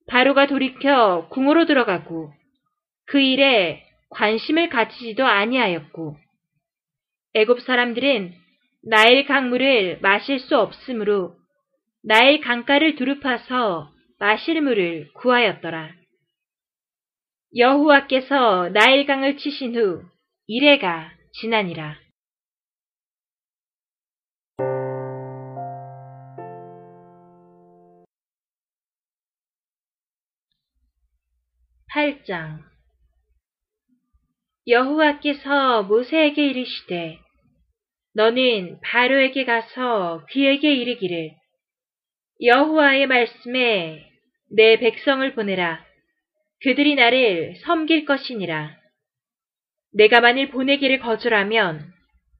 바로가 0.08 0.48
돌이켜 0.48 1.30
궁으로 1.30 1.66
들어가고 1.66 2.34
그 3.06 3.22
일에 3.22 3.86
관심을 4.10 4.68
가지지도 4.68 5.26
아니하였고 5.26 6.18
애굽 7.36 7.62
사람들은 7.62 8.34
나일 8.90 9.26
강물을 9.26 10.00
마실 10.02 10.40
수 10.40 10.58
없으므로 10.58 11.36
나일 12.04 12.42
강가를 12.42 12.96
두릅파서 12.96 13.90
마실 14.20 14.62
물을 14.62 15.08
구하였더라. 15.14 16.07
여호와께서 17.56 18.70
나일 18.70 19.06
강을 19.06 19.38
치신 19.38 19.76
후 19.76 20.04
이래가 20.48 21.12
지나니라. 21.40 21.98
8장 31.94 32.60
여호와께서 34.68 35.84
모세에게 35.84 36.46
이르시되 36.46 37.18
너는 38.14 38.80
바로에게 38.82 39.46
가서 39.46 40.26
그에게 40.30 40.74
이르기를 40.74 41.32
여호와의 42.44 43.08
말씀에 43.08 44.06
내 44.52 44.78
백성을 44.80 45.34
보내라 45.34 45.87
그들이 46.64 46.96
나를 46.96 47.56
섬길 47.58 48.06
것이니라. 48.06 48.76
내가 49.94 50.22
만일 50.22 50.50
보내기를 50.50 51.00
거절하면 51.00 51.94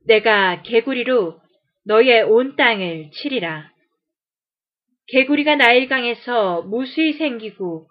내가 0.08 0.62
개구리로 0.64 1.40
너의 1.86 2.24
온 2.24 2.56
땅을 2.56 3.12
치리라. 3.12 3.72
개구리가 5.08 5.56
나일강에서 5.56 6.64
무수히 6.64 7.14
생기고 7.14 7.88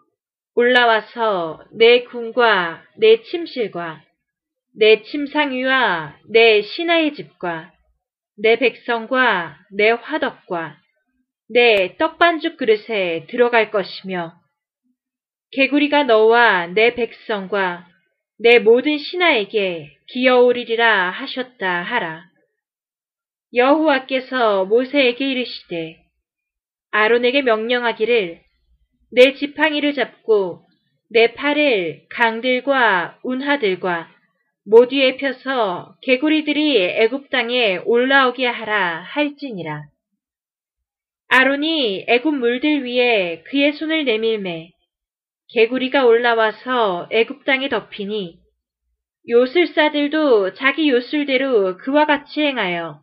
올라와서 0.55 1.64
내 1.72 2.05
궁과 2.05 2.83
내 2.97 3.22
침실과 3.22 4.03
내 4.79 5.03
침상위와 5.03 6.18
내 6.29 6.62
신하의 6.62 7.14
집과 7.14 7.72
내 8.39 8.59
백성과 8.59 9.59
내 9.72 9.91
화덕과 9.91 10.77
내 11.49 11.97
떡반죽 11.97 12.57
그릇에 12.57 13.27
들어갈 13.29 13.70
것이며 13.70 14.35
개구리가 15.53 16.05
너와 16.05 16.66
내 16.68 16.94
백성과 16.94 17.86
내 18.38 18.59
모든 18.59 18.99
신하에게 18.99 19.97
기어오리리라 20.09 21.11
하셨다 21.11 21.82
하라. 21.82 22.24
여호와께서 23.55 24.64
모세에게 24.66 25.30
이르시되 25.30 25.97
아론에게 26.90 27.42
명령하기를 27.42 28.40
내 29.12 29.34
지팡이를 29.34 29.94
잡고 29.94 30.66
내 31.11 31.34
팔을 31.34 32.07
강들과 32.11 33.20
운하들과 33.22 34.09
모두에 34.64 35.16
펴서 35.16 35.94
개구리들이 36.03 36.76
애굽 36.82 37.30
땅에 37.30 37.76
올라오게 37.84 38.47
하라 38.47 39.03
할지니라. 39.03 39.84
아론이 41.28 42.07
애굽 42.09 42.34
물들 42.34 42.84
위에 42.84 43.42
그의 43.47 43.72
손을 43.74 44.05
내밀매 44.05 44.76
개구리가 45.49 46.05
올라와서 46.05 47.09
애굽 47.11 47.44
땅에 47.44 47.68
덮이니 47.68 48.38
요술사들도 49.28 50.55
자기 50.55 50.90
요술대로 50.90 51.78
그와 51.78 52.07
같이 52.07 52.42
행하여 52.42 53.01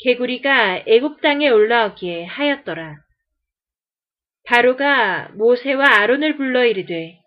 개구리가 0.00 0.84
애굽 0.86 1.20
땅에 1.20 1.48
올라오게 1.48 2.24
하였더라. 2.24 2.96
바로가 4.46 5.30
모세와 5.34 5.84
아론을 6.00 6.36
불러 6.36 6.64
이르되 6.64 7.18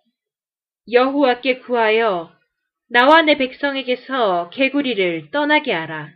여호와께 0.92 1.60
구하여 1.60 2.32
나와 2.90 3.22
내 3.22 3.38
백성에게서 3.38 4.50
개구리를 4.52 5.32
떠나게 5.32 5.74
하라. 5.74 6.10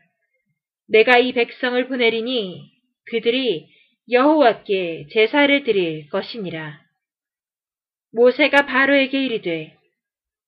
내가 0.88 1.18
이 1.18 1.34
백성을 1.34 1.88
보내리니 1.88 2.70
그들이 3.10 3.68
여호와께 4.10 5.08
제사를 5.12 5.64
드릴 5.64 6.10
것이니라. 6.10 6.80
모세가 8.14 8.66
바로에게 8.66 9.24
이르되 9.26 9.78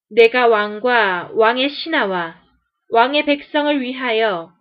내가 0.10 0.48
왕과 0.48 1.32
왕의 1.34 1.70
신하와 1.70 2.42
왕의 2.90 3.26
백성을 3.26 3.82
위하여 3.82 4.54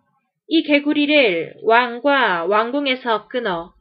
이 0.47 0.63
개구리를 0.63 1.55
왕과 1.63 2.45
왕궁에서 2.45 3.27
끊어 3.27 3.73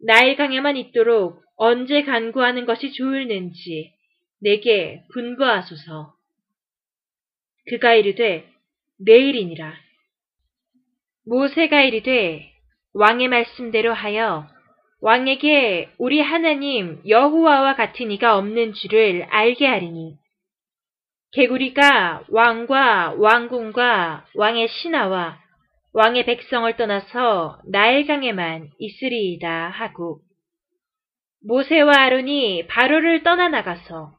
나일강에만 0.00 0.76
있도록 0.76 1.42
언제 1.56 2.02
간구하는 2.04 2.66
것이 2.66 2.92
좋을는지 2.92 3.92
내게 4.40 5.02
분부하소서. 5.12 6.14
그가 7.68 7.94
이르되 7.94 8.48
내일이니라. 8.98 9.74
모세가 11.26 11.82
이르되 11.82 12.52
왕의 12.94 13.28
말씀대로 13.28 13.92
하여 13.92 14.48
왕에게 15.00 15.90
우리 15.98 16.20
하나님 16.20 17.00
여호와와 17.06 17.76
같은 17.76 18.10
이가 18.10 18.36
없는 18.36 18.72
줄을 18.74 19.26
알게 19.30 19.66
하리니. 19.66 20.16
개구리가 21.32 22.24
왕과 22.28 23.14
왕궁과 23.16 24.26
왕의 24.34 24.68
신하와 24.68 25.38
왕의 25.92 26.24
백성을 26.24 26.76
떠나서 26.76 27.60
나일강에만 27.66 28.70
있으리이다 28.78 29.68
하고 29.68 30.20
모세와 31.46 31.92
아론이 31.94 32.66
바로를 32.66 33.22
떠나 33.22 33.48
나가서 33.48 34.12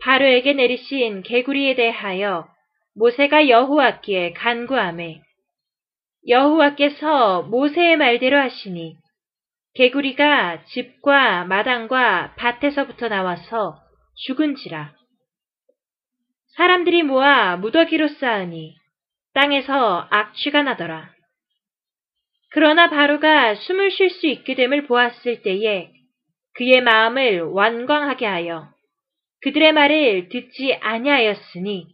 바로에게 0.00 0.54
내리신 0.54 1.22
개구리에 1.22 1.74
대하여 1.74 2.48
모세가 2.94 3.48
여호와께 3.48 4.32
간구함에 4.32 5.20
여호와께서 6.28 7.42
모세의 7.42 7.96
말대로 7.96 8.38
하시니 8.38 8.96
개구리가 9.78 10.64
집과 10.64 11.44
마당과 11.44 12.34
밭에서부터 12.34 13.06
나와서 13.08 13.80
죽은지라 14.26 14.92
사람들이 16.56 17.04
모아 17.04 17.56
무더기로 17.56 18.08
쌓으니 18.08 18.74
땅에서 19.34 20.08
악취가 20.10 20.64
나더라. 20.64 21.12
그러나 22.50 22.90
바로가 22.90 23.54
숨을 23.54 23.92
쉴 23.92 24.10
수 24.10 24.26
있게 24.26 24.56
됨을 24.56 24.88
보았을 24.88 25.42
때에 25.42 25.92
그의 26.54 26.80
마음을 26.80 27.42
완광하게 27.42 28.26
하여 28.26 28.68
그들의 29.42 29.72
말을 29.74 30.28
듣지 30.28 30.74
아니하였으니 30.74 31.86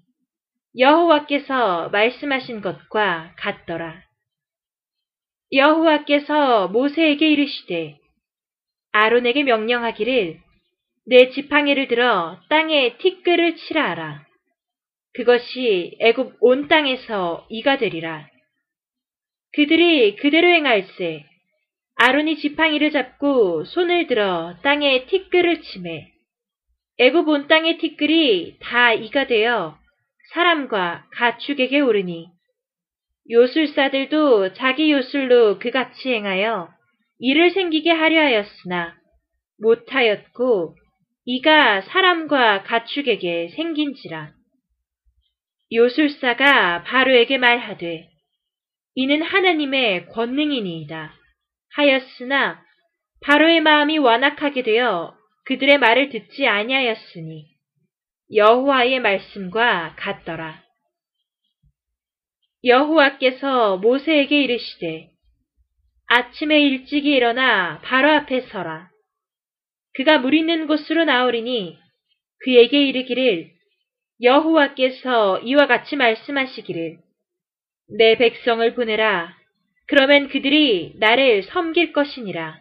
여호와께서 0.79 1.91
말씀하신 1.91 2.63
것과 2.63 3.35
같더라. 3.37 4.01
여호와께서 5.55 6.69
모세에게 6.69 7.31
이르시되 7.31 7.97
아론에게 8.93 9.45
명령하기를 9.45 10.39
내 11.07 11.31
지팡이를 11.31 11.87
들어 11.87 12.41
땅에 12.49 12.97
티끌을 12.97 13.57
치라 13.57 13.91
하라. 13.91 14.25
그것이 15.15 15.97
애굽 16.01 16.39
온 16.41 16.67
땅에서 16.67 17.47
이가 17.51 17.79
되리라. 17.79 18.27
그들이 19.53 20.17
그대로 20.17 20.49
행할세 20.49 21.25
아론이 21.97 22.39
지팡이를 22.39 22.91
잡고 22.91 23.65
손을 23.65 24.09
들어 24.09 24.57
땅에 24.63 25.07
티끌을 25.07 25.63
치매 25.63 26.11
애굽 26.99 27.29
온 27.29 27.47
땅의 27.47 27.79
티끌이 27.79 28.57
다 28.61 28.93
이가 28.93 29.29
되어 29.29 29.79
사람과 30.33 31.07
가축에게 31.13 31.79
오르니 31.81 32.34
요술사들도 33.31 34.53
자기 34.55 34.93
요술로 34.93 35.59
그같이 35.59 36.13
행하여 36.13 36.69
이를 37.19 37.51
생기게 37.51 37.91
하려 37.91 38.21
하였으나 38.21 38.95
못하였고 39.61 40.77
이가 41.25 41.81
사람과 41.83 42.65
가축에게 42.65 43.49
생긴지라. 43.57 44.33
요술사가 45.73 46.85
바로에게 46.85 47.39
말하되 47.39 48.09
이는 48.95 49.23
하나님의 49.23 50.07
권능이니이다. 50.09 51.15
하였으나 51.77 52.63
바로의 53.23 53.61
마음이 53.63 53.99
완악하게 53.99 54.63
되어 54.63 55.17
그들의 55.47 55.79
말을 55.79 56.11
듣지 56.11 56.47
아니하였으니 56.47 57.47
여호와의 58.35 59.01
말씀과 59.01 59.95
같더라. 59.97 60.64
여호와께서 62.65 63.77
모세에게 63.77 64.43
이르시되 64.43 65.11
아침에 66.07 66.61
일찍이 66.61 67.13
일어나 67.13 67.81
바로 67.83 68.09
앞에 68.11 68.43
서라. 68.43 68.89
그가 69.95 70.19
물 70.19 70.35
있는 70.35 70.67
곳으로 70.67 71.05
나오리니 71.05 71.79
그에게 72.41 72.85
이르기를 72.87 73.51
여호와께서 74.23 75.41
이와 75.41 75.67
같이 75.67 75.97
말씀하시기를 75.97 76.99
내 77.99 78.17
백성을 78.17 78.75
보내라. 78.75 79.37
그러면 79.87 80.29
그들이 80.29 80.95
나를 80.97 81.43
섬길 81.43 81.93
것이니라. 81.93 82.59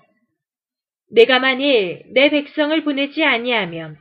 내가 1.12 1.40
만일 1.40 2.04
내 2.14 2.30
백성을 2.30 2.84
보내지 2.84 3.24
아니하면 3.24 3.98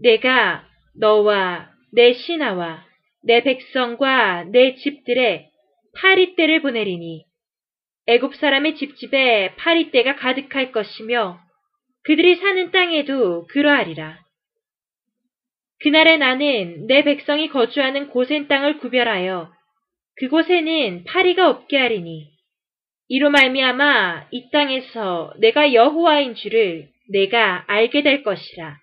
내가 0.00 0.66
너와 0.98 1.70
내 1.92 2.12
신하와 2.14 2.91
내 3.24 3.42
백성과 3.42 4.44
내 4.44 4.74
집들에 4.76 5.48
파리떼를 5.96 6.62
보내리니 6.62 7.24
애굽 8.06 8.34
사람의 8.34 8.76
집집에 8.76 9.54
파리떼가 9.56 10.16
가득할 10.16 10.72
것이며 10.72 11.38
그들이 12.04 12.34
사는 12.36 12.70
땅에도 12.72 13.46
그러하리라. 13.46 14.18
그날에 15.80 16.16
나는 16.16 16.86
내 16.86 17.04
백성이 17.04 17.48
거주하는 17.48 18.08
고센 18.08 18.48
땅을 18.48 18.78
구별하여 18.78 19.52
그곳에는 20.16 21.04
파리가 21.04 21.48
없게 21.48 21.78
하리니 21.78 22.32
이로 23.08 23.30
말미암아 23.30 24.28
이 24.30 24.50
땅에서 24.50 25.34
내가 25.38 25.74
여호와인 25.74 26.34
줄을 26.34 26.88
내가 27.10 27.64
알게 27.68 28.02
될 28.02 28.22
것이라. 28.22 28.81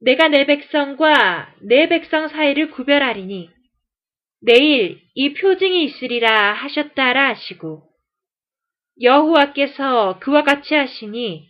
내가 0.00 0.28
내 0.28 0.44
백성과 0.46 1.54
내 1.62 1.88
백성 1.88 2.28
사이를 2.28 2.70
구별하리니 2.70 3.50
내일 4.42 5.00
이 5.14 5.32
표징이 5.34 5.84
있으리라 5.84 6.52
하셨다라 6.52 7.28
하시고 7.30 7.88
여호와께서 9.00 10.18
그와 10.20 10.42
같이 10.42 10.74
하시니 10.74 11.48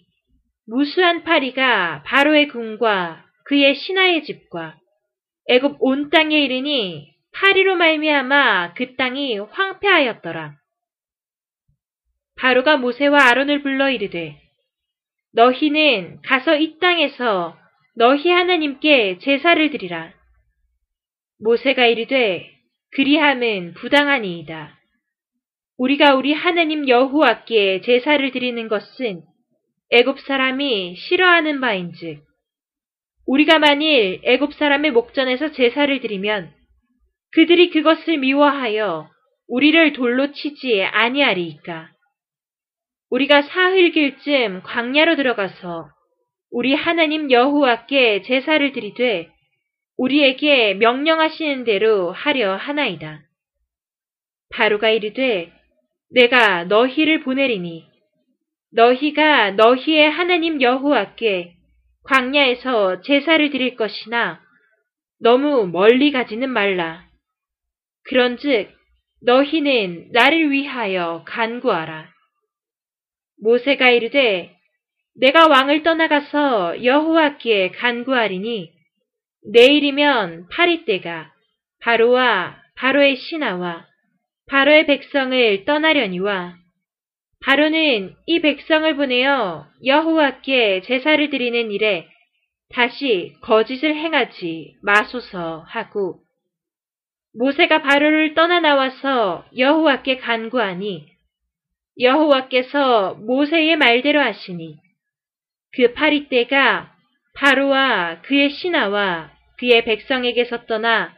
무수한 0.66 1.22
파리가 1.24 2.02
바로의 2.04 2.48
궁과 2.48 3.24
그의 3.44 3.74
신하의 3.74 4.24
집과 4.24 4.78
애굽 5.48 5.76
온 5.80 6.10
땅에 6.10 6.40
이르니 6.40 7.14
파리로 7.32 7.76
말미암아 7.76 8.74
그 8.74 8.96
땅이 8.96 9.38
황폐하였더라. 9.38 10.56
바로가 12.36 12.78
모세와 12.78 13.28
아론을 13.28 13.62
불러 13.62 13.90
이르되 13.90 14.40
너희는 15.32 16.22
가서 16.22 16.56
이 16.56 16.78
땅에서 16.78 17.56
너희 17.98 18.30
하나님께 18.30 19.18
제사를 19.20 19.70
드리라. 19.70 20.12
모세가 21.42 21.86
이르되 21.86 22.46
그리함은 22.92 23.72
부당하니이다. 23.72 24.78
우리가 25.78 26.14
우리 26.14 26.34
하나님 26.34 26.88
여호와께 26.90 27.80
제사를 27.80 28.30
드리는 28.32 28.68
것은 28.68 29.22
애굽 29.90 30.20
사람이 30.20 30.96
싫어하는 30.96 31.58
바인즉 31.62 32.22
우리가 33.26 33.58
만일 33.58 34.20
애굽 34.24 34.52
사람의 34.52 34.90
목전에서 34.90 35.52
제사를 35.52 35.98
드리면 35.98 36.52
그들이 37.32 37.70
그것을 37.70 38.18
미워하여 38.18 39.08
우리를 39.48 39.94
돌로 39.94 40.32
치지 40.32 40.82
아니하리이까. 40.82 41.88
우리가 43.08 43.40
사흘길쯤 43.40 44.62
광야로 44.64 45.16
들어가서 45.16 45.95
우리 46.58 46.72
하나님 46.72 47.30
여호와께 47.30 48.22
제사를 48.22 48.72
드리되 48.72 49.30
우리에게 49.98 50.72
명령하시는 50.72 51.64
대로 51.64 52.12
하려 52.12 52.56
하나이다. 52.56 53.20
바로가 54.54 54.88
이르되 54.88 55.52
내가 56.10 56.64
너희를 56.64 57.24
보내리니 57.24 57.84
너희가 58.72 59.50
너희의 59.50 60.10
하나님 60.10 60.62
여호와께 60.62 61.56
광야에서 62.04 63.02
제사를 63.02 63.50
드릴 63.50 63.76
것이나 63.76 64.40
너무 65.20 65.66
멀리 65.66 66.10
가지는 66.10 66.48
말라. 66.48 67.04
그런즉 68.04 68.70
너희는 69.20 70.08
나를 70.10 70.50
위하여 70.50 71.22
간구하라. 71.26 72.08
모세가 73.42 73.90
이르되 73.90 74.55
내가 75.18 75.48
왕을 75.48 75.82
떠나가서 75.82 76.84
여호와께 76.84 77.70
간구하리니 77.70 78.70
내일이면 79.52 80.48
파리 80.48 80.84
때가 80.84 81.32
바로와 81.80 82.56
바로의 82.76 83.16
신하와 83.16 83.86
바로의 84.48 84.86
백성을 84.86 85.64
떠나려니와 85.64 86.56
바로는 87.40 88.14
이 88.26 88.40
백성을 88.40 88.96
보내어 88.96 89.66
여호와께 89.84 90.82
제사를 90.82 91.30
드리는 91.30 91.70
일에 91.70 92.08
다시 92.70 93.34
거짓을 93.42 93.94
행하지 93.94 94.76
마소서 94.82 95.64
하고 95.66 96.20
모세가 97.34 97.82
바로를 97.82 98.34
떠나 98.34 98.60
나와서 98.60 99.46
여호와께 99.56 100.18
간구하니 100.18 101.06
여호와께서 102.00 103.14
모세의 103.14 103.76
말대로 103.76 104.20
하시니 104.20 104.85
그 105.72 105.92
파리떼가 105.92 106.94
바로와 107.34 108.22
그의 108.22 108.50
신하와 108.50 109.30
그의 109.58 109.84
백성에게서 109.84 110.66
떠나 110.66 111.14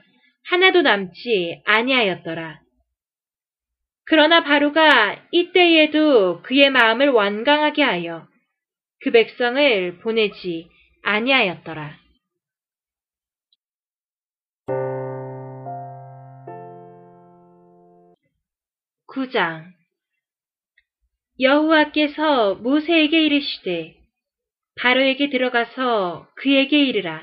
하나도 0.50 0.82
남지 0.82 1.62
아니하였더라. 1.64 2.60
그러나 4.04 4.42
바로가 4.42 5.22
이때에도 5.30 6.42
그의 6.42 6.70
마음을 6.70 7.10
완강하게 7.10 7.82
하여 7.82 8.26
그 9.00 9.10
백성을 9.10 9.98
보내지 9.98 10.68
아니하였더라. 11.02 11.98
9장 19.08 19.64
여호와께서 21.40 22.56
모세에게 22.56 23.22
이르시되 23.22 23.97
바로에게 24.78 25.30
들어가서 25.30 26.28
그에게 26.36 26.82
이르라. 26.84 27.22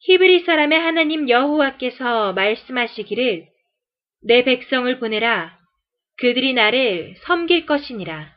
히브리 0.00 0.40
사람의 0.40 0.78
하나님 0.78 1.28
여호와께서 1.28 2.32
말씀하시기를 2.32 3.46
내 4.22 4.44
백성을 4.44 4.98
보내라. 4.98 5.58
그들이 6.18 6.52
나를 6.54 7.14
섬길 7.24 7.66
것이니라. 7.66 8.34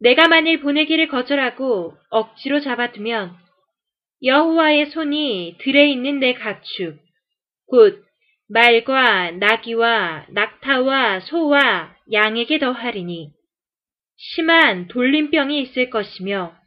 내가 0.00 0.28
만일 0.28 0.60
보내기를 0.60 1.08
거절하고 1.08 1.96
억지로 2.10 2.60
잡아두면 2.60 3.36
여호와의 4.24 4.86
손이 4.86 5.56
들에 5.60 5.88
있는 5.90 6.20
내 6.20 6.34
가축, 6.34 6.98
곧 7.68 8.04
말과 8.48 9.30
나귀와 9.30 10.26
낙타와 10.28 11.20
소와 11.20 11.96
양에게 12.12 12.58
더하리니 12.58 13.30
심한 14.16 14.88
돌림병이 14.88 15.60
있을 15.62 15.90
것이며 15.90 16.61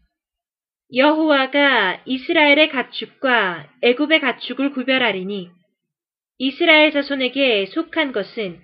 여호와가 0.93 2.03
이스라엘의 2.05 2.69
가축과 2.69 3.67
애굽의 3.81 4.19
가축을 4.19 4.71
구별하리니 4.71 5.49
이스라엘 6.37 6.91
자손에게 6.91 7.65
속한 7.67 8.11
것은 8.11 8.61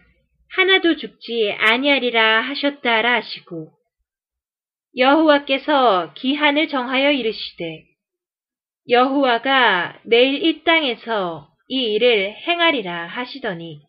하나도 0.55 0.97
죽지 0.97 1.55
아니하리라 1.57 2.41
하셨다라 2.41 3.15
하시고 3.15 3.71
여호와께서 4.97 6.13
기한을 6.13 6.67
정하여 6.67 7.11
이르시되 7.11 7.85
여호와가 8.89 9.99
내일 10.03 10.43
이 10.43 10.63
땅에서 10.63 11.49
이 11.69 11.93
일을 11.93 12.35
행하리라 12.35 13.07
하시더니 13.07 13.81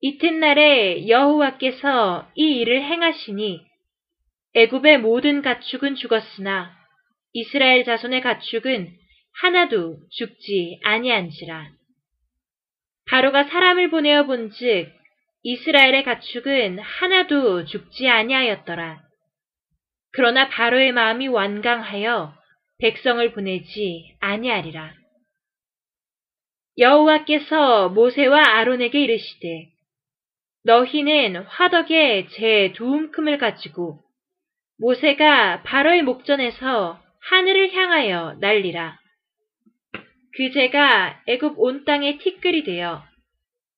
이튿날에 0.00 1.08
여호와께서 1.08 2.28
이 2.34 2.58
일을 2.58 2.82
행하시니 2.82 3.64
애굽의 4.54 4.98
모든 4.98 5.40
가축은 5.40 5.94
죽었으나 5.94 6.83
이스라엘 7.34 7.84
자손의 7.84 8.20
가축은 8.20 8.96
하나도 9.40 9.98
죽지 10.10 10.78
아니한지라. 10.84 11.68
바로가 13.10 13.44
사람을 13.44 13.90
보내어 13.90 14.24
본즉 14.26 14.92
이스라엘의 15.42 16.04
가축은 16.04 16.78
하나도 16.78 17.64
죽지 17.64 18.08
아니하였더라. 18.08 19.02
그러나 20.12 20.48
바로의 20.48 20.92
마음이 20.92 21.26
완강하여 21.26 22.32
백성을 22.78 23.32
보내지 23.32 24.16
아니하리라. 24.20 24.94
여호와께서 26.78 27.88
모세와 27.88 28.42
아론에게 28.58 29.02
이르시되 29.02 29.70
너희는 30.62 31.42
화덕에 31.46 32.28
제 32.28 32.72
두움큼을 32.76 33.38
가지고 33.38 34.00
모세가 34.78 35.64
바로의 35.64 36.02
목전에서 36.02 37.03
하늘을 37.30 37.72
향하여 37.72 38.36
날리라. 38.40 38.98
그 40.36 40.50
제가 40.52 41.22
애굽 41.26 41.54
온 41.58 41.84
땅의 41.84 42.18
티끌이 42.18 42.64
되어 42.64 43.02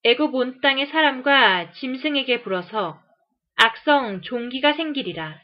애굽 0.03 0.35
온 0.35 0.59
땅의 0.59 0.87
사람과 0.87 1.71
짐승에게 1.71 2.41
불어서 2.41 2.99
악성 3.55 4.21
종기가 4.21 4.73
생기리라. 4.73 5.39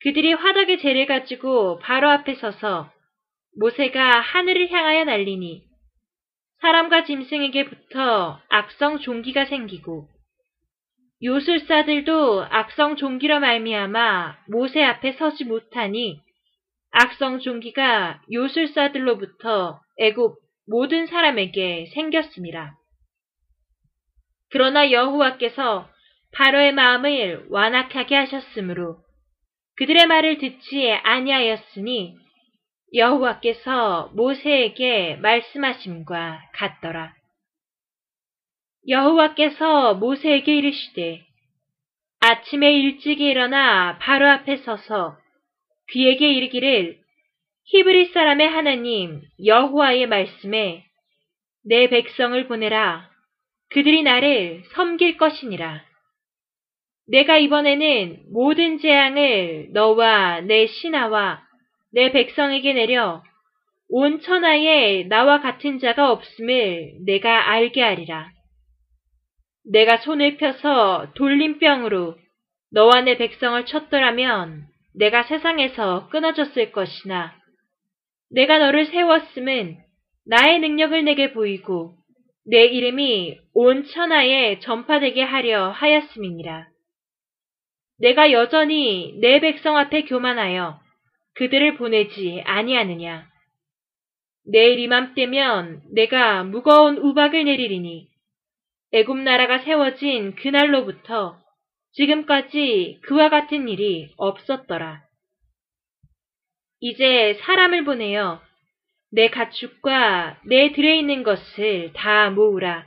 그들이 0.00 0.32
화덕의 0.32 0.78
재를 0.78 1.06
가지고 1.06 1.78
바로 1.78 2.08
앞에 2.08 2.36
서서 2.36 2.90
모세가 3.58 4.20
하늘을 4.20 4.70
향하여 4.70 5.04
날리니 5.04 5.64
사람과 6.60 7.04
짐승에게 7.04 7.66
붙어 7.66 8.40
악성 8.48 8.98
종기가 8.98 9.44
생기고 9.44 10.08
요술사들도 11.22 12.46
악성 12.48 12.96
종기로 12.96 13.40
말미암아 13.40 14.38
모세 14.48 14.82
앞에 14.82 15.12
서지 15.12 15.44
못하니 15.44 16.21
악성 16.92 17.40
종기가 17.40 18.22
요술사들로부터 18.30 19.80
애굽 19.98 20.36
모든 20.68 21.06
사람에게 21.06 21.86
생겼습니다. 21.94 22.76
그러나 24.50 24.92
여호와께서 24.92 25.88
바로의 26.34 26.72
마음을 26.72 27.46
완악하게 27.48 28.14
하셨으므로 28.14 28.98
그들의 29.76 30.06
말을 30.06 30.38
듣지 30.38 30.92
아니하였으니 30.92 32.16
여호와께서 32.94 34.10
모세에게 34.14 35.16
말씀하심과 35.16 36.42
같더라. 36.52 37.14
여호와께서 38.86 39.94
모세에게 39.94 40.56
이르시되 40.56 41.24
아침에 42.20 42.70
일찍이 42.72 43.24
일어나 43.24 43.96
바로 43.98 44.28
앞에 44.28 44.58
서서 44.58 45.21
그에게 45.90 46.32
이르기를 46.32 46.98
히브리 47.64 48.06
사람의 48.06 48.48
하나님 48.48 49.22
여호와의 49.44 50.06
말씀에 50.06 50.84
내 51.64 51.88
백성을 51.88 52.46
보내라 52.48 53.08
그들이 53.70 54.02
나를 54.02 54.62
섬길 54.74 55.16
것이니라. 55.16 55.84
내가 57.08 57.38
이번에는 57.38 58.24
모든 58.32 58.78
재앙을 58.78 59.68
너와 59.72 60.40
내 60.42 60.66
신하와 60.66 61.42
내 61.92 62.12
백성에게 62.12 62.72
내려 62.74 63.22
온 63.88 64.20
천하에 64.20 65.04
나와 65.04 65.40
같은 65.40 65.78
자가 65.78 66.10
없음을 66.10 66.94
내가 67.04 67.50
알게 67.50 67.82
하리라. 67.82 68.30
내가 69.70 69.98
손을 69.98 70.38
펴서 70.38 71.12
돌림병으로 71.14 72.16
너와 72.72 73.02
내 73.02 73.16
백성을 73.16 73.64
쳤더라면 73.66 74.66
내가 74.94 75.22
세상에서 75.24 76.08
끊어졌을 76.08 76.72
것이나 76.72 77.34
내가 78.30 78.58
너를 78.58 78.86
세웠음은 78.86 79.78
나의 80.26 80.60
능력을 80.60 81.04
내게 81.04 81.32
보이고 81.32 81.96
내 82.44 82.64
이름이 82.64 83.38
온 83.54 83.84
천하에 83.84 84.58
전파되게 84.60 85.22
하려 85.22 85.70
하였음이니라. 85.70 86.66
내가 87.98 88.32
여전히 88.32 89.16
내 89.20 89.40
백성 89.40 89.76
앞에 89.76 90.04
교만하여 90.04 90.80
그들을 91.34 91.76
보내지 91.76 92.42
아니하느냐. 92.44 93.26
내일 94.44 94.78
이맘때면 94.80 95.82
내가 95.94 96.42
무거운 96.42 96.98
우박을 96.98 97.44
내리리니 97.44 98.08
애굽 98.92 99.18
나라가 99.18 99.60
세워진 99.60 100.34
그날로부터 100.34 101.41
지금까지 101.92 103.00
그와 103.02 103.28
같은 103.28 103.68
일이 103.68 104.10
없었더라. 104.16 105.02
이제 106.80 107.34
사람을 107.42 107.84
보내어 107.84 108.40
내 109.12 109.28
가축과 109.28 110.40
내 110.46 110.72
들에 110.72 110.98
있는 110.98 111.22
것을 111.22 111.92
다 111.92 112.30
모으라. 112.30 112.86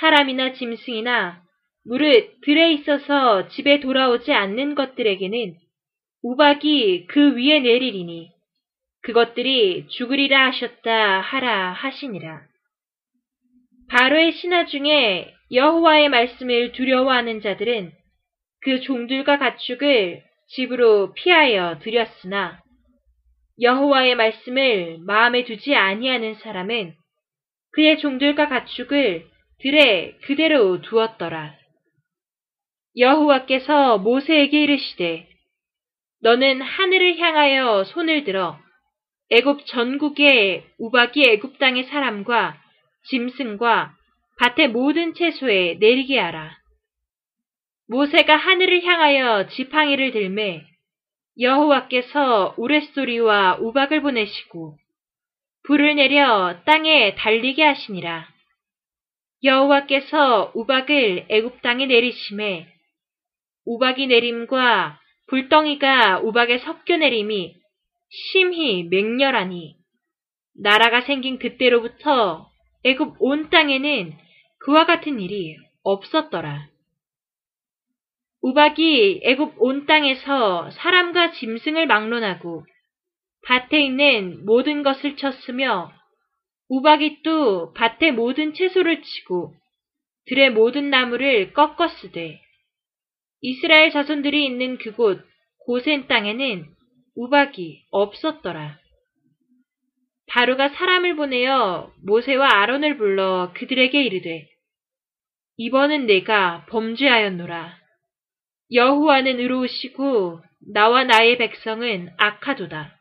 사람이나 0.00 0.52
짐승이나 0.54 1.42
무릇 1.84 2.40
들에 2.42 2.72
있어서 2.72 3.48
집에 3.48 3.80
돌아오지 3.80 4.32
않는 4.32 4.74
것들에게는 4.74 5.56
우박이 6.22 7.06
그 7.06 7.36
위에 7.36 7.60
내리리니 7.60 8.30
그것들이 9.02 9.86
죽으리라 9.88 10.46
하셨다 10.46 11.20
하라 11.20 11.72
하시니라. 11.72 12.42
바로의 13.88 14.32
신하 14.32 14.66
중에 14.66 15.34
여호와의 15.52 16.08
말씀을 16.08 16.72
두려워하는 16.72 17.42
자들은 17.42 17.92
그 18.62 18.80
종들과 18.80 19.38
가축을 19.38 20.22
집으로 20.48 21.12
피하여 21.12 21.78
들였으나 21.80 22.62
여호와의 23.60 24.14
말씀을 24.14 24.98
마음에 25.00 25.44
두지 25.44 25.74
아니하는 25.74 26.36
사람은 26.36 26.94
그의 27.72 27.98
종들과 27.98 28.48
가축을 28.48 29.26
들에 29.60 30.16
그대로 30.24 30.80
두었더라. 30.80 31.54
여호와께서 32.96 33.98
모세에게 33.98 34.62
이르시되 34.62 35.28
너는 36.22 36.62
하늘을 36.62 37.18
향하여 37.18 37.84
손을 37.84 38.24
들어 38.24 38.58
애굽 39.30 39.66
전국의 39.66 40.64
우박이 40.78 41.24
애굽 41.28 41.58
땅의 41.58 41.84
사람과 41.84 42.60
짐승과 43.08 43.96
밭의 44.42 44.70
모든 44.70 45.14
채소에 45.14 45.74
내리게 45.74 46.18
하라. 46.18 46.58
모세가 47.86 48.34
하늘을 48.34 48.82
향하여 48.82 49.46
지팡이를 49.46 50.10
들매 50.10 50.64
여호와께서 51.38 52.56
우레소리와 52.58 53.58
우박을 53.60 54.02
보내시고 54.02 54.76
불을 55.62 55.94
내려 55.94 56.60
땅에 56.64 57.14
달리게 57.14 57.62
하시니라. 57.62 58.26
여호와께서 59.44 60.50
우박을 60.56 61.26
애굽 61.28 61.62
땅에 61.62 61.86
내리심에 61.86 62.66
우박이 63.64 64.08
내림과 64.08 64.98
불덩이가 65.28 66.18
우박에 66.18 66.58
섞여 66.58 66.96
내림이 66.96 67.54
심히 68.10 68.82
맹렬하니 68.90 69.76
나라가 70.60 71.02
생긴 71.02 71.38
그때로부터 71.38 72.50
애굽 72.82 73.14
온 73.20 73.48
땅에는 73.48 74.22
그와 74.64 74.86
같은 74.86 75.20
일이 75.20 75.56
없었더라. 75.82 76.68
우박이 78.42 79.20
애굽 79.24 79.54
온 79.58 79.86
땅에서 79.86 80.70
사람과 80.70 81.32
짐승을 81.32 81.86
막론하고 81.86 82.64
밭에 83.46 83.80
있는 83.84 84.44
모든 84.44 84.82
것을 84.82 85.16
쳤으며 85.16 85.92
우박이 86.68 87.22
또 87.22 87.72
밭의 87.74 88.12
모든 88.12 88.54
채소를 88.54 89.02
치고 89.02 89.54
들의 90.26 90.50
모든 90.50 90.90
나무를 90.90 91.52
꺾었으되 91.52 92.40
이스라엘 93.40 93.90
자손들이 93.90 94.44
있는 94.46 94.78
그곳 94.78 95.24
고센 95.66 96.06
땅에는 96.06 96.66
우박이 97.16 97.86
없었더라. 97.90 98.78
바로가 100.28 100.70
사람을 100.70 101.16
보내어 101.16 101.92
모세와 102.04 102.48
아론을 102.62 102.96
불러 102.96 103.52
그들에게 103.54 104.02
이르되 104.02 104.51
이번은 105.56 106.06
내가 106.06 106.64
범죄하였노라. 106.68 107.78
여호와는 108.72 109.38
의로우시고 109.38 110.40
나와 110.72 111.04
나의 111.04 111.36
백성은 111.38 112.10
악하도다. 112.16 112.96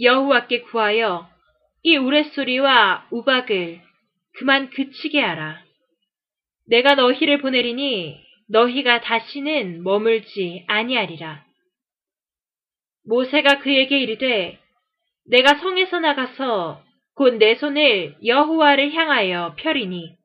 여호와께 0.00 0.62
구하여 0.62 1.28
이 1.82 1.96
우레소리와 1.96 3.08
우박을 3.10 3.82
그만 4.38 4.70
그치게 4.70 5.20
하라. 5.20 5.62
내가 6.68 6.94
너희를 6.94 7.38
보내리니 7.38 8.18
너희가 8.48 9.00
다시는 9.02 9.82
머물지 9.82 10.64
아니하리라. 10.68 11.44
모세가 13.06 13.58
그에게 13.58 13.98
이르되 13.98 14.58
내가 15.28 15.58
성에서 15.58 16.00
나가서 16.00 16.82
곧 17.14 17.36
내 17.38 17.56
손을 17.56 18.16
여호와를 18.24 18.94
향하여 18.94 19.54
펴리니 19.58 20.16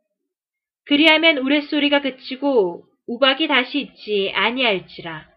그리하면 0.88 1.38
우레소리가 1.40 2.02
그치고 2.02 2.86
우박이 3.08 3.48
다시 3.48 3.80
있지 3.80 4.32
아니할지라. 4.34 5.28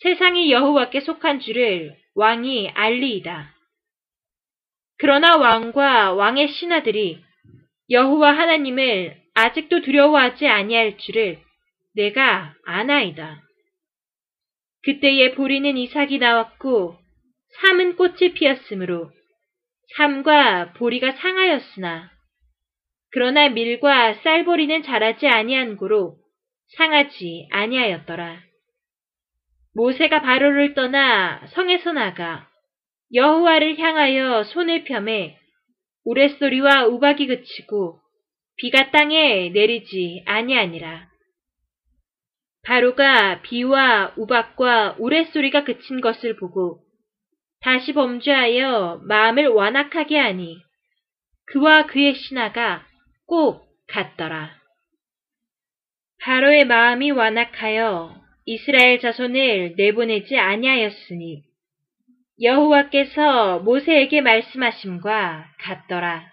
세상이 0.00 0.50
여호와께 0.50 1.00
속한 1.00 1.40
줄을 1.40 1.96
왕이 2.14 2.70
알리이다. 2.70 3.54
그러나 4.98 5.36
왕과 5.36 6.12
왕의 6.12 6.48
신하들이 6.48 7.22
여호와 7.90 8.36
하나님을 8.36 9.16
아직도 9.34 9.82
두려워하지 9.82 10.46
아니할 10.46 10.98
줄을 10.98 11.40
내가 11.94 12.54
아나이다. 12.64 13.42
그때에 14.84 15.34
보리는 15.34 15.76
이삭이 15.76 16.18
나왔고 16.18 16.98
삼은 17.60 17.96
꽃이 17.96 18.34
피었으므로 18.34 19.10
삼과 19.96 20.72
보리가 20.74 21.12
상하였으나 21.12 22.10
그러나 23.12 23.48
밀과 23.50 24.14
쌀보리는 24.14 24.82
자라지 24.82 25.28
아니한 25.28 25.76
고로 25.76 26.16
상하지 26.76 27.48
아니하였더라. 27.50 28.40
모세가 29.74 30.22
바로를 30.22 30.74
떠나 30.74 31.46
성에서 31.48 31.92
나가 31.92 32.48
여호와를 33.12 33.78
향하여 33.78 34.44
손을 34.44 34.84
펴매 34.84 35.38
우레소리와 36.04 36.86
우박이 36.86 37.26
그치고 37.26 38.00
비가 38.56 38.90
땅에 38.90 39.50
내리지 39.50 40.22
아니하니라. 40.26 41.08
바로가 42.64 43.42
비와 43.42 44.14
우박과 44.16 44.96
우레소리가 44.98 45.64
그친 45.64 46.00
것을 46.00 46.36
보고 46.36 46.80
다시 47.60 47.92
범죄하여 47.92 49.02
마음을 49.04 49.48
완악하게 49.48 50.18
하니 50.18 50.58
그와 51.46 51.86
그의 51.86 52.14
신하가 52.14 52.86
꼭 53.32 53.66
같더라. 53.86 54.50
바로의 56.20 56.66
마음이 56.66 57.12
완악하여 57.12 58.14
이스라엘 58.44 59.00
자손을 59.00 59.72
내보내지 59.78 60.36
아니하였으니 60.36 61.42
여호와께서 62.42 63.60
모세에게 63.60 64.20
말씀하심과 64.20 65.46
같더라. 65.60 66.30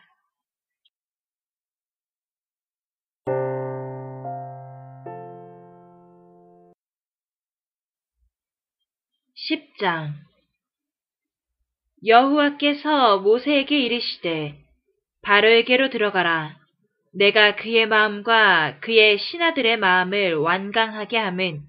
1 9.50 9.74
0장 9.80 10.16
여호와께서 12.06 13.20
모세에게 13.20 13.80
이르시되 13.80 14.60
바로에게로 15.22 15.92
들어가라. 15.92 16.59
내가 17.14 17.56
그의 17.56 17.88
마음과 17.88 18.80
그의 18.82 19.18
신하들의 19.18 19.78
마음을 19.78 20.36
완강하게 20.36 21.18
함은 21.18 21.62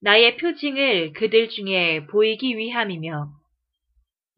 나의 0.00 0.36
표징을 0.36 1.12
그들 1.12 1.48
중에 1.48 2.06
보이기 2.06 2.56
위함이며 2.56 3.30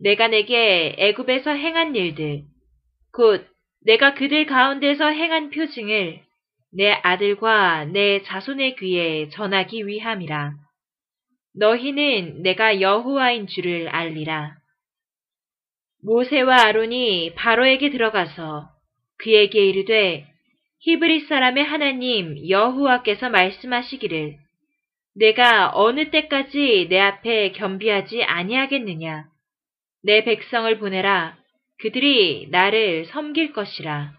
내가 0.01 0.29
내게 0.29 0.95
애굽에서 0.97 1.51
행한 1.51 1.95
일들 1.95 2.45
곧 3.13 3.47
내가 3.85 4.15
그들 4.15 4.47
가운데서 4.47 5.09
행한 5.09 5.51
표징을 5.51 6.23
내 6.73 6.93
아들과 6.93 7.85
내 7.87 8.23
자손의 8.23 8.77
귀에 8.77 9.29
전하기 9.31 9.87
위함이라. 9.87 10.55
너희는 11.57 12.43
내가 12.43 12.81
여호와인 12.81 13.49
줄을 13.49 13.89
알리라. 13.89 14.57
모세와 16.05 16.63
아론이 16.63 17.35
바로에게 17.35 17.91
들어가서 17.91 18.69
그에게 19.19 19.67
이르되 19.67 20.30
히브리 20.83 21.27
사람의 21.27 21.63
하나님 21.65 22.49
여호와께서 22.49 23.29
말씀하시기를 23.29 24.37
내가 25.15 25.73
어느 25.75 26.11
때까지 26.11 26.87
내 26.89 26.99
앞에 26.99 27.53
겸비하지 27.53 28.25
아니하겠느냐 28.25 29.27
내 30.03 30.25
백성을 30.25 30.79
보내라. 30.79 31.37
그들이 31.83 32.49
나를 32.51 33.05
섬길 33.07 33.53
것이라. 33.53 34.13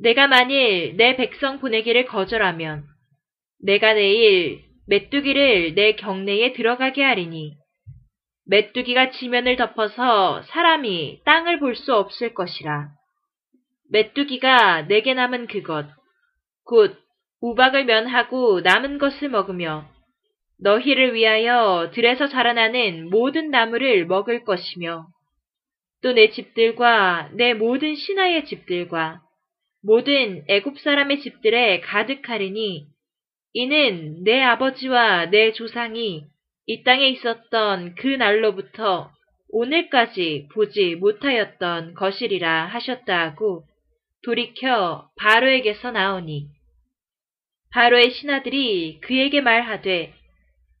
내가 0.00 0.26
만일 0.26 0.96
내 0.96 1.16
백성 1.16 1.58
보내기를 1.60 2.04
거절하면 2.04 2.84
내가 3.64 3.94
내일 3.94 4.62
메뚜기를 4.86 5.74
내 5.74 5.92
경내에 5.92 6.52
들어가게 6.52 7.02
하리니 7.02 7.56
메뚜기가 8.46 9.10
지면을 9.12 9.56
덮어서 9.56 10.42
사람이 10.42 11.22
땅을 11.24 11.58
볼 11.58 11.74
수 11.74 11.94
없을 11.94 12.34
것이라. 12.34 12.97
메뚜기가 13.90 14.82
내게 14.82 15.14
남은 15.14 15.46
그것, 15.46 15.86
곧 16.64 16.96
우박을 17.40 17.84
면하고 17.84 18.60
남은 18.60 18.98
것을 18.98 19.28
먹으며 19.28 19.86
너희를 20.60 21.14
위하여 21.14 21.90
들에서 21.94 22.26
자라나는 22.26 23.10
모든 23.10 23.50
나무를 23.50 24.06
먹을 24.06 24.44
것이며 24.44 25.06
또 26.02 26.12
내 26.12 26.30
집들과 26.30 27.30
내 27.32 27.54
모든 27.54 27.94
신하의 27.94 28.44
집들과 28.44 29.20
모든 29.82 30.44
애굽 30.48 30.78
사람의 30.78 31.20
집들에 31.20 31.80
가득하리니 31.80 32.86
이는 33.54 34.22
내 34.24 34.42
아버지와 34.42 35.26
내 35.26 35.52
조상이 35.52 36.24
이 36.66 36.82
땅에 36.82 37.08
있었던 37.08 37.94
그 37.94 38.06
날로부터 38.06 39.10
오늘까지 39.50 40.48
보지 40.52 40.96
못하였던 40.96 41.94
것이리라 41.94 42.66
하셨다 42.66 43.20
하고 43.20 43.64
돌이켜 44.24 45.08
바로에게서 45.16 45.90
나오니 45.90 46.48
바로의 47.72 48.10
신하들이 48.10 49.00
그에게 49.02 49.40
말하되 49.40 50.14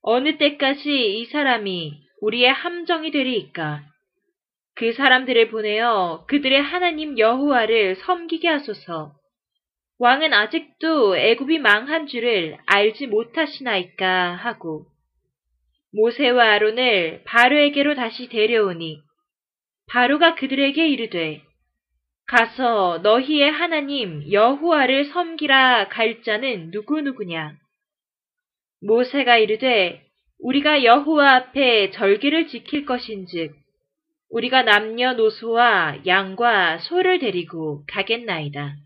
어느 0.02 0.38
때까지 0.38 1.20
이 1.20 1.24
사람이 1.26 2.00
우리의 2.20 2.52
함정이 2.52 3.10
되리이까? 3.10 3.82
그 4.74 4.92
사람들을 4.92 5.50
보내어 5.50 6.24
그들의 6.28 6.62
하나님 6.62 7.18
여호와를 7.18 7.96
섬기게 7.96 8.48
하소서. 8.48 9.12
왕은 9.98 10.32
아직도 10.32 11.16
애굽이 11.16 11.58
망한 11.58 12.06
줄을 12.06 12.56
알지 12.66 13.08
못하시나이까 13.08 14.36
하고 14.36 14.86
모세와 15.92 16.52
아론을 16.52 17.22
바로에게로 17.24 17.96
다시 17.96 18.28
데려오니 18.28 19.00
바로가 19.88 20.36
그들에게 20.36 20.86
이르되 20.88 21.42
가서 22.28 22.98
너희의 23.02 23.50
하나님 23.50 24.30
여호와를 24.30 25.06
섬기라 25.06 25.88
갈 25.88 26.22
자는 26.22 26.70
누구누구냐 26.70 27.56
모세가 28.82 29.38
이르되 29.38 30.04
우리가 30.38 30.84
여호와 30.84 31.34
앞에 31.34 31.90
절기를 31.90 32.48
지킬 32.48 32.84
것인즉 32.84 33.56
우리가 34.30 34.62
남녀노소와 34.62 36.06
양과 36.06 36.78
소를 36.80 37.18
데리고 37.18 37.82
가겠나이다. 37.88 38.76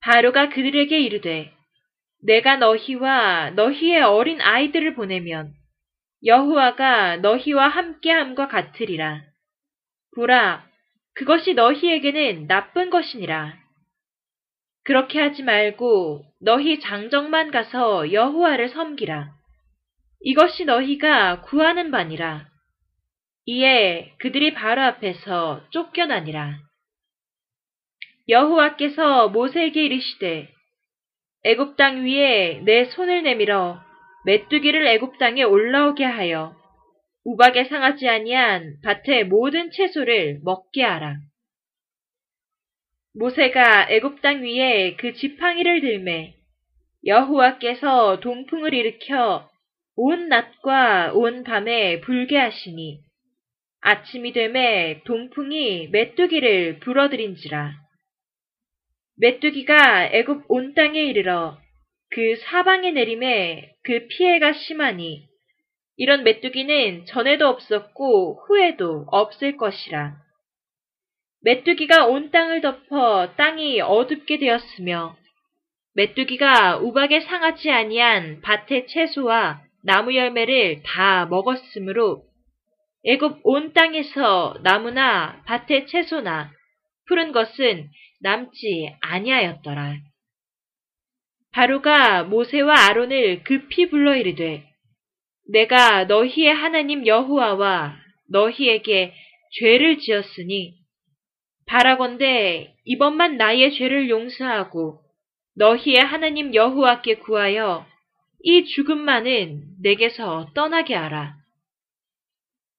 바로가 0.00 0.50
그들에게 0.50 1.00
이르되 1.00 1.52
내가 2.22 2.56
너희와 2.58 3.52
너희의 3.52 4.02
어린 4.02 4.42
아이들을 4.42 4.94
보내면 4.94 5.54
여호와가 6.22 7.16
너희와 7.16 7.68
함께함과 7.68 8.48
같으리라. 8.48 9.22
보라, 10.14 10.66
그것이 11.14 11.54
너희에게는 11.54 12.46
나쁜 12.46 12.90
것이니라. 12.90 13.56
그렇게 14.84 15.20
하지 15.20 15.42
말고 15.42 16.24
너희 16.40 16.80
장정만 16.80 17.50
가서 17.50 18.12
여호와를 18.12 18.68
섬기라. 18.68 19.32
이것이 20.20 20.64
너희가 20.64 21.42
구하는 21.42 21.90
바니라. 21.90 22.46
이에 23.46 24.14
그들이 24.18 24.54
바로 24.54 24.82
앞에서 24.82 25.62
쫓겨나니라. 25.70 26.58
여호와께서 28.28 29.28
모세에게 29.28 29.84
이르시되 29.84 30.50
애굽 31.44 31.76
땅 31.76 32.06
위에 32.06 32.62
내 32.64 32.86
손을 32.86 33.22
내밀어 33.22 33.82
메뚜기를 34.24 34.86
애굽 34.86 35.18
땅에 35.18 35.42
올라오게 35.42 36.04
하여 36.04 36.56
우박에 37.24 37.64
상하지 37.64 38.08
아니한 38.08 38.76
밭의 38.82 39.24
모든 39.24 39.70
채소를 39.70 40.40
먹게 40.44 40.82
하라. 40.82 41.16
모세가 43.14 43.90
애굽 43.90 44.20
땅 44.20 44.42
위에 44.42 44.96
그 44.96 45.14
지팡이를 45.14 45.80
들매 45.80 46.34
여호와께서 47.06 48.20
동풍을 48.20 48.74
일으켜 48.74 49.48
온 49.96 50.28
낮과 50.28 51.12
온 51.14 51.44
밤에 51.44 52.00
불게 52.00 52.36
하시니 52.36 53.00
아침이 53.80 54.32
되매 54.32 55.02
동풍이 55.04 55.88
메뚜기를 55.88 56.80
불어들인지라. 56.80 57.72
메뚜기가 59.18 60.06
애굽 60.06 60.44
온 60.48 60.74
땅에 60.74 61.02
이르러 61.04 61.58
그 62.10 62.36
사방에 62.36 62.90
내림에 62.90 63.74
그 63.82 64.06
피해가 64.08 64.52
심하니 64.54 65.28
이런 65.96 66.24
메뚜기는 66.24 67.06
전에도 67.06 67.48
없었고 67.48 68.44
후에도 68.46 69.06
없을 69.08 69.56
것이라. 69.56 70.16
메뚜기가 71.42 72.06
온 72.06 72.30
땅을 72.30 72.62
덮어 72.62 73.34
땅이 73.36 73.80
어둡게 73.80 74.38
되었으며 74.38 75.16
메뚜기가 75.94 76.78
우박에 76.78 77.20
상하지 77.20 77.70
아니한 77.70 78.40
밭의 78.40 78.88
채소와 78.88 79.62
나무 79.84 80.14
열매를 80.14 80.82
다 80.82 81.26
먹었으므로 81.26 82.24
애굽 83.04 83.40
온 83.44 83.72
땅에서 83.74 84.56
나무나 84.62 85.42
밭의 85.44 85.86
채소나 85.86 86.50
푸른 87.06 87.32
것은 87.32 87.90
남지 88.20 88.96
아니하였더라. 89.02 89.96
바로가 91.52 92.24
모세와 92.24 92.74
아론을 92.88 93.44
급히 93.44 93.90
불러 93.90 94.16
이르되 94.16 94.66
내가 95.48 96.04
너희의 96.04 96.52
하나님 96.54 97.06
여호와와 97.06 97.96
너희에게 98.30 99.14
죄를 99.58 99.98
지었으니 99.98 100.74
바라건대 101.66 102.74
이번만 102.84 103.36
나의 103.36 103.72
죄를 103.72 104.08
용서하고 104.08 105.00
너희의 105.56 105.98
하나님 105.98 106.54
여호와께 106.54 107.16
구하여 107.16 107.86
이 108.42 108.64
죽음만은 108.64 109.62
내게서 109.82 110.50
떠나게 110.54 110.94
하라. 110.94 111.36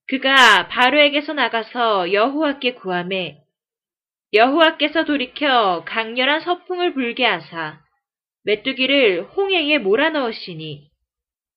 그가 0.08 0.68
바로에게서 0.68 1.34
나가서 1.34 2.14
여호와께 2.14 2.76
구함에 2.76 3.40
여호와께서 4.34 5.06
돌이켜 5.06 5.84
강렬한 5.86 6.42
서풍을 6.42 6.94
불게 6.94 7.26
하사 7.26 7.80
메뚜기를 8.44 9.24
홍해에 9.36 9.80
몰아넣으시니 9.80 10.90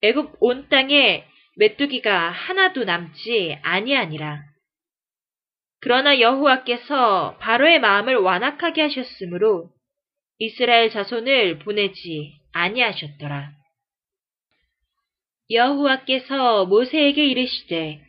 애굽 0.02 0.36
온 0.40 0.68
땅에 0.68 1.24
메뚜기가 1.56 2.30
하나도 2.30 2.84
남지 2.84 3.58
아니하니라. 3.62 4.42
그러나 5.80 6.20
여호와께서 6.20 7.36
바로의 7.38 7.80
마음을 7.80 8.16
완악하게 8.16 8.82
하셨으므로 8.82 9.70
이스라엘 10.38 10.90
자손을 10.90 11.58
보내지 11.60 12.32
아니하셨더라. 12.52 13.52
여호와께서 15.50 16.66
모세에게 16.66 17.26
이르시되 17.26 18.00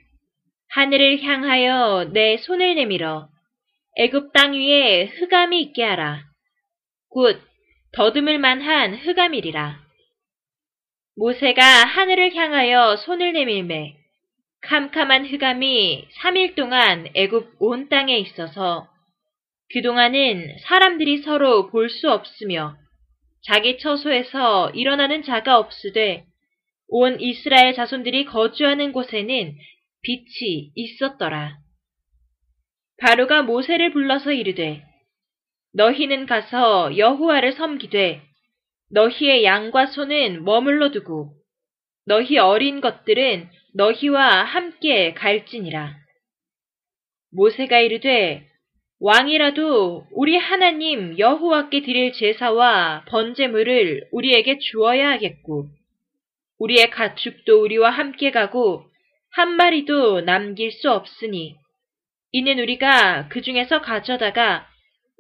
하늘을 0.70 1.24
향하여 1.24 2.10
내 2.14 2.38
손을 2.38 2.76
내밀어 2.76 3.30
애굽 3.98 4.34
땅 4.34 4.54
위에 4.54 5.06
흑암이 5.06 5.62
있게 5.62 5.84
하라. 5.84 6.24
곧 7.10 7.42
더듬을 7.94 8.38
만한 8.38 8.94
흑암이리라. 8.94 9.89
모세가 11.20 11.62
하늘을 11.62 12.34
향하여 12.34 12.96
손을 12.96 13.34
내밀매 13.34 13.94
캄캄한 14.62 15.26
흑암이 15.26 16.08
3일 16.16 16.56
동안 16.56 17.10
애굽 17.14 17.58
온 17.60 17.90
땅에 17.90 18.18
있어서 18.20 18.88
그동안은 19.74 20.60
사람들이 20.62 21.18
서로 21.18 21.68
볼 21.68 21.90
수 21.90 22.10
없으며 22.10 22.78
자기 23.42 23.78
처소에서 23.80 24.70
일어나는 24.70 25.24
자가 25.24 25.58
없으되 25.58 26.24
온 26.88 27.20
이스라엘 27.20 27.74
자손들이 27.74 28.24
거주하는 28.24 28.94
곳에는 28.94 29.58
빛이 30.02 30.72
있었더라. 30.74 31.58
바로가 32.98 33.44
모세를 33.44 33.92
불러서 33.92 34.32
이르되 34.32 34.84
너희는 35.74 36.28
가서 36.28 36.98
여호와를 36.98 37.52
섬기되 37.52 38.29
너희의 38.92 39.44
양과 39.44 39.88
소는 39.88 40.44
머물러 40.44 40.92
두고 40.92 41.34
너희 42.06 42.38
어린 42.38 42.82
것들은 42.82 43.50
너희와 43.76 44.44
함께 44.44 45.14
갈지니라. 45.14 45.96
모세가 47.32 47.80
이르되 47.80 48.48
왕이라도 49.00 50.08
우리 50.12 50.36
하나님 50.36 51.18
여호와께 51.18 51.82
드릴 51.84 52.12
제사와 52.14 53.06
번제물을 53.08 54.10
우리에게 54.12 54.58
주어야 54.58 55.12
하겠고 55.12 55.70
우리의 56.58 56.90
가축도 56.90 57.62
우리와 57.62 57.92
함께 57.92 58.32
가고 58.32 58.84
한 59.32 59.56
마리도 59.56 60.22
남길 60.22 60.72
수 60.72 60.92
없으니 60.92 61.56
이는 62.32 62.60
우리가 62.60 63.30
그 63.30 63.42
중에서 63.42 63.82
가져다가 63.82 64.68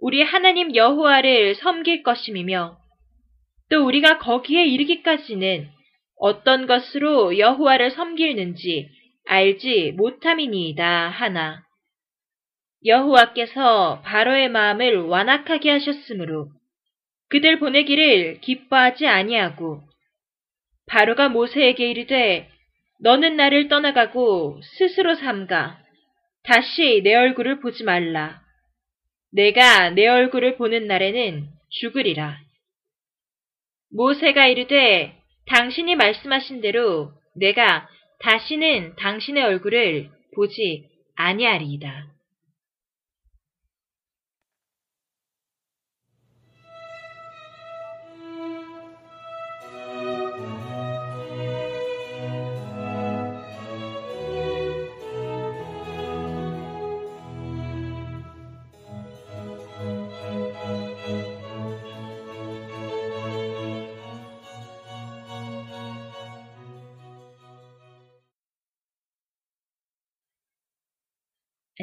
우리 0.01 0.23
하나님 0.23 0.75
여호와를 0.75 1.55
섬길 1.55 2.03
것임이며 2.03 2.78
또 3.69 3.85
우리가 3.85 4.17
거기에 4.17 4.65
이르기까지는 4.65 5.69
어떤 6.17 6.67
것으로 6.67 7.37
여호와를 7.37 7.91
섬길는지 7.91 8.89
알지 9.25 9.93
못함이니이다 9.95 11.09
하나. 11.09 11.63
여호와께서 12.85 14.01
바로의 14.03 14.49
마음을 14.49 15.01
완악하게 15.01 15.69
하셨으므로 15.71 16.49
그들 17.29 17.59
보내기를 17.59 18.39
기뻐하지 18.41 19.05
아니하고 19.05 19.81
바로가 20.87 21.29
모세에게 21.29 21.89
이르되 21.91 22.49
너는 23.01 23.37
나를 23.37 23.67
떠나가고 23.67 24.59
스스로 24.77 25.15
삼가 25.15 25.79
다시 26.43 27.01
내 27.03 27.15
얼굴을 27.15 27.59
보지 27.59 27.83
말라. 27.83 28.41
내가 29.31 29.91
내 29.91 30.07
얼굴을 30.07 30.57
보는 30.57 30.87
날에는 30.87 31.47
죽으리라. 31.69 32.39
모세가 33.91 34.47
이르되 34.47 35.15
당신이 35.47 35.95
말씀하신 35.95 36.61
대로 36.61 37.11
내가 37.35 37.87
다시는 38.19 38.95
당신의 38.97 39.43
얼굴을 39.43 40.09
보지 40.35 40.85
아니하리이다. 41.15 42.07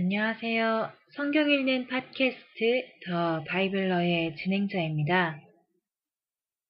안녕하세요. 0.06 0.92
성경 1.16 1.50
읽는 1.50 1.88
팟캐스트 1.88 2.84
더 3.06 3.42
바이블러의 3.42 4.36
진행자입니다. 4.36 5.40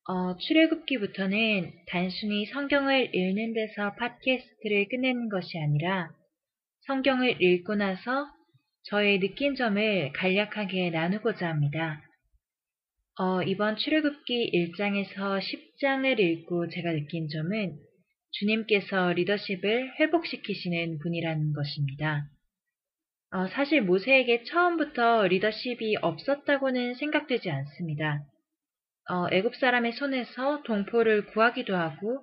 어, 0.09 0.39
출애굽기부터는 0.39 1.71
단순히 1.87 2.47
성경을 2.47 3.15
읽는 3.15 3.53
데서 3.53 3.95
팟캐스트를 3.97 4.89
끝내는 4.89 5.29
것이 5.29 5.59
아니라 5.59 6.09
성경을 6.87 7.43
읽고 7.43 7.75
나서 7.75 8.27
저의 8.85 9.21
느낀 9.21 9.55
점을 9.55 10.13
간략하게 10.15 10.89
나누고자 10.89 11.47
합니다. 11.47 12.01
어, 13.19 13.43
이번 13.43 13.77
출애굽기 13.77 14.51
1장에서 14.51 15.41
10장을 15.43 16.19
읽고 16.19 16.71
제가 16.71 16.91
느낀 16.93 17.29
점은 17.29 17.77
주님께서 18.31 19.13
리더십을 19.13 20.01
회복시키시는 20.01 21.01
분이라는 21.01 21.53
것입니다. 21.53 22.31
어, 23.37 23.49
사실 23.49 23.83
모세에게 23.83 24.45
처음부터 24.45 25.27
리더십이 25.27 25.97
없었다고는 26.01 26.95
생각되지 26.95 27.51
않습니다. 27.51 28.25
어, 29.11 29.27
애굽 29.31 29.57
사람의 29.57 29.93
손에서 29.93 30.63
동포를 30.63 31.27
구하기도 31.27 31.77
하고 31.77 32.23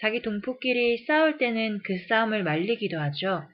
자기 0.00 0.22
동포끼리 0.22 1.04
싸울 1.06 1.38
때는 1.38 1.78
그 1.84 1.96
싸움을 2.08 2.42
말리기도 2.42 2.98
하죠. 2.98 3.44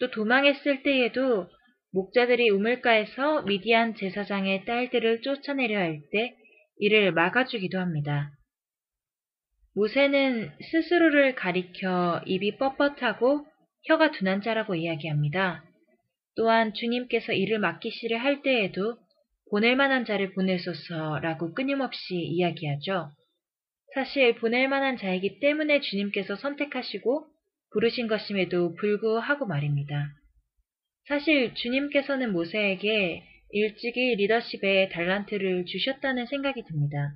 또 0.00 0.10
도망했을 0.10 0.82
때에도 0.82 1.46
목자들이 1.92 2.48
우물가에서 2.48 3.42
미디안 3.42 3.94
제사장의 3.94 4.64
딸들을 4.64 5.20
쫓아내려 5.20 5.78
할 5.78 6.00
때 6.10 6.34
이를 6.78 7.12
막아주기도 7.12 7.78
합니다. 7.78 8.30
모세는 9.74 10.52
스스로를 10.72 11.34
가리켜 11.34 12.22
입이 12.24 12.56
뻣뻣하고 12.56 13.44
혀가 13.88 14.12
둔한 14.12 14.40
자라고 14.40 14.74
이야기합니다. 14.74 15.67
또한 16.38 16.72
주님께서 16.72 17.32
일을 17.32 17.58
맡기시려 17.58 18.16
할 18.16 18.42
때에도 18.42 18.96
보낼 19.50 19.74
만한 19.74 20.04
자를 20.04 20.32
보내소서라고 20.34 21.52
끊임없이 21.52 22.14
이야기하죠. 22.14 23.10
사실 23.92 24.36
보낼 24.36 24.68
만한 24.68 24.96
자이기 24.96 25.40
때문에 25.40 25.80
주님께서 25.80 26.36
선택하시고 26.36 27.26
부르신 27.72 28.06
것임에도 28.06 28.74
불구하고 28.76 29.46
말입니다. 29.46 30.10
사실 31.08 31.54
주님께서는 31.54 32.32
모세에게 32.32 33.24
일찍이 33.50 34.14
리더십의 34.14 34.90
달란트를 34.90 35.64
주셨다는 35.64 36.26
생각이 36.26 36.62
듭니다. 36.62 37.14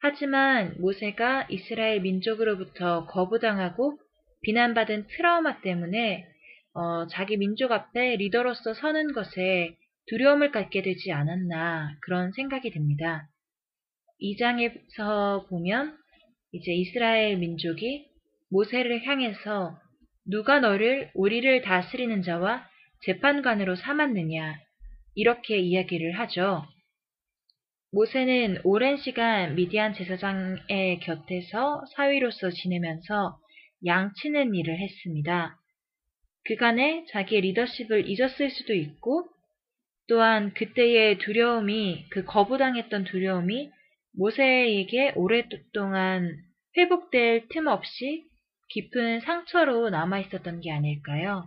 하지만 0.00 0.74
모세가 0.80 1.46
이스라엘 1.50 2.00
민족으로부터 2.00 3.06
거부당하고 3.06 3.96
비난받은 4.42 5.06
트라우마 5.06 5.60
때문에 5.60 6.33
어, 6.74 7.06
자기 7.06 7.36
민족 7.36 7.70
앞에 7.70 8.16
리더로서 8.16 8.74
서는 8.74 9.12
것에 9.12 9.76
두려움을 10.08 10.50
갖게 10.50 10.82
되지 10.82 11.12
않았나 11.12 11.96
그런 12.02 12.32
생각이 12.32 12.70
듭니다. 12.72 13.28
2장에서 14.20 15.48
보면 15.48 15.96
이제 16.52 16.72
이스라엘 16.72 17.36
민족이 17.38 18.06
모세를 18.50 19.06
향해서 19.06 19.78
누가 20.26 20.60
너를 20.60 21.10
우리를 21.14 21.62
다스리는 21.62 22.22
자와 22.22 22.66
재판관으로 23.02 23.76
삼았느냐 23.76 24.56
이렇게 25.14 25.58
이야기를 25.58 26.18
하죠. 26.18 26.64
모세는 27.92 28.62
오랜 28.64 28.96
시간 28.96 29.54
미디안 29.54 29.94
제사장의 29.94 30.98
곁에서 31.00 31.84
사위로서 31.94 32.50
지내면서 32.50 33.38
양치는 33.86 34.54
일을 34.54 34.78
했습니다. 34.78 35.56
그간에 36.46 37.06
자기의 37.10 37.42
리더십을 37.42 38.08
잊었을 38.08 38.50
수도 38.50 38.74
있고 38.74 39.28
또한 40.08 40.52
그때의 40.52 41.18
두려움이 41.18 42.06
그 42.10 42.24
거부당했던 42.24 43.04
두려움이 43.04 43.70
모세에게 44.16 45.12
오랫동안 45.16 46.36
회복될 46.76 47.48
틈 47.48 47.66
없이 47.66 48.24
깊은 48.68 49.20
상처로 49.20 49.90
남아 49.90 50.20
있었던 50.20 50.60
게 50.60 50.70
아닐까요? 50.70 51.46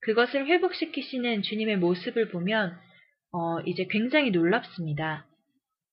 그것을 0.00 0.46
회복시키시는 0.46 1.42
주님의 1.42 1.78
모습을 1.78 2.28
보면 2.28 2.78
어, 3.32 3.60
이제 3.66 3.86
굉장히 3.90 4.30
놀랍습니다. 4.30 5.26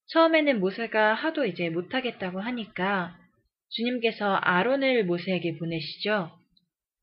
처음에는 0.07 0.59
모세가 0.59 1.13
하도 1.13 1.45
이제 1.45 1.69
못하겠다고 1.69 2.39
하니까 2.39 3.17
주님께서 3.69 4.35
아론을 4.35 5.05
모세에게 5.05 5.57
보내시죠. 5.57 6.31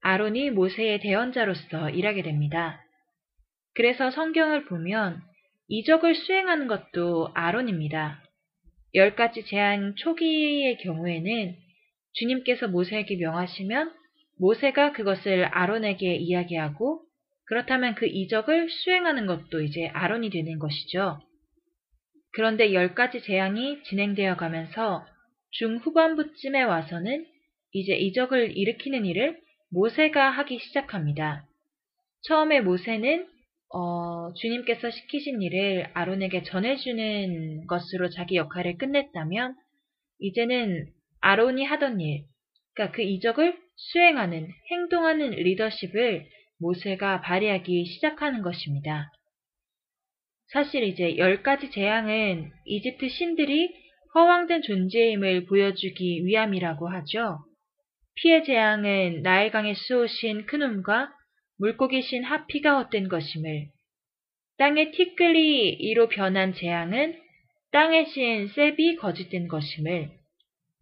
아론이 0.03 0.51
모세의 0.51 1.01
대언자로서 1.01 1.91
일하게 1.91 2.23
됩니다. 2.23 2.81
그래서 3.75 4.11
성경을 4.11 4.65
보면 4.65 5.21
이적을 5.69 6.15
수행하는 6.15 6.67
것도 6.67 7.31
아론입니다. 7.35 8.23
열 8.95 9.15
가지 9.15 9.45
재앙 9.45 9.95
초기의 9.95 10.79
경우에는 10.79 11.55
주님께서 12.15 12.69
모세에게 12.69 13.17
명하시면 13.17 13.93
모세가 14.39 14.93
그것을 14.93 15.45
아론에게 15.45 16.17
이야기하고 16.17 17.03
그렇다면 17.47 17.95
그 17.95 18.07
이적을 18.07 18.71
수행하는 18.71 19.27
것도 19.27 19.61
이제 19.63 19.89
아론이 19.89 20.31
되는 20.31 20.59
것이죠. 20.59 21.21
그런데 22.33 22.73
열 22.73 22.95
가지 22.95 23.23
재앙이 23.23 23.83
진행되어 23.85 24.37
가면서 24.37 25.05
중후반부쯤에 25.53 26.63
와서는 26.63 27.27
이제 27.73 27.95
이적을 27.95 28.57
일으키는 28.57 29.05
일을 29.05 29.39
모세가 29.71 30.31
하기 30.31 30.59
시작합니다. 30.59 31.47
처음에 32.23 32.61
모세는 32.61 33.27
어, 33.73 34.33
주님께서 34.35 34.91
시키신 34.91 35.43
일을 35.43 35.91
아론에게 35.95 36.43
전해주는 36.43 37.67
것으로 37.67 38.11
자기 38.11 38.37
역할을 38.37 38.79
끝냈다면 38.79 39.55
이제는 40.19 40.87
아론이 41.21 41.65
하던 41.65 42.01
일, 42.01 42.25
그러니까 42.75 42.97
그 42.97 43.03
이적을 43.03 43.57
수행하는, 43.77 44.49
행동하는 44.71 45.31
리더십을 45.31 46.27
모세가 46.59 47.21
발휘하기 47.21 47.87
시작하는 47.87 48.43
것입니다. 48.43 49.11
사실 50.49 50.83
이제 50.83 51.17
열 51.17 51.43
가지 51.43 51.71
재앙은 51.71 52.51
이집트 52.65 53.09
신들이 53.09 53.73
허황된 54.15 54.63
존재임을 54.63 55.47
보여주기 55.47 56.27
위함이라고 56.27 56.89
하죠. 56.89 57.39
피해 58.17 58.43
재앙은 58.43 59.23
나일강에 59.23 59.75
쏘신 59.75 60.47
큰움과 60.47 61.13
물고기 61.59 62.03
신 62.03 62.25
하피가 62.25 62.79
헛된 62.79 63.09
것임을. 63.09 63.69
땅의 64.59 64.93
티끌이 64.93 65.71
이로 65.71 66.09
변한 66.09 66.53
재앙은 66.53 67.19
땅의 67.73 68.07
신 68.07 68.49
셉이 68.49 68.97
거짓된 68.97 69.49
것임을. 69.49 70.11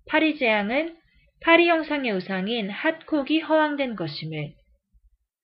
파리 0.09 0.37
재앙은 0.37 0.97
파리 1.41 1.69
형상의 1.69 2.13
우상인 2.13 2.71
핫콕이 2.71 3.41
허황된 3.41 3.95
것임을. 3.95 4.53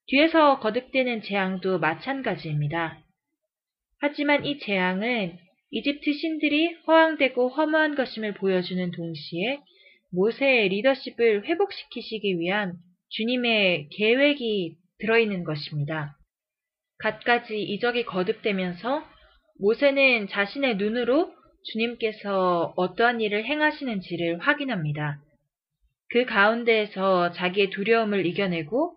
뒤에서 0.07 0.59
거듭되는 0.59 1.23
재앙도 1.23 1.79
마찬가지입니다. 1.79 2.99
하지만 4.01 4.45
이 4.45 4.59
재앙은 4.59 5.39
이집트 5.71 6.13
신들이 6.13 6.75
허황되고 6.87 7.49
허무한 7.49 7.95
것임을 7.95 8.35
보여주는 8.35 8.91
동시에 8.91 9.59
모세의 10.15 10.69
리더십을 10.69 11.45
회복시키시기 11.45 12.39
위한 12.39 12.75
주님의 13.11 13.89
계획이 13.91 14.77
들어있는 14.99 15.45
것입니다. 15.45 16.17
갖가지 16.99 17.61
이적이 17.61 18.05
거듭되면서 18.05 19.05
모세는 19.61 20.29
자신의 20.29 20.77
눈으로 20.77 21.33
주님께서 21.65 22.75
어떠한 22.77 23.21
일을 23.21 23.45
행하시는지를 23.45 24.39
확인합니다. 24.41 25.21
그 26.11 26.25
가운데에서 26.25 27.33
자기의 27.33 27.71
두려움을 27.71 28.27
이겨내고 28.27 28.97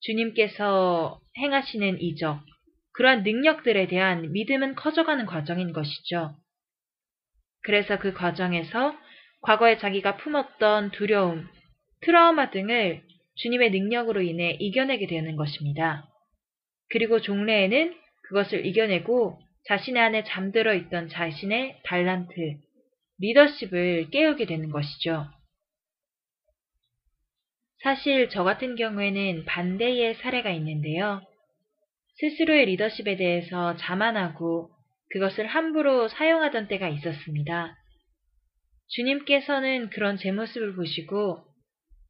주님께서 0.00 1.20
행하시는 1.38 2.00
이적, 2.00 2.40
그러한 2.94 3.22
능력들에 3.22 3.86
대한 3.86 4.32
믿음은 4.32 4.74
커져가는 4.74 5.24
과정인 5.26 5.72
것이죠. 5.72 6.36
그래서 7.62 7.98
그 7.98 8.12
과정에서 8.12 8.94
과거에 9.42 9.78
자기가 9.78 10.16
품었던 10.16 10.92
두려움, 10.92 11.48
트라우마 12.02 12.50
등을 12.50 13.02
주님의 13.36 13.70
능력으로 13.70 14.22
인해 14.22 14.56
이겨내게 14.60 15.06
되는 15.06 15.36
것입니다. 15.36 16.08
그리고 16.90 17.20
종래에는 17.20 17.94
그것을 18.28 18.66
이겨내고 18.66 19.38
자신의 19.66 20.02
안에 20.02 20.24
잠들어 20.24 20.74
있던 20.74 21.08
자신의 21.08 21.80
달란트, 21.84 22.34
리더십을 23.18 24.10
깨우게 24.10 24.46
되는 24.46 24.70
것이죠. 24.70 25.26
사실 27.82 28.28
저 28.28 28.44
같은 28.44 28.76
경우에는 28.76 29.44
반대의 29.44 30.14
사례가 30.16 30.50
있는데요. 30.50 31.20
스스로의 32.20 32.66
리더십에 32.66 33.16
대해서 33.16 33.76
자만하고 33.76 34.70
그것을 35.10 35.46
함부로 35.46 36.08
사용하던 36.08 36.68
때가 36.68 36.88
있었습니다. 36.88 37.76
주님께서는 38.92 39.90
그런 39.90 40.16
제 40.18 40.32
모습을 40.32 40.74
보시고 40.74 41.44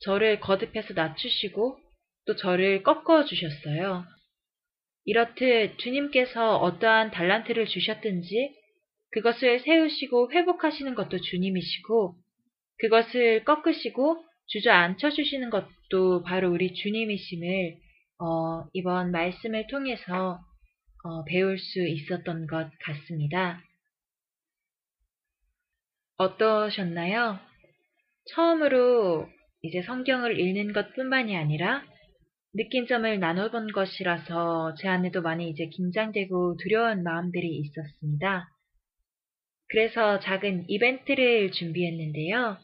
저를 0.00 0.40
거듭해서 0.40 0.94
낮추시고 0.94 1.78
또 2.26 2.36
저를 2.36 2.82
꺾어 2.82 3.24
주셨어요. 3.24 4.04
이렇듯 5.04 5.78
주님께서 5.78 6.56
어떠한 6.58 7.10
달란트를 7.10 7.66
주셨든지 7.66 8.54
그것을 9.12 9.60
세우시고 9.60 10.32
회복하시는 10.32 10.94
것도 10.94 11.20
주님이시고 11.20 12.16
그것을 12.78 13.44
꺾으시고 13.44 14.24
주저앉혀 14.46 15.10
주시는 15.10 15.50
것도 15.50 16.22
바로 16.24 16.50
우리 16.50 16.74
주님이심을 16.74 17.76
어, 18.18 18.66
이번 18.72 19.10
말씀을 19.12 19.66
통해서 19.68 20.40
어, 21.04 21.24
배울 21.24 21.58
수 21.58 21.86
있었던 21.86 22.46
것 22.46 22.70
같습니다. 22.80 23.60
어떠셨나요? 26.16 27.38
처음으로 28.34 29.28
이제 29.62 29.82
성경을 29.82 30.38
읽는 30.38 30.72
것 30.72 30.94
뿐만이 30.94 31.36
아니라 31.36 31.82
느낀 32.54 32.86
점을 32.86 33.18
나눠본 33.18 33.72
것이라서 33.72 34.74
제 34.74 34.88
안에도 34.88 35.22
많이 35.22 35.48
이제 35.48 35.66
긴장되고 35.66 36.56
두려운 36.58 37.02
마음들이 37.02 37.48
있었습니다. 37.58 38.48
그래서 39.68 40.20
작은 40.20 40.66
이벤트를 40.68 41.50
준비했는데요. 41.52 42.58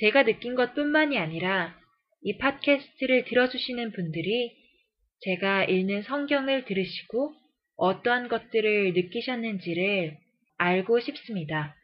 제가 0.00 0.24
느낀 0.24 0.56
것 0.56 0.74
뿐만이 0.74 1.18
아니라 1.18 1.78
이 2.22 2.36
팟캐스트를 2.38 3.24
들어주시는 3.26 3.92
분들이 3.92 4.52
제가 5.20 5.64
읽는 5.64 6.02
성경을 6.02 6.64
들으시고 6.64 7.34
어떠한 7.76 8.28
것들을 8.28 8.94
느끼셨는지를 8.94 10.16
알고 10.58 11.00
싶습니다. 11.00 11.76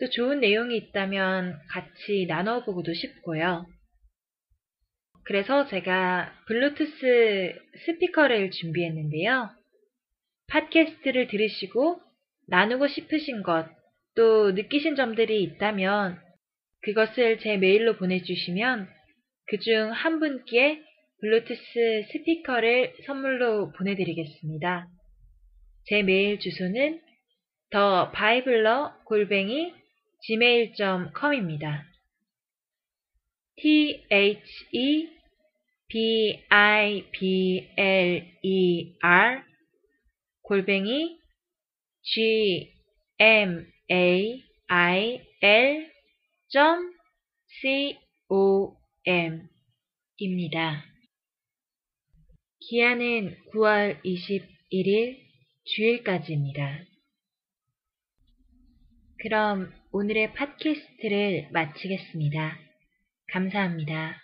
또 0.00 0.08
좋은 0.10 0.40
내용이 0.40 0.76
있다면 0.76 1.58
같이 1.70 2.26
나눠보고도 2.28 2.94
싶고요. 2.94 3.66
그래서 5.24 5.66
제가 5.68 6.32
블루투스 6.46 7.54
스피커를 7.86 8.50
준비했는데요. 8.50 9.50
팟캐스트를 10.48 11.28
들으시고 11.28 12.00
나누고 12.48 12.88
싶으신 12.88 13.42
것, 13.42 13.66
또 14.14 14.52
느끼신 14.52 14.96
점들이 14.96 15.42
있다면 15.42 16.18
그것을 16.82 17.38
제 17.40 17.56
메일로 17.56 17.96
보내주시면 17.96 18.88
그 19.48 19.58
중 19.58 19.90
한 19.92 20.20
분께 20.20 20.82
블루투스 21.20 22.04
스피커를 22.12 22.94
선물로 23.06 23.72
보내드리겠습니다. 23.72 24.86
제 25.86 26.02
메일 26.02 26.38
주소는 26.38 27.00
The 27.70 28.10
Bibler 28.12 28.94
골뱅이 29.04 29.74
gmail.com입니다. 30.20 31.86
t 33.56 34.06
h 34.10 34.66
e 34.72 35.08
b 35.88 36.44
i 36.48 37.10
b 37.10 37.68
l 37.76 38.38
e 38.42 38.96
r 39.00 39.44
골뱅이 40.42 41.18
g 42.02 42.72
m 43.18 43.66
a 43.90 44.44
i 44.68 45.20
l 45.40 45.90
c 46.48 47.98
o 48.28 48.76
m 49.04 49.48
입니다. 50.18 50.84
기한은 52.60 53.36
9월 53.52 54.02
21일 54.04 55.18
주일까지입니다. 55.64 56.84
그럼 59.18 59.72
오늘의 59.90 60.34
팟캐스트를 60.34 61.48
마치겠습니다. 61.50 62.58
감사합니다. 63.32 64.16